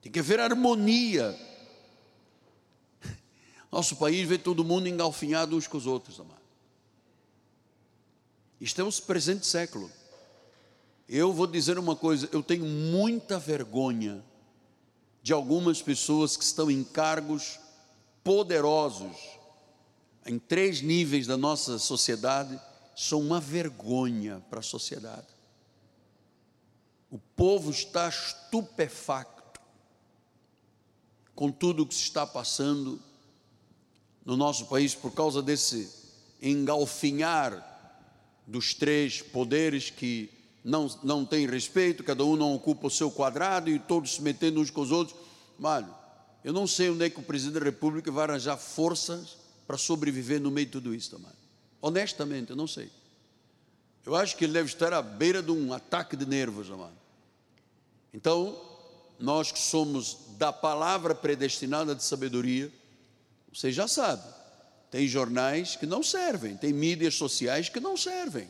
Tem 0.00 0.10
que 0.10 0.18
haver 0.18 0.40
harmonia. 0.40 1.38
Nosso 3.70 3.96
país 3.96 4.26
vê 4.26 4.38
todo 4.38 4.64
mundo 4.64 4.88
engalfinhado 4.88 5.56
uns 5.56 5.66
com 5.66 5.76
os 5.76 5.86
outros, 5.86 6.18
amado. 6.18 6.38
Estamos 8.60 8.98
presente 8.98 9.46
século. 9.46 9.90
Eu 11.08 11.32
vou 11.32 11.46
dizer 11.46 11.78
uma 11.78 11.96
coisa, 11.96 12.28
eu 12.32 12.42
tenho 12.42 12.66
muita 12.66 13.38
vergonha 13.38 14.22
de 15.22 15.32
algumas 15.32 15.80
pessoas 15.80 16.36
que 16.36 16.44
estão 16.44 16.70
em 16.70 16.84
cargos 16.84 17.58
poderosos 18.22 19.16
em 20.26 20.38
três 20.38 20.82
níveis 20.82 21.26
da 21.26 21.38
nossa 21.38 21.78
sociedade, 21.78 22.60
são 22.94 23.20
uma 23.20 23.40
vergonha 23.40 24.44
para 24.50 24.60
a 24.60 24.62
sociedade. 24.62 25.26
O 27.10 27.18
povo 27.18 27.70
está 27.70 28.06
estupefacto 28.06 29.58
com 31.34 31.50
tudo 31.50 31.82
o 31.82 31.86
que 31.86 31.94
se 31.94 32.02
está 32.02 32.26
passando 32.26 33.00
no 34.24 34.36
nosso 34.36 34.66
país 34.66 34.94
por 34.94 35.12
causa 35.12 35.40
desse 35.40 35.90
engalfinhar 36.42 37.64
dos 38.46 38.74
três 38.74 39.22
poderes 39.22 39.88
que 39.88 40.37
não, 40.64 40.88
não 41.02 41.24
tem 41.24 41.46
respeito, 41.46 42.04
cada 42.04 42.24
um 42.24 42.36
não 42.36 42.54
ocupa 42.54 42.86
o 42.86 42.90
seu 42.90 43.10
quadrado 43.10 43.70
e 43.70 43.78
todos 43.78 44.16
se 44.16 44.22
metendo 44.22 44.60
uns 44.60 44.70
com 44.70 44.80
os 44.80 44.90
outros. 44.90 45.16
Mano, 45.58 45.94
eu 46.44 46.52
não 46.52 46.66
sei 46.66 46.90
onde 46.90 47.04
é 47.04 47.10
que 47.10 47.20
o 47.20 47.22
presidente 47.22 47.58
da 47.58 47.64
República 47.64 48.10
vai 48.10 48.24
arranjar 48.24 48.56
forças 48.56 49.36
para 49.66 49.76
sobreviver 49.76 50.40
no 50.40 50.50
meio 50.50 50.66
de 50.66 50.72
tudo 50.72 50.94
isso, 50.94 51.18
mano. 51.18 51.34
Honestamente, 51.80 52.50
eu 52.50 52.56
não 52.56 52.66
sei. 52.66 52.90
Eu 54.04 54.14
acho 54.14 54.36
que 54.36 54.44
ele 54.44 54.54
deve 54.54 54.68
estar 54.68 54.92
à 54.92 55.02
beira 55.02 55.42
de 55.42 55.50
um 55.50 55.72
ataque 55.72 56.16
de 56.16 56.26
nervos, 56.26 56.70
amado. 56.70 56.96
Então, 58.12 58.58
nós 59.18 59.52
que 59.52 59.58
somos 59.58 60.18
da 60.38 60.52
palavra 60.52 61.14
predestinada 61.14 61.94
de 61.94 62.02
sabedoria, 62.02 62.72
você 63.52 63.70
já 63.70 63.86
sabe. 63.86 64.22
Tem 64.90 65.06
jornais 65.06 65.76
que 65.76 65.84
não 65.84 66.02
servem, 66.02 66.56
tem 66.56 66.72
mídias 66.72 67.14
sociais 67.14 67.68
que 67.68 67.80
não 67.80 67.96
servem. 67.96 68.48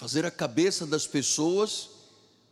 Fazer 0.00 0.24
a 0.24 0.30
cabeça 0.30 0.86
das 0.86 1.06
pessoas 1.06 1.90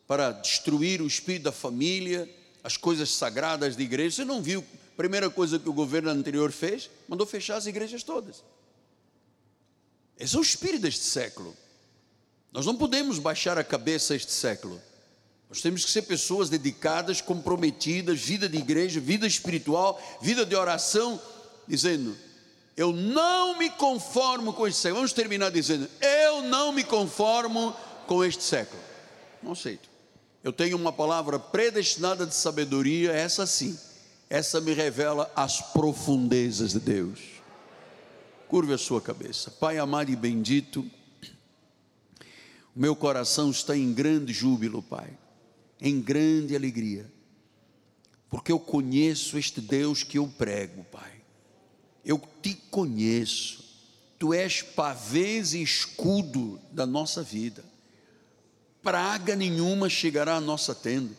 para 0.06 0.32
destruir 0.32 1.00
o 1.00 1.06
espírito 1.06 1.44
da 1.44 1.52
família, 1.52 2.28
as 2.62 2.76
coisas 2.76 3.08
sagradas 3.08 3.74
da 3.74 3.82
igreja. 3.82 4.16
Você 4.16 4.24
não 4.26 4.42
viu 4.42 4.60
a 4.60 4.96
primeira 4.98 5.30
coisa 5.30 5.58
que 5.58 5.66
o 5.66 5.72
governo 5.72 6.10
anterior 6.10 6.52
fez? 6.52 6.90
Mandou 7.08 7.26
fechar 7.26 7.56
as 7.56 7.64
igrejas 7.64 8.02
todas. 8.02 8.44
Esse 10.18 10.36
é 10.36 10.38
o 10.38 10.42
espírito 10.42 10.82
deste 10.82 11.04
século. 11.04 11.56
Nós 12.52 12.66
não 12.66 12.76
podemos 12.76 13.18
baixar 13.18 13.56
a 13.56 13.64
cabeça 13.64 14.14
este 14.14 14.30
século. 14.32 14.78
Nós 15.48 15.62
temos 15.62 15.86
que 15.86 15.90
ser 15.90 16.02
pessoas 16.02 16.50
dedicadas, 16.50 17.22
comprometidas, 17.22 18.20
vida 18.20 18.46
de 18.46 18.58
igreja, 18.58 19.00
vida 19.00 19.26
espiritual, 19.26 19.98
vida 20.20 20.44
de 20.44 20.54
oração, 20.54 21.18
dizendo: 21.66 22.14
Eu 22.78 22.92
não 22.92 23.58
me 23.58 23.68
conformo 23.68 24.52
com 24.52 24.66
este 24.66 24.80
século. 24.80 25.00
Vamos 25.00 25.12
terminar 25.12 25.50
dizendo: 25.50 25.88
Eu 26.00 26.42
não 26.42 26.72
me 26.72 26.84
conformo 26.84 27.74
com 28.06 28.24
este 28.24 28.42
século. 28.42 28.80
Não 29.42 29.52
aceito. 29.52 29.88
Eu 30.42 30.52
tenho 30.52 30.76
uma 30.76 30.92
palavra 30.92 31.38
predestinada 31.38 32.24
de 32.24 32.34
sabedoria, 32.34 33.12
essa 33.12 33.44
sim. 33.44 33.76
Essa 34.30 34.60
me 34.60 34.72
revela 34.72 35.30
as 35.34 35.60
profundezas 35.60 36.72
de 36.72 36.80
Deus. 36.80 37.18
Curve 38.46 38.72
a 38.72 38.78
sua 38.78 39.00
cabeça. 39.00 39.50
Pai 39.50 39.78
amado 39.78 40.10
e 40.10 40.16
bendito, 40.16 40.88
o 42.74 42.80
meu 42.80 42.94
coração 42.94 43.50
está 43.50 43.76
em 43.76 43.92
grande 43.92 44.32
júbilo, 44.32 44.82
Pai 44.82 45.18
em 45.80 46.00
grande 46.00 46.56
alegria, 46.56 47.10
porque 48.28 48.52
eu 48.52 48.58
conheço 48.58 49.38
este 49.38 49.60
Deus 49.60 50.02
que 50.02 50.18
eu 50.18 50.26
prego, 50.26 50.84
Pai. 50.84 51.17
Eu 52.08 52.20
te 52.42 52.54
conheço, 52.70 53.62
tu 54.18 54.34
és 54.34 54.62
pavês 54.62 55.52
e 55.52 55.62
escudo 55.62 56.58
da 56.72 56.84
nossa 56.84 57.22
vida, 57.22 57.62
praga 58.82 59.36
nenhuma 59.36 59.88
chegará 59.88 60.36
à 60.36 60.40
nossa 60.40 60.74
tenda. 60.74 61.14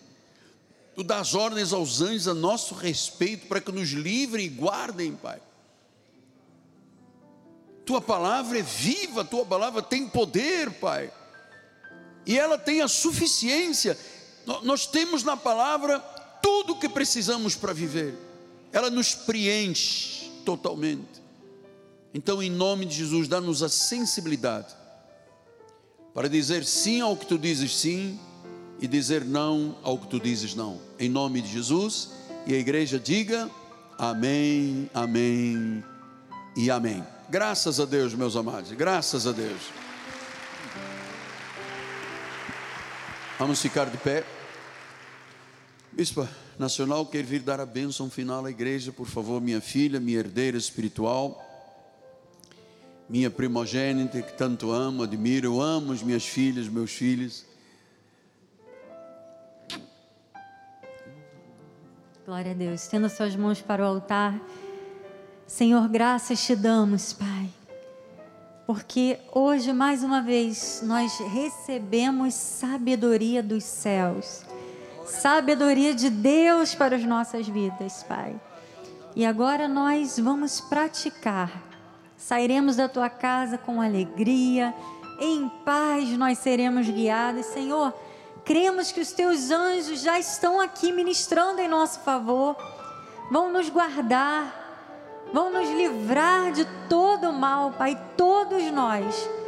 Tu 0.95 1.03
dás 1.03 1.33
ordens 1.33 1.71
aos 1.71 2.01
anjos 2.01 2.27
a 2.27 2.33
nosso 2.33 2.73
respeito 2.73 3.47
para 3.47 3.61
que 3.61 3.71
nos 3.71 3.89
livrem 3.91 4.47
e 4.47 4.49
guardem, 4.49 5.15
Pai. 5.15 5.39
Tua 7.85 8.01
palavra 8.01 8.59
é 8.59 8.63
viva, 8.63 9.23
tua 9.23 9.45
palavra 9.45 9.81
tem 9.81 10.09
poder, 10.09 10.71
Pai. 10.71 11.13
E 12.25 12.37
ela 12.37 12.57
tem 12.57 12.81
a 12.81 12.87
suficiência 12.87 13.97
nós 14.63 14.87
temos 14.87 15.23
na 15.23 15.37
palavra 15.37 15.99
tudo 16.41 16.73
o 16.73 16.79
que 16.79 16.89
precisamos 16.89 17.55
para 17.55 17.73
viver, 17.73 18.15
ela 18.71 18.89
nos 18.89 19.13
preenche 19.13 20.28
totalmente. 20.49 21.21
Então, 22.11 22.41
em 22.41 22.49
nome 22.49 22.85
de 22.85 22.95
Jesus, 22.95 23.27
dá-nos 23.27 23.61
a 23.61 23.69
sensibilidade 23.69 24.73
para 26.11 26.27
dizer 26.27 26.65
sim 26.65 27.01
ao 27.01 27.15
que 27.15 27.27
tu 27.27 27.37
dizes 27.37 27.77
sim 27.77 28.19
e 28.81 28.87
dizer 28.87 29.23
não 29.23 29.77
ao 29.83 29.95
que 29.99 30.07
tu 30.07 30.19
dizes 30.19 30.55
não. 30.55 30.81
Em 30.97 31.07
nome 31.07 31.39
de 31.41 31.51
Jesus, 31.51 32.09
e 32.47 32.55
a 32.55 32.57
igreja 32.57 32.99
diga 32.99 33.47
amém, 33.95 34.89
amém 34.91 35.83
e 36.57 36.71
amém. 36.71 37.05
Graças 37.29 37.79
a 37.79 37.85
Deus, 37.85 38.15
meus 38.15 38.35
amados, 38.35 38.71
graças 38.71 39.27
a 39.27 39.31
Deus. 39.31 39.61
Vamos 43.37 43.61
ficar 43.61 43.85
de 43.85 43.97
pé. 43.97 44.25
Bispa 45.91 46.27
Nacional 46.59 47.05
quer 47.05 47.23
vir 47.23 47.39
dar 47.39 47.61
a 47.61 47.65
bênção 47.65 48.09
final 48.09 48.45
à 48.45 48.49
igreja, 48.49 48.91
por 48.91 49.07
favor, 49.07 49.39
minha 49.39 49.61
filha, 49.61 49.97
minha 49.97 50.19
herdeira 50.19 50.57
espiritual, 50.57 51.41
minha 53.07 53.31
primogênita 53.31 54.21
que 54.21 54.33
tanto 54.33 54.69
amo, 54.69 55.03
admiro, 55.03 55.47
eu 55.47 55.61
amo 55.61 55.93
as 55.93 56.03
minhas 56.03 56.25
filhas, 56.25 56.67
meus 56.67 56.91
filhos. 56.91 57.45
Glória 62.25 62.51
a 62.51 62.53
Deus. 62.53 62.87
Tendo 62.87 63.07
suas 63.07 63.37
mãos 63.37 63.61
para 63.61 63.81
o 63.81 63.85
altar. 63.85 64.37
Senhor, 65.47 65.87
graças 65.87 66.45
te 66.45 66.57
damos, 66.57 67.13
Pai. 67.13 67.49
Porque 68.67 69.17
hoje, 69.33 69.71
mais 69.71 70.03
uma 70.03 70.21
vez, 70.21 70.81
nós 70.83 71.17
recebemos 71.19 72.33
sabedoria 72.33 73.41
dos 73.41 73.63
céus 73.63 74.43
sabedoria 75.09 75.93
de 75.93 76.09
Deus 76.09 76.75
para 76.75 76.95
as 76.95 77.03
nossas 77.03 77.47
vidas, 77.47 78.03
Pai. 78.03 78.39
E 79.15 79.25
agora 79.25 79.67
nós 79.67 80.19
vamos 80.19 80.61
praticar. 80.61 81.51
Sairemos 82.15 82.75
da 82.75 82.87
tua 82.87 83.09
casa 83.09 83.57
com 83.57 83.81
alegria, 83.81 84.73
em 85.19 85.49
paz 85.65 86.09
nós 86.17 86.37
seremos 86.37 86.87
guiados, 86.87 87.45
Senhor. 87.47 87.93
Cremos 88.45 88.91
que 88.91 89.01
os 89.01 89.11
teus 89.11 89.51
anjos 89.51 90.01
já 90.01 90.19
estão 90.19 90.59
aqui 90.61 90.91
ministrando 90.91 91.59
em 91.61 91.67
nosso 91.67 91.99
favor, 92.01 92.55
vão 93.31 93.51
nos 93.51 93.69
guardar, 93.69 95.27
vão 95.33 95.51
nos 95.51 95.69
livrar 95.69 96.51
de 96.51 96.65
todo 96.87 97.29
o 97.29 97.33
mal, 97.33 97.71
Pai, 97.71 97.99
todos 98.15 98.63
nós 98.71 99.38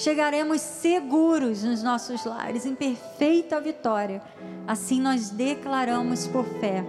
chegaremos 0.00 0.60
seguros 0.60 1.62
nos 1.62 1.82
nossos 1.82 2.24
lares, 2.24 2.64
em 2.64 2.74
perfeita 2.74 3.60
vitória. 3.60 4.22
Assim 4.66 5.00
nós 5.00 5.30
declaramos 5.30 6.26
por 6.26 6.44
fé. 6.58 6.84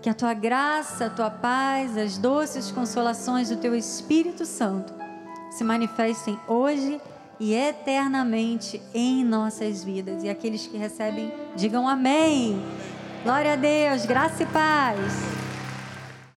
Que 0.00 0.08
a 0.08 0.14
tua 0.14 0.32
graça, 0.32 1.06
a 1.06 1.10
tua 1.10 1.30
paz, 1.30 1.96
as 1.96 2.16
doces 2.16 2.70
consolações 2.70 3.48
do 3.48 3.56
teu 3.56 3.74
Espírito 3.74 4.46
Santo 4.46 4.94
se 5.50 5.64
manifestem 5.64 6.38
hoje 6.46 7.00
e 7.40 7.52
eternamente 7.52 8.80
em 8.94 9.24
nossas 9.24 9.82
vidas. 9.82 10.22
E 10.22 10.28
aqueles 10.28 10.66
que 10.66 10.76
recebem, 10.76 11.32
digam 11.56 11.88
amém. 11.88 12.62
Glória 13.24 13.54
a 13.54 13.56
Deus, 13.56 14.06
graça 14.06 14.44
e 14.44 14.46
paz. 14.46 15.47